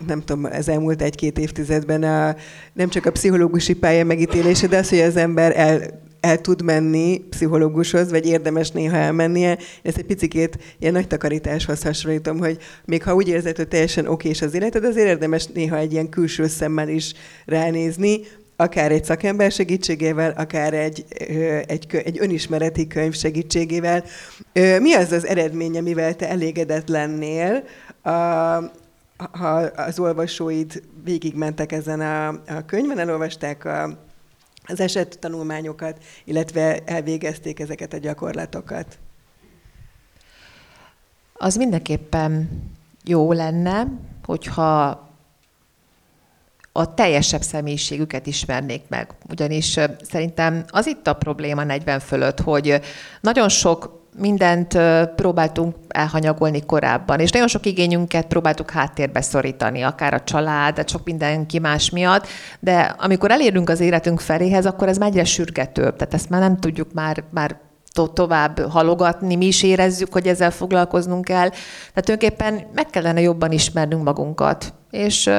nem 0.07 0.23
tudom, 0.25 0.45
az 0.45 0.69
elmúlt 0.69 1.03
egy-két 1.03 1.39
évtizedben 1.39 2.03
a, 2.03 2.37
nem 2.73 2.89
csak 2.89 3.07
a 3.07 3.11
pszichológusi 3.11 3.75
pálya 3.75 4.05
megítélése, 4.05 4.67
de 4.67 4.77
az, 4.77 4.89
hogy 4.89 4.99
az 4.99 5.17
ember 5.17 5.53
el, 5.59 5.81
el 6.21 6.41
tud 6.41 6.63
menni 6.63 7.19
pszichológushoz, 7.31 8.11
vagy 8.11 8.27
érdemes 8.27 8.71
néha 8.71 8.97
elmennie. 8.97 9.59
Ezt 9.83 9.99
egy 9.99 10.07
picit 10.07 10.59
ilyen 10.79 10.93
nagy 10.93 11.07
takarításhoz 11.07 11.83
hasonlítom, 11.83 12.39
hogy 12.39 12.59
még 12.85 13.03
ha 13.03 13.15
úgy 13.15 13.29
érzed, 13.29 13.57
hogy 13.57 13.69
teljesen 13.69 14.07
okés 14.07 14.43
az 14.43 14.55
életed, 14.55 14.85
azért 14.85 15.09
érdemes 15.09 15.47
néha 15.47 15.77
egy 15.77 15.93
ilyen 15.93 16.09
külső 16.09 16.47
szemmel 16.47 16.89
is 16.89 17.13
ránézni, 17.45 18.21
akár 18.57 18.93
egy 18.93 19.05
szakember 19.05 19.53
segítségével, 19.53 20.31
akár 20.31 20.75
egy, 20.75 21.05
egy, 21.67 21.87
egy 22.05 22.19
önismereti 22.21 22.87
könyv 22.87 23.15
segítségével. 23.15 24.05
Mi 24.53 24.95
az 24.95 25.13
az 25.13 25.27
eredmény, 25.27 25.79
amivel 25.79 26.17
te 26.17 26.29
elégedett 26.29 26.89
lennél, 26.89 27.65
ha 29.17 29.55
az 29.77 29.99
olvasóid 29.99 30.83
végigmentek 31.05 31.73
ezen 31.73 32.01
a, 32.01 32.29
a 32.29 32.65
könyven, 32.67 32.99
elolvasták 32.99 33.65
a, 33.65 33.99
az 34.67 34.81
eset 34.81 35.19
tanulmányokat, 35.19 36.05
illetve 36.25 36.79
elvégezték 36.85 37.61
ezeket 37.61 37.93
a 37.93 37.99
gyakorlatokat? 37.99 38.99
Az 41.33 41.57
mindenképpen 41.57 42.63
jó 43.05 43.33
lenne, 43.33 43.87
hogyha 44.25 45.04
a 46.77 46.95
teljesebb 46.95 47.43
személyiségüket 47.43 48.27
ismernék 48.27 48.83
meg. 48.89 49.11
Ugyanis 49.29 49.79
szerintem 50.11 50.65
az 50.69 50.87
itt 50.87 51.07
a 51.07 51.13
probléma 51.13 51.65
40 51.65 52.01
fölött, 52.01 52.41
hogy 52.41 52.81
nagyon 53.21 53.49
sok 53.49 54.03
mindent 54.17 54.79
próbáltunk 55.17 55.77
elhanyagolni 55.89 56.67
korábban, 56.67 57.21
és 57.21 57.31
nagyon 57.31 57.49
sok 57.49 57.67
igényünket 57.67 58.27
próbáltuk 58.27 58.71
háttérbe 58.71 59.21
szorítani, 59.21 59.83
akár 59.83 60.15
a 60.15 60.25
család, 60.25 60.75
de 60.75 60.85
sok 60.87 61.05
mindenki 61.05 61.59
más 61.59 61.91
miatt, 61.91 62.27
de 62.61 62.95
amikor 62.99 63.31
elérünk 63.31 63.69
az 63.69 63.81
életünk 63.81 64.21
feléhez, 64.21 64.67
akkor 64.67 64.89
ez 64.89 64.99
már 64.99 65.09
egyre 65.09 65.25
sürgetőbb, 65.25 65.97
tehát 65.97 66.15
ezt 66.15 66.29
már 66.29 66.41
nem 66.41 66.57
tudjuk 66.57 66.93
már, 66.93 67.25
már 67.31 67.57
to- 67.93 68.15
tovább 68.15 68.61
halogatni, 68.71 69.37
mi 69.37 69.47
is 69.47 69.63
érezzük, 69.63 70.13
hogy 70.13 70.27
ezzel 70.27 70.51
foglalkoznunk 70.51 71.25
kell. 71.25 71.49
Tehát 71.49 72.05
tulajdonképpen 72.05 72.67
meg 72.75 72.87
kellene 72.87 73.21
jobban 73.21 73.53
ismernünk 73.53 74.05
magunkat. 74.05 74.75
És 74.91 75.31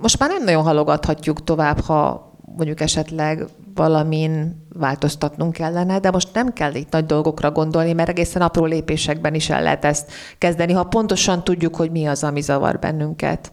most 0.00 0.18
már 0.18 0.30
nem 0.30 0.44
nagyon 0.44 0.62
halogathatjuk 0.62 1.44
tovább, 1.44 1.80
ha 1.80 2.32
mondjuk 2.56 2.80
esetleg 2.80 3.46
valamin 3.74 4.66
változtatnunk 4.72 5.52
kellene, 5.52 5.98
de 5.98 6.10
most 6.10 6.28
nem 6.34 6.52
kell 6.52 6.74
itt 6.74 6.92
nagy 6.92 7.06
dolgokra 7.06 7.50
gondolni, 7.50 7.92
mert 7.92 8.08
egészen 8.08 8.42
apró 8.42 8.64
lépésekben 8.64 9.34
is 9.34 9.50
el 9.50 9.62
lehet 9.62 9.84
ezt 9.84 10.12
kezdeni, 10.38 10.72
ha 10.72 10.84
pontosan 10.84 11.44
tudjuk, 11.44 11.76
hogy 11.76 11.90
mi 11.90 12.06
az, 12.06 12.24
ami 12.24 12.40
zavar 12.40 12.78
bennünket. 12.78 13.50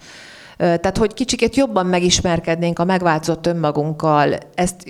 Tehát, 0.58 0.98
hogy 0.98 1.14
kicsikét 1.14 1.56
jobban 1.56 1.86
megismerkednénk 1.86 2.80
a 2.80 2.84
megváltozott 2.84 3.48
önmagunkkal, 3.48 4.38
ezt 4.56 4.84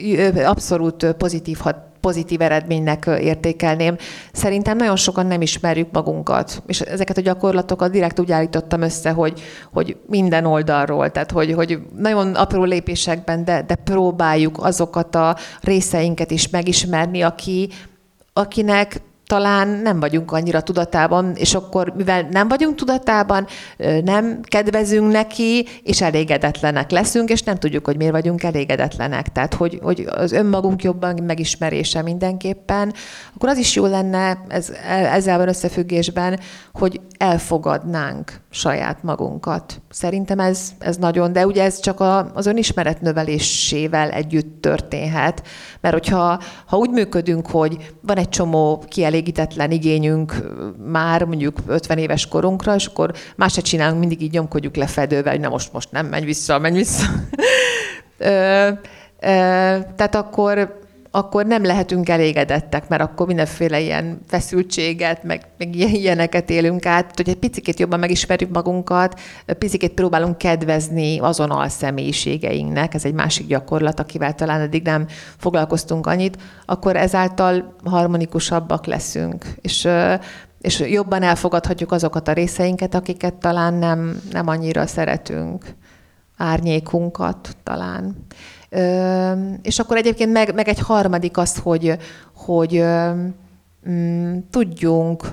abszolút 0.45 1.11
pozitív 1.17 1.57
hat, 1.57 1.75
pozitív 2.07 2.41
eredménynek 2.41 3.05
értékelném. 3.19 3.95
Szerintem 4.31 4.77
nagyon 4.77 4.95
sokan 4.95 5.25
nem 5.25 5.41
ismerjük 5.41 5.91
magunkat, 5.91 6.63
és 6.67 6.81
ezeket 6.81 7.17
a 7.17 7.21
gyakorlatokat 7.21 7.91
direkt 7.91 8.19
úgy 8.19 8.31
állítottam 8.31 8.81
össze, 8.81 9.11
hogy, 9.11 9.41
hogy 9.71 9.97
minden 10.05 10.45
oldalról, 10.45 11.11
tehát 11.11 11.31
hogy, 11.31 11.53
hogy 11.53 11.79
nagyon 11.97 12.35
apró 12.35 12.63
lépésekben, 12.63 13.43
de, 13.43 13.61
de 13.61 13.75
próbáljuk 13.75 14.57
azokat 14.63 15.15
a 15.15 15.35
részeinket 15.61 16.31
is 16.31 16.49
megismerni, 16.49 17.21
aki, 17.21 17.69
akinek 18.33 19.01
talán 19.27 19.67
nem 19.67 19.99
vagyunk 19.99 20.31
annyira 20.31 20.61
tudatában, 20.61 21.31
és 21.35 21.53
akkor, 21.53 21.93
mivel 21.95 22.27
nem 22.31 22.47
vagyunk 22.47 22.75
tudatában, 22.75 23.47
nem 24.03 24.41
kedvezünk 24.41 25.11
neki, 25.11 25.67
és 25.83 26.01
elégedetlenek 26.01 26.91
leszünk, 26.91 27.29
és 27.29 27.41
nem 27.43 27.55
tudjuk, 27.55 27.85
hogy 27.85 27.97
miért 27.97 28.11
vagyunk 28.11 28.43
elégedetlenek. 28.43 29.31
Tehát, 29.31 29.53
hogy, 29.53 29.79
hogy 29.81 30.07
az 30.09 30.31
önmagunk 30.31 30.83
jobban 30.83 31.23
megismerése 31.23 32.01
mindenképpen, 32.01 32.93
akkor 33.35 33.49
az 33.49 33.57
is 33.57 33.75
jó 33.75 33.85
lenne 33.85 34.43
ez, 34.47 34.69
ezzel 34.87 35.37
van 35.37 35.47
összefüggésben, 35.47 36.39
hogy 36.73 37.01
elfogadnánk 37.17 38.41
saját 38.49 39.03
magunkat. 39.03 39.81
Szerintem 39.89 40.39
ez, 40.39 40.71
ez 40.79 40.97
nagyon, 40.97 41.33
de 41.33 41.45
ugye 41.45 41.63
ez 41.63 41.79
csak 41.79 41.99
a, 41.99 42.31
az 42.33 42.45
önismeret 42.45 43.01
növelésével 43.01 44.09
együtt 44.09 44.61
történhet, 44.61 45.47
mert 45.81 45.93
hogyha 45.93 46.41
ha 46.65 46.77
úgy 46.77 46.89
működünk, 46.89 47.47
hogy 47.47 47.93
van 48.01 48.17
egy 48.17 48.29
csomó 48.29 48.83
kielégítetlen 48.87 49.71
igényünk 49.71 50.35
már 50.85 51.23
mondjuk 51.23 51.57
50 51.67 51.97
éves 51.97 52.27
korunkra, 52.27 52.75
és 52.75 52.85
akkor 52.85 53.13
más 53.35 53.53
se 53.53 53.61
csinálunk, 53.61 53.99
mindig 53.99 54.21
így 54.21 54.31
nyomkodjuk 54.31 54.75
le 54.75 54.87
fedővel, 54.87 55.31
hogy 55.31 55.41
na 55.41 55.49
most, 55.49 55.73
most 55.73 55.91
nem, 55.91 56.05
menj 56.05 56.25
vissza, 56.25 56.59
menj 56.59 56.77
vissza. 56.77 57.05
ö, 58.17 58.27
ö, 58.27 58.73
tehát 59.95 60.15
akkor 60.15 60.79
akkor 61.11 61.45
nem 61.45 61.63
lehetünk 61.63 62.09
elégedettek, 62.09 62.87
mert 62.87 63.01
akkor 63.01 63.27
mindenféle 63.27 63.79
ilyen 63.79 64.19
feszültséget, 64.27 65.23
meg, 65.23 65.41
meg 65.57 65.75
ilyeneket 65.75 66.49
élünk 66.49 66.85
át, 66.85 67.11
hogy 67.15 67.29
egy 67.29 67.35
picit 67.35 67.79
jobban 67.79 67.99
megismerjük 67.99 68.53
magunkat, 68.53 69.19
picit 69.57 69.93
próbálunk 69.93 70.37
kedvezni 70.37 71.19
azon 71.19 71.51
a 71.51 71.69
személyiségeinknek, 71.69 72.93
ez 72.93 73.05
egy 73.05 73.13
másik 73.13 73.47
gyakorlat, 73.47 73.99
akivel 73.99 74.33
talán 74.33 74.61
eddig 74.61 74.83
nem 74.83 75.05
foglalkoztunk 75.37 76.07
annyit, 76.07 76.37
akkor 76.65 76.95
ezáltal 76.95 77.75
harmonikusabbak 77.83 78.85
leszünk, 78.85 79.45
és 79.61 79.87
és 80.61 80.79
jobban 80.79 81.23
elfogadhatjuk 81.23 81.91
azokat 81.91 82.27
a 82.27 82.33
részeinket, 82.33 82.95
akiket 82.95 83.33
talán 83.33 83.73
nem, 83.73 84.21
nem 84.31 84.47
annyira 84.47 84.85
szeretünk, 84.85 85.65
árnyékunkat 86.37 87.55
talán. 87.63 88.25
És 89.61 89.79
akkor 89.79 89.97
egyébként 89.97 90.31
meg, 90.31 90.53
meg 90.53 90.67
egy 90.67 90.79
harmadik 90.79 91.37
az, 91.37 91.57
hogy, 91.57 91.97
hogy 92.35 92.83
mm, 93.89 94.37
tudjunk 94.49 95.23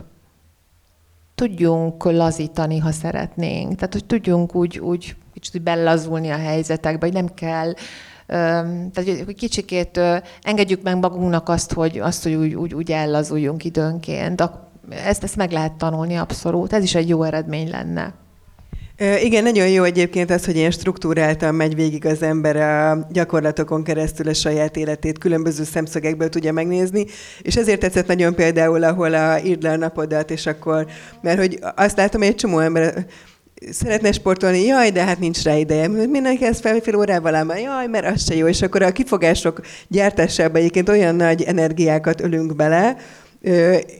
tudjunk 1.35 2.05
lazítani, 2.05 2.79
ha 2.79 2.91
szeretnénk. 2.91 3.75
Tehát, 3.75 3.93
hogy 3.93 4.05
tudjunk 4.05 4.55
úgy, 4.55 4.79
úgy 4.79 5.17
kicsit 5.33 5.63
belazulni 5.63 6.31
a 6.31 6.37
helyzetekbe, 6.37 7.07
hogy 7.07 7.15
nem 7.15 7.35
kell 7.35 7.73
tehát, 8.27 9.25
hogy 9.25 9.35
kicsikét 9.35 10.01
engedjük 10.43 10.83
meg 10.83 10.99
magunknak 10.99 11.49
azt, 11.49 11.73
hogy, 11.73 11.99
azt, 11.99 12.23
hogy 12.23 12.35
úgy, 12.35 12.55
úgy, 12.55 12.75
úgy 12.75 12.93
ellazuljunk 12.93 13.65
időnként. 13.65 14.51
Ezt, 14.91 15.23
ezt 15.23 15.37
meg 15.37 15.51
lehet 15.51 15.73
tanulni 15.73 16.15
abszolút. 16.15 16.73
Ez 16.73 16.83
is 16.83 16.95
egy 16.95 17.09
jó 17.09 17.23
eredmény 17.23 17.71
lenne. 17.71 18.15
Igen, 18.99 19.43
nagyon 19.43 19.69
jó 19.69 19.83
egyébként 19.83 20.31
az, 20.31 20.45
hogy 20.45 20.57
ilyen 20.57 20.71
struktúráltan 20.71 21.55
megy 21.55 21.75
végig 21.75 22.07
az 22.07 22.23
ember 22.23 22.57
a 22.57 23.07
gyakorlatokon 23.13 23.85
keresztül 23.85 24.29
a 24.29 24.35
saját 24.35 24.77
életét, 24.77 25.19
különböző 25.19 25.65
szemszögekből 25.65 26.29
tudja 26.29 26.53
megnézni, 26.53 27.05
és 27.43 27.57
ezért 27.57 27.81
tetszett 27.81 28.07
nagyon 28.07 28.35
például, 28.35 28.83
ahol 28.83 29.15
a 29.15 29.39
írd 29.39 29.63
le 29.63 29.71
a 29.71 29.77
napodat, 29.77 30.31
és 30.31 30.47
akkor, 30.47 30.87
mert 31.23 31.39
hogy 31.39 31.59
azt 31.77 31.97
látom, 31.97 32.21
hogy 32.21 32.31
egy 32.31 32.37
csomó 32.37 32.59
ember 32.59 33.07
szeretne 33.71 34.13
sportolni, 34.13 34.65
jaj, 34.65 34.91
de 34.91 35.05
hát 35.05 35.19
nincs 35.19 35.43
rá 35.43 35.57
ideje. 35.57 35.89
Mindenki 35.89 36.45
ezt 36.45 36.61
fel 36.61 36.81
fél 36.81 36.97
órával 36.97 37.35
ám, 37.35 37.53
jaj, 37.57 37.87
mert 37.87 38.07
az 38.07 38.25
se 38.25 38.35
jó. 38.35 38.47
És 38.47 38.63
akkor 38.63 38.83
a 38.83 38.93
kifogások 38.93 39.61
gyártásában 39.89 40.57
egyébként 40.57 40.89
olyan 40.89 41.15
nagy 41.15 41.43
energiákat 41.43 42.21
ölünk 42.21 42.57
bele, 42.57 42.97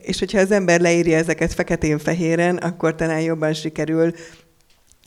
és 0.01 0.19
hogyha 0.19 0.39
az 0.39 0.51
ember 0.51 0.79
leírja 0.79 1.17
ezeket 1.17 1.53
feketén-fehéren, 1.53 2.55
akkor 2.55 2.95
talán 2.95 3.21
jobban 3.21 3.53
sikerül 3.53 4.13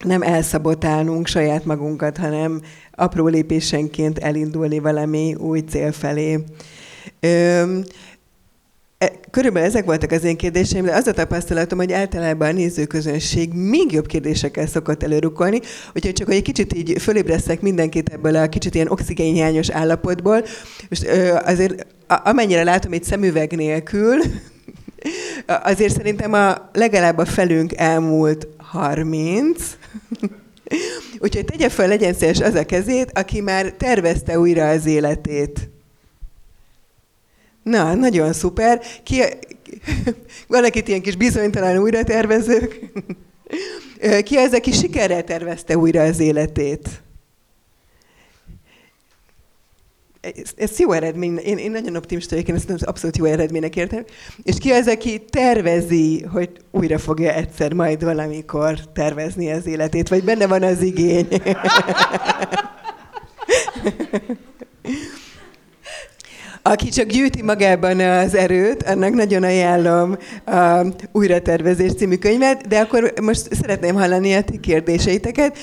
nem 0.04 0.22
elszabotálnunk 0.22 1.26
saját 1.26 1.64
magunkat, 1.64 2.16
hanem 2.16 2.60
apró 2.92 3.26
lépésenként 3.26 4.18
elindulni 4.18 4.78
valami 4.78 5.34
új 5.34 5.60
cél 5.60 5.92
felé. 5.92 6.38
Ö, 7.20 7.78
e, 8.98 9.12
Körülbelül 9.30 9.68
ezek 9.68 9.84
voltak 9.84 10.10
az 10.10 10.24
én 10.24 10.36
kérdéseim, 10.36 10.84
de 10.84 10.94
az 10.94 11.06
a 11.06 11.12
tapasztalatom, 11.12 11.78
hogy 11.78 11.92
általában 11.92 12.48
a 12.48 12.52
nézőközönség 12.52 13.52
még 13.52 13.92
jobb 13.92 14.06
kérdésekkel 14.06 14.66
szokott 14.66 15.02
előrukolni, 15.02 15.60
úgyhogy 15.94 16.12
csak 16.12 16.26
hogy 16.26 16.36
egy 16.36 16.42
kicsit 16.42 16.74
így 16.74 17.02
fölébresztek 17.02 17.60
mindenkit 17.60 18.08
ebből 18.08 18.36
a 18.36 18.48
kicsit 18.48 18.74
ilyen 18.74 18.90
oxigénhiányos 18.90 19.70
állapotból. 19.70 20.44
Most 20.88 21.06
azért 21.44 21.86
amennyire 22.06 22.64
látom 22.64 22.92
itt 22.92 23.04
szemüveg 23.04 23.56
nélkül, 23.56 24.18
azért 25.46 25.92
szerintem 25.92 26.32
a 26.32 26.70
legalább 26.72 27.18
a 27.18 27.24
felünk 27.24 27.72
elmúlt 27.76 28.48
30, 28.56 29.62
Úgyhogy 31.18 31.44
tegye 31.44 31.68
fel, 31.68 31.88
legyen 31.88 32.14
szíves 32.14 32.40
az 32.40 32.54
a 32.54 32.66
kezét, 32.66 33.10
aki 33.18 33.40
már 33.40 33.72
tervezte 33.72 34.38
újra 34.38 34.68
az 34.68 34.86
életét. 34.86 35.70
Na, 37.62 37.94
nagyon 37.94 38.32
szuper. 38.32 38.82
Ki, 39.02 39.22
valakit 40.48 40.88
ilyen 40.88 41.02
kis 41.02 41.16
bizonytalan 41.16 41.78
újra 41.78 42.04
tervezők. 42.04 42.80
Ki 44.24 44.36
az, 44.36 44.52
aki 44.52 44.72
sikerrel 44.72 45.24
tervezte 45.24 45.76
újra 45.76 46.02
az 46.02 46.20
életét? 46.20 46.88
Ez, 50.20 50.52
ez 50.56 50.78
jó 50.78 50.92
eredmény, 50.92 51.36
én, 51.36 51.58
én 51.58 51.70
nagyon 51.70 51.96
optimista 51.96 52.34
vagyok, 52.34 52.48
én 52.48 52.54
ezt 52.54 52.82
abszolút 52.82 53.16
jó 53.16 53.24
eredménynek 53.24 53.76
értem. 53.76 54.04
És 54.42 54.58
ki 54.58 54.70
az, 54.70 54.86
aki 54.86 55.24
tervezi, 55.30 56.22
hogy 56.22 56.50
újra 56.70 56.98
fogja 56.98 57.32
egyszer 57.32 57.72
majd 57.72 58.04
valamikor 58.04 58.78
tervezni 58.92 59.50
az 59.50 59.66
életét, 59.66 60.08
vagy 60.08 60.24
benne 60.24 60.46
van 60.46 60.62
az 60.62 60.82
igény? 60.82 61.28
Aki 66.68 66.88
csak 66.88 67.06
gyűjti 67.06 67.42
magában 67.42 68.00
az 68.00 68.34
erőt, 68.34 68.82
annak 68.82 69.14
nagyon 69.14 69.42
ajánlom 69.42 70.16
a 70.46 70.86
Újratervezés 71.12 71.92
című 71.94 72.16
könyvet, 72.16 72.68
de 72.68 72.78
akkor 72.78 73.12
most 73.22 73.54
szeretném 73.60 73.94
hallani 73.94 74.34
a 74.34 74.42
ti 74.42 74.60
kérdéseiteket. 74.60 75.58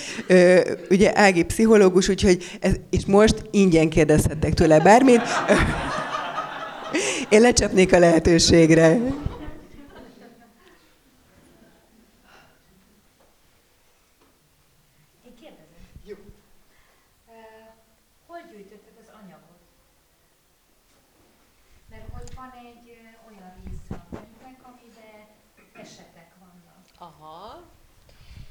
Ugye 0.90 1.12
Ági 1.16 1.44
pszichológus, 1.44 2.10
úgyhogy 2.10 2.44
ez, 2.60 2.72
és 2.90 3.06
most 3.06 3.36
ingyen 3.52 3.90
kérdezhettek 3.90 4.54
tőle 4.54 4.80
bármit. 4.80 5.22
Én 7.30 7.42
lecsapnék 7.42 7.94
a 7.94 8.00
lehetőségre. 8.00 8.98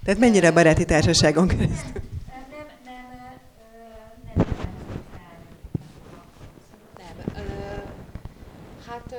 Tehát 0.04 0.20
mennyire 0.20 0.50
baráti 0.50 0.84
társaságon 0.84 1.48
keresztül? 1.48 2.02
Nem, 2.28 2.44
nem, 2.50 2.66
nem, 2.84 3.04
nem, 6.96 7.16
nem. 7.26 7.44
Hát 8.88 9.14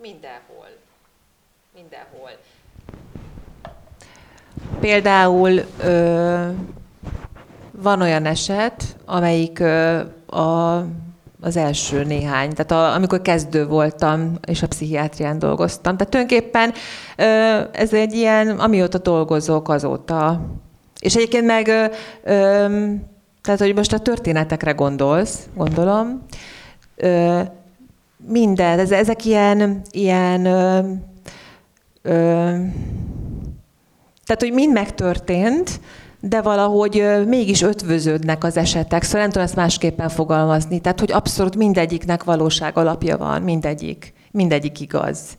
mindenhol. 0.00 0.68
mindenhol. 1.74 2.30
Például 4.80 5.60
ö, 5.78 6.50
van 7.70 8.00
olyan 8.00 8.26
eset, 8.26 8.96
amelyik 9.04 9.58
ö, 9.58 10.00
a, 10.26 10.84
az 11.44 11.56
első 11.56 12.04
néhány, 12.04 12.50
tehát 12.50 12.70
a, 12.70 12.94
amikor 12.94 13.22
kezdő 13.22 13.66
voltam, 13.66 14.38
és 14.46 14.62
a 14.62 14.66
pszichiátrián 14.66 15.38
dolgoztam. 15.38 15.96
Tehát 15.96 16.12
tulajdonképpen 16.12 16.72
ez 17.72 17.92
egy 17.92 18.12
ilyen, 18.12 18.48
amióta 18.48 18.98
dolgozok, 18.98 19.68
azóta. 19.68 20.40
És 21.00 21.14
egyébként 21.14 21.46
meg, 21.46 21.64
tehát 23.42 23.58
hogy 23.58 23.74
most 23.74 23.92
a 23.92 23.98
történetekre 23.98 24.72
gondolsz, 24.72 25.38
gondolom, 25.54 26.22
minden, 28.26 28.78
ez, 28.78 28.90
ezek 28.90 29.24
ilyen, 29.24 29.80
ilyen 29.90 30.42
tehát, 34.24 34.40
hogy 34.40 34.52
mind 34.52 34.72
megtörtént, 34.72 35.80
de 36.28 36.40
valahogy 36.40 37.24
mégis 37.26 37.62
ötvöződnek 37.62 38.44
az 38.44 38.56
esetek, 38.56 39.02
szóval 39.02 39.20
nem 39.20 39.30
tudom 39.30 39.46
ezt 39.46 39.56
másképpen 39.56 40.08
fogalmazni. 40.08 40.80
Tehát, 40.80 41.00
hogy 41.00 41.12
abszolút 41.12 41.56
mindegyiknek 41.56 42.24
valóság 42.24 42.76
alapja 42.76 43.16
van, 43.16 43.42
mindegyik. 43.42 44.12
Mindegyik 44.30 44.80
igaz. 44.80 45.36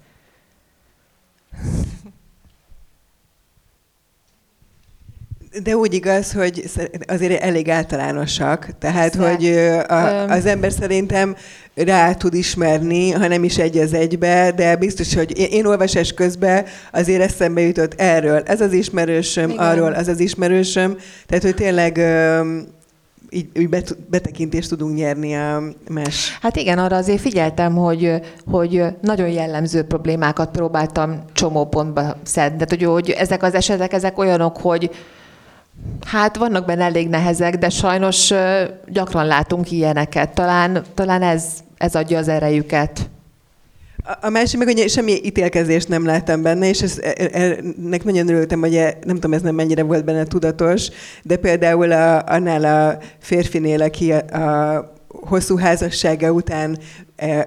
De 5.63 5.75
úgy 5.75 5.93
igaz, 5.93 6.31
hogy 6.31 6.63
azért 7.07 7.41
elég 7.41 7.69
általánosak. 7.69 8.69
Tehát, 8.79 9.17
Persze. 9.17 9.31
hogy 9.31 9.47
a, 9.87 10.31
az 10.31 10.45
ember 10.45 10.71
szerintem 10.71 11.35
rá 11.75 12.13
tud 12.13 12.33
ismerni, 12.33 13.11
ha 13.11 13.27
nem 13.27 13.43
is 13.43 13.57
egy 13.57 13.77
az 13.77 13.93
egybe, 13.93 14.51
de 14.51 14.75
biztos, 14.75 15.13
hogy 15.15 15.53
én, 15.53 15.65
olvasás 15.65 16.13
közben 16.13 16.65
azért 16.91 17.21
eszembe 17.21 17.61
jutott 17.61 17.93
erről. 18.01 18.43
Ez 18.45 18.61
az 18.61 18.73
ismerősöm, 18.73 19.49
Igen. 19.49 19.63
arról 19.63 19.93
az 19.93 20.07
az 20.07 20.19
ismerősöm. 20.19 20.97
Tehát, 21.27 21.43
hogy 21.43 21.55
tényleg 21.55 21.97
így, 23.29 23.47
így 23.53 23.69
bet, 23.69 23.97
betekintést 24.09 24.69
tudunk 24.69 24.95
nyerni 24.95 25.35
a 25.35 25.63
más 25.89 26.37
Hát 26.41 26.55
igen, 26.55 26.77
arra 26.77 26.95
azért 26.95 27.21
figyeltem, 27.21 27.75
hogy, 27.75 28.21
hogy 28.45 28.83
nagyon 29.01 29.27
jellemző 29.27 29.83
problémákat 29.83 30.51
próbáltam 30.51 31.23
csomó 31.33 31.65
pontba 31.65 32.17
szedni. 32.23 32.57
Tehát, 32.57 32.69
hogy, 32.69 32.83
hogy 32.83 33.09
ezek 33.09 33.43
az 33.43 33.53
esetek, 33.53 33.93
ezek 33.93 34.17
olyanok, 34.17 34.57
hogy 34.57 34.89
hát 36.05 36.37
vannak 36.37 36.65
benne 36.65 36.83
elég 36.83 37.09
nehezek, 37.09 37.57
de 37.57 37.69
sajnos 37.69 38.33
gyakran 38.87 39.25
látunk 39.25 39.71
ilyeneket. 39.71 40.29
Talán, 40.29 40.83
talán 40.93 41.21
ez, 41.21 41.43
ez 41.77 41.95
adja 41.95 42.17
az 42.17 42.27
erejüket. 42.27 43.09
A- 44.21 44.29
másik 44.29 44.59
meg, 44.59 44.67
hogy 44.67 44.89
semmi 44.89 45.11
ítélkezést 45.23 45.87
nem 45.87 46.05
láttam 46.05 46.41
benne, 46.41 46.67
és 46.67 46.81
ez, 46.81 46.99
e- 47.01 47.13
e- 47.17 47.57
ennek 47.79 48.03
nagyon 48.03 48.29
örültem, 48.29 48.59
hogy 48.59 48.75
e- 48.75 48.97
nem 49.05 49.15
tudom, 49.15 49.33
ez 49.33 49.41
nem 49.41 49.55
mennyire 49.55 49.83
volt 49.83 50.05
benne 50.05 50.23
tudatos, 50.23 50.89
de 51.23 51.35
például 51.35 51.91
a, 51.91 52.23
annál 52.25 52.63
a 52.65 52.97
férfinél, 53.19 53.81
aki 53.81 54.11
a, 54.11 54.17
a 54.17 54.93
hosszú 55.07 55.57
házassága 55.57 56.31
után 56.31 56.77
e, 56.77 56.81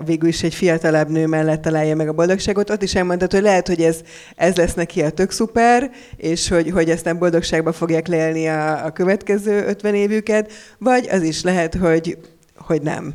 végül 0.05 0.29
is 0.29 0.43
egy 0.43 0.55
fiatalabb 0.55 1.09
nő 1.09 1.27
mellett 1.27 1.63
találja 1.63 1.97
meg 1.97 2.09
a 2.09 2.13
boldogságot, 2.13 2.71
ott 2.71 2.83
is 2.83 2.95
elmondtad, 2.95 3.33
hogy 3.33 3.43
lehet, 3.43 3.67
hogy 3.67 3.83
ez, 3.83 4.01
ez 4.37 4.57
lesz 4.57 4.75
neki 4.75 5.03
a 5.03 5.11
tök 5.11 5.31
szuper, 5.31 5.91
és 6.17 6.49
hogy, 6.49 6.71
hogy 6.71 6.91
aztán 6.91 7.19
boldogságba 7.19 7.73
fogják 7.73 8.07
leélni 8.07 8.49
a, 8.49 8.85
a 8.85 8.91
következő 8.91 9.67
50 9.67 9.95
évüket, 9.95 10.53
vagy 10.79 11.09
az 11.11 11.23
is 11.23 11.43
lehet, 11.43 11.75
hogy, 11.75 12.19
hogy 12.57 12.83
nem. 12.83 13.13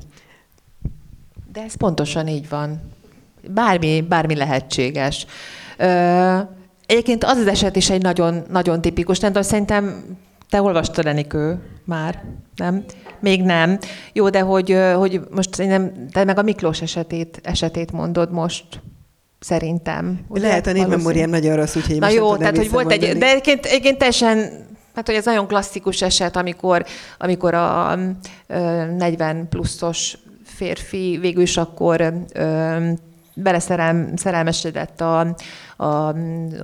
De 1.51 1.61
ez 1.61 1.75
pontosan 1.75 2.27
így 2.27 2.49
van. 2.49 2.81
Bármi, 3.47 4.01
bármi 4.09 4.35
lehetséges. 4.35 5.25
Ö, 5.77 6.37
egyébként 6.85 7.23
az 7.23 7.37
az 7.37 7.47
eset 7.47 7.75
is 7.75 7.89
egy 7.89 8.01
nagyon, 8.01 8.43
nagyon 8.49 8.81
tipikus. 8.81 9.19
Nem 9.19 9.31
tudom, 9.31 9.47
szerintem 9.47 10.03
te 10.53 10.61
olvastad 10.61 11.05
Enikő 11.05 11.59
már, 11.85 12.23
nem? 12.55 12.83
Még 13.19 13.41
nem. 13.41 13.77
Jó, 14.13 14.29
de 14.29 14.39
hogy, 14.39 14.77
hogy 14.95 15.21
most 15.31 15.53
szerintem, 15.53 16.07
te 16.11 16.23
meg 16.23 16.37
a 16.37 16.41
Miklós 16.41 16.81
esetét, 16.81 17.39
esetét 17.43 17.91
mondod 17.91 18.31
most, 18.31 18.65
szerintem. 19.39 20.19
Ugye? 20.27 20.47
Lehet 20.47 20.67
a 20.67 20.71
névmemóriám 20.71 21.29
nagyon 21.29 21.55
rossz, 21.55 21.75
úgyhogy 21.75 21.99
Na 21.99 22.05
nem 22.05 22.15
jó, 22.15 22.35
tehát 22.35 22.57
hogy 22.57 22.69
volt 22.69 22.91
egy, 22.91 23.17
de 23.17 23.25
egyébként, 23.25 23.65
egyébként 23.65 23.97
teljesen, 23.97 24.37
hát 24.95 25.05
hogy 25.05 25.15
ez 25.15 25.25
nagyon 25.25 25.47
klasszikus 25.47 26.01
eset, 26.01 26.35
amikor, 26.35 26.85
amikor 27.17 27.53
a 27.53 27.99
ö, 28.47 28.85
40 28.97 29.47
pluszos 29.49 30.17
férfi 30.45 31.17
végül 31.21 31.41
is 31.41 31.57
akkor 31.57 32.13
ö, 32.33 32.89
beleszerelm, 33.35 34.15
szerelmesedett 34.15 35.01
a, 35.01 35.19
a 35.77 36.15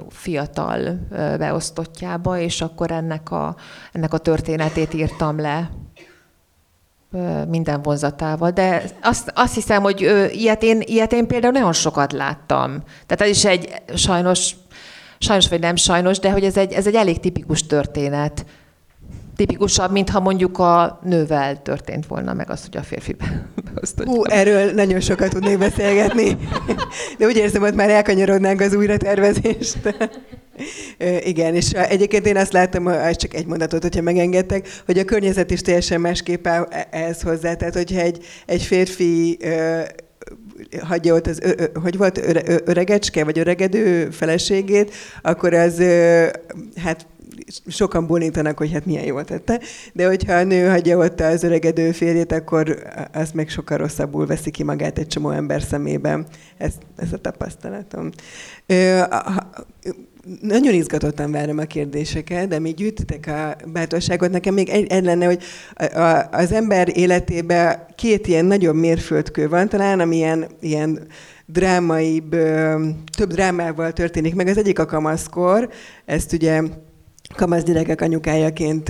fiatal 0.09 0.79
ö, 1.11 1.37
beosztottjába, 1.37 2.39
és 2.39 2.61
akkor 2.61 2.91
ennek 2.91 3.31
a, 3.31 3.55
ennek 3.91 4.13
a 4.13 4.17
történetét 4.17 4.93
írtam 4.93 5.39
le 5.39 5.69
minden 7.47 7.81
vonzatával. 7.81 8.51
De 8.51 8.83
azt, 9.01 9.31
azt 9.35 9.53
hiszem, 9.53 9.81
hogy 9.81 10.01
ilyet 10.31 10.63
én, 10.63 10.81
ilyet 10.85 11.13
én 11.13 11.27
például 11.27 11.53
nagyon 11.53 11.73
sokat 11.73 12.11
láttam. 12.11 12.83
Tehát 13.05 13.21
ez 13.21 13.29
is 13.29 13.45
egy 13.45 13.81
sajnos, 13.95 14.55
sajnos 15.19 15.49
vagy 15.49 15.59
nem 15.59 15.75
sajnos, 15.75 16.19
de 16.19 16.31
hogy 16.31 16.43
ez 16.43 16.57
egy, 16.57 16.73
ez 16.73 16.87
egy 16.87 16.95
elég 16.95 17.19
tipikus 17.19 17.65
történet. 17.65 18.45
Tipikusabb, 19.39 19.91
mintha 19.91 20.19
mondjuk 20.19 20.59
a 20.59 20.99
nővel 21.03 21.61
történt 21.61 22.05
volna 22.07 22.33
meg 22.33 22.49
az, 22.49 22.61
hogy 22.61 22.77
a 22.77 22.83
férfi 22.83 23.13
be- 23.13 23.47
beosztottja. 23.73 24.13
Hú, 24.13 24.23
erről 24.25 24.71
nagyon 24.71 24.99
sokat 24.99 25.29
tudnék 25.29 25.57
beszélgetni, 25.57 26.37
de 27.17 27.25
úgy 27.25 27.35
érzem, 27.37 27.61
hogy 27.61 27.73
már 27.73 27.89
elkanyarodnánk 27.89 28.61
az 28.61 28.73
újratervezést. 28.73 29.77
Igen, 31.19 31.55
és 31.55 31.71
egyébként 31.71 32.27
én 32.27 32.37
azt 32.37 32.53
láttam, 32.53 32.83
hogy 32.83 32.93
ez 32.93 33.15
csak 33.15 33.33
egy 33.33 33.45
mondatot, 33.45 33.81
hogyha 33.81 34.01
megengedtek, 34.01 34.67
hogy 34.85 34.97
a 34.97 35.03
környezet 35.05 35.51
is 35.51 35.61
teljesen 35.61 36.01
másképp 36.01 36.47
áll 36.47 36.67
e- 36.69 36.87
ehhez 36.91 37.21
hozzá. 37.21 37.53
Tehát, 37.53 37.73
hogyha 37.73 37.99
egy, 37.99 38.25
egy 38.45 38.61
férfi 38.61 39.37
hagyja 40.81 41.13
ott 41.13 41.27
az, 41.27 41.39
ö, 41.41 41.51
ö, 41.57 41.65
hogy 41.81 41.97
volt, 41.97 42.17
öre, 42.17 42.41
ö, 42.45 42.57
öregecske, 42.65 43.23
vagy 43.23 43.39
öregedő 43.39 44.09
feleségét, 44.09 44.93
akkor 45.21 45.53
az, 45.53 45.79
ö, 45.79 46.25
hát 46.75 47.07
sokan 47.67 48.07
bólintanak, 48.07 48.57
hogy 48.57 48.71
hát 48.71 48.85
milyen 48.85 49.05
jól 49.05 49.23
tette, 49.25 49.59
de 49.93 50.07
hogyha 50.07 50.33
a 50.33 50.43
nő 50.43 50.67
hagyja 50.67 50.97
ott 50.97 51.21
az 51.21 51.43
öregedő 51.43 51.91
férjét, 51.91 52.31
akkor 52.31 52.83
az 53.13 53.31
meg 53.31 53.49
sokkal 53.49 53.77
rosszabbul 53.77 54.25
veszi 54.25 54.51
ki 54.51 54.63
magát 54.63 54.97
egy 54.97 55.07
csomó 55.07 55.29
ember 55.29 55.61
szemében. 55.61 56.25
Ez, 56.57 56.73
ez 56.97 57.13
a 57.13 57.17
tapasztalatom. 57.17 58.09
Ö, 58.65 58.97
a- 58.97 59.25
a- 59.25 59.65
nagyon 60.41 60.73
izgatottan 60.73 61.31
várom 61.31 61.57
a 61.57 61.63
kérdéseket, 61.63 62.47
de 62.47 62.59
még 62.59 62.75
gyűjtitek 62.75 63.27
a 63.27 63.55
bátorságot. 63.71 64.31
Nekem 64.31 64.53
még 64.53 64.69
egy, 64.69 64.91
egy 64.91 65.03
lenne, 65.03 65.25
hogy 65.25 65.43
a, 65.73 65.99
a, 65.99 66.29
az 66.31 66.51
ember 66.51 66.97
életében 66.97 67.85
két 67.95 68.27
ilyen 68.27 68.45
nagyobb 68.45 68.75
mérföldkő 68.75 69.49
van 69.49 69.69
talán, 69.69 69.99
ami 69.99 70.15
ilyen, 70.15 70.47
ilyen 70.59 71.07
drámaibb, 71.45 72.33
ö, 72.33 72.85
több 73.17 73.31
drámával 73.31 73.93
történik 73.93 74.35
meg. 74.35 74.47
Az 74.47 74.57
egyik 74.57 74.79
a 74.79 74.85
kamaszkor, 74.85 75.69
ezt 76.05 76.33
ugye 76.33 76.61
kamasz 77.35 77.63
gyerekek 77.63 78.01
anyukájaként 78.01 78.89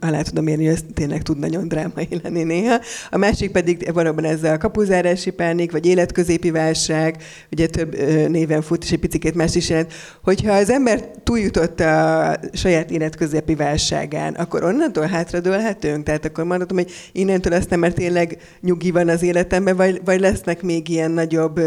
alá 0.00 0.22
tudom 0.22 0.46
érni, 0.46 0.64
hogy 0.64 0.74
ez 0.74 0.84
tényleg 0.94 1.22
tud 1.22 1.38
nagyon 1.38 1.68
drámai 1.68 2.08
lenni 2.22 2.42
néha. 2.42 2.80
A 3.10 3.16
másik 3.16 3.50
pedig 3.50 3.90
valóban 3.92 4.24
ez 4.24 4.42
a 4.42 4.58
kapuzárási 4.58 5.30
pánik, 5.30 5.72
vagy 5.72 5.86
életközépi 5.86 6.50
válság, 6.50 7.22
ugye 7.52 7.66
több 7.66 7.96
néven 8.28 8.62
fut, 8.62 8.84
és 8.84 8.92
egy 8.92 8.98
picit 8.98 9.34
más 9.34 9.54
is 9.54 9.68
jelent. 9.68 9.92
Hogyha 10.22 10.52
az 10.52 10.70
ember 10.70 11.10
túljutott 11.22 11.80
a 11.80 12.36
saját 12.52 12.90
életközepi 12.90 13.54
válságán, 13.54 14.34
akkor 14.34 14.64
onnantól 14.64 15.06
hátradőlhetünk? 15.06 16.04
Tehát 16.04 16.24
akkor 16.24 16.44
mondhatom, 16.44 16.76
hogy 16.76 16.90
innentől 17.12 17.52
aztán 17.52 17.78
már 17.78 17.92
tényleg 17.92 18.38
nyugi 18.60 18.90
van 18.90 19.08
az 19.08 19.22
életemben, 19.22 19.76
vagy, 19.76 20.00
vagy 20.04 20.20
lesznek 20.20 20.62
még 20.62 20.88
ilyen 20.88 21.10
nagyobb 21.10 21.60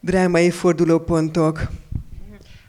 drámai 0.00 0.50
fordulópontok? 0.50 1.68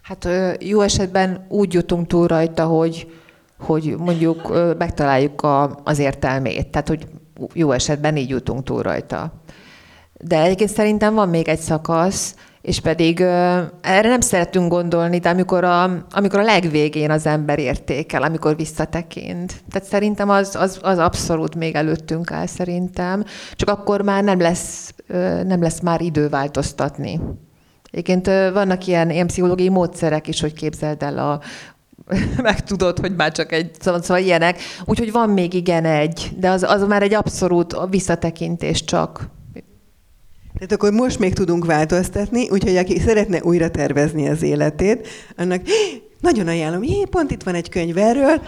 Hát 0.10 0.28
jó 0.60 0.82
esetben 0.82 1.46
úgy 1.50 1.74
jutunk 1.74 2.08
túl 2.08 2.28
rajta, 2.28 2.66
hogy, 2.66 3.12
hogy 3.60 3.96
mondjuk 3.98 4.54
megtaláljuk 4.78 5.42
a, 5.42 5.80
az 5.84 6.00
értelmét. 6.00 6.68
Tehát, 6.68 6.88
hogy 6.88 7.08
jó 7.54 7.72
esetben 7.72 8.18
így 8.18 8.30
jutunk 8.30 8.64
túl 8.64 8.82
rajta. 8.82 9.34
De 10.14 10.42
egyébként 10.42 10.70
szerintem 10.70 11.14
van 11.14 11.30
még 11.30 11.48
egy 11.48 11.60
szakasz, 11.60 12.36
és 12.62 12.80
pedig 12.80 13.20
erre 13.82 14.10
nem 14.10 14.22
szeretünk 14.22 14.72
gondolni, 14.72 15.18
de 15.18 15.30
amikor 15.30 15.64
a, 15.64 16.06
amikor 16.12 16.40
a 16.40 16.44
legvégén 16.44 17.12
az 17.12 17.26
ember 17.26 17.60
értékel, 17.60 18.24
amikor 18.24 18.56
visszatekint. 18.56 19.64
Tehát 19.70 19.88
szerintem 19.88 20.30
az, 20.30 20.56
az, 20.56 20.80
az 20.82 20.98
abszolút 20.98 21.56
még 21.56 21.76
előttünk 21.76 22.32
áll 22.32 22.46
szerintem, 22.46 23.24
csak 23.54 23.70
akkor 23.70 24.02
már 24.02 24.24
nem 24.24 24.40
lesz, 24.40 24.94
nem 25.44 25.62
lesz 25.62 25.80
már 25.80 26.02
idő 26.02 26.30
változtatni. 26.30 27.20
Egyébként 27.92 28.26
vannak 28.28 28.88
ilyen, 28.88 29.10
ilyen 29.10 29.28
pszichológiai 29.28 29.70
módszerek 29.70 30.28
is, 30.28 30.42
hogy 30.42 30.54
képzeld 30.54 31.04
el 31.04 31.18
a 31.18 31.42
megtudod, 32.42 33.00
hogy 33.00 33.16
már 33.16 33.32
csak 33.32 33.52
egy, 33.52 33.72
szóval, 33.80 34.02
szóval 34.02 34.24
ilyenek. 34.24 34.60
Úgyhogy 34.86 35.12
van 35.12 35.30
még 35.30 35.54
igen 35.54 35.86
egy, 35.86 36.32
de 36.38 36.50
az, 36.50 36.64
az 36.64 36.88
már 36.88 37.04
egy 37.04 37.14
abszolút 37.14 37.78
visszatekintés 37.90 38.84
csak. 38.84 39.30
Tehát 40.54 40.72
akkor 40.72 40.92
most 40.92 41.20
még 41.20 41.34
tudunk 41.34 41.66
változtatni, 41.66 42.50
úgyhogy 42.50 42.76
aki 42.76 43.00
szeretne 43.00 43.40
újra 43.44 43.72
tervezni 43.72 44.30
az 44.30 44.42
életét, 44.42 45.08
annak 45.38 45.62
nagyon 46.20 46.48
ajánlom, 46.48 46.84
jé, 46.84 47.04
pont 47.10 47.32
itt 47.32 47.44
van 47.44 47.56
egy 47.56 47.70
könyv 47.70 47.98
erről. 47.98 48.42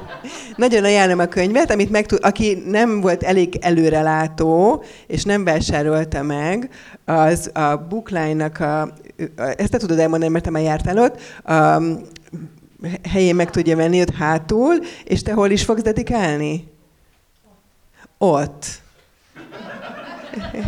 nagyon 0.56 0.84
ajánlom 0.84 1.18
a 1.18 1.26
könyvet, 1.26 1.70
amit 1.70 1.90
meg 1.90 2.06
tud, 2.06 2.18
aki 2.22 2.62
nem 2.66 3.00
volt 3.00 3.22
elég 3.22 3.58
előrelátó, 3.60 4.84
és 5.06 5.24
nem 5.24 5.44
vásárolta 5.44 6.22
meg, 6.22 6.70
az 7.04 7.50
a 7.54 7.76
Bookline-nak 7.76 8.60
a, 8.60 8.92
ezt 9.36 9.70
te 9.70 9.78
tudod 9.78 9.98
elmondani, 9.98 10.32
mert 10.32 10.44
te 10.44 10.50
már 10.50 10.62
jártál 10.62 10.98
ott, 10.98 11.20
a 11.44 11.82
helyén 13.08 13.34
meg 13.34 13.50
tudja 13.50 13.76
venni 13.76 14.00
ott 14.00 14.14
hátul, 14.14 14.74
és 15.04 15.22
te 15.22 15.32
hol 15.32 15.50
is 15.50 15.64
fogsz 15.64 15.82
dedikálni? 15.82 16.68
Ott. 18.18 18.66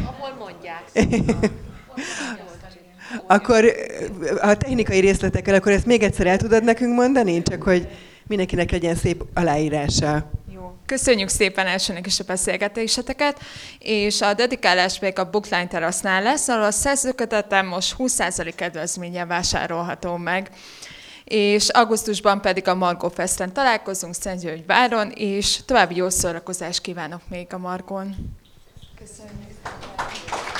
Ahol 0.04 0.34
mondják. 0.38 0.82
Akkor 3.26 3.64
a 4.40 4.54
technikai 4.56 5.00
részletekkel, 5.00 5.54
akkor 5.54 5.72
ezt 5.72 5.86
még 5.86 6.02
egyszer 6.02 6.26
el 6.26 6.36
tudod 6.36 6.64
nekünk 6.64 6.94
mondani? 6.94 7.42
Csak 7.42 7.62
hogy 7.62 7.88
mindenkinek 8.26 8.70
legyen 8.70 8.94
szép 8.94 9.24
aláírása. 9.34 10.30
Jó. 10.54 10.72
Köszönjük 10.86 11.28
szépen 11.28 11.66
elsőnek 11.66 12.06
is 12.06 12.20
a 12.20 12.24
beszélgetéseteket, 12.24 13.40
és 13.78 14.20
a 14.20 14.34
dedikálás 14.34 14.98
még 14.98 15.18
a 15.18 15.30
Bookline 15.30 15.66
terasznál 15.66 16.22
lesz, 16.22 16.48
ahol 16.48 16.62
a 16.62 16.70
szerzőkötetem 16.70 17.66
most 17.66 17.94
20% 17.98 18.52
kedvezménye 18.56 19.26
vásárolható 19.26 20.16
meg. 20.16 20.50
És 21.24 21.68
augusztusban 21.68 22.40
pedig 22.40 22.68
a 22.68 22.74
Margó 22.74 23.08
Festen 23.08 23.52
találkozunk 23.52 24.14
Szentgyörgyváron, 24.14 25.10
és 25.10 25.58
további 25.64 25.96
jó 25.96 26.08
szórakozást 26.08 26.80
kívánok 26.80 27.20
még 27.28 27.46
a 27.52 27.58
Margon. 27.58 28.14
Köszönjük. 28.98 30.51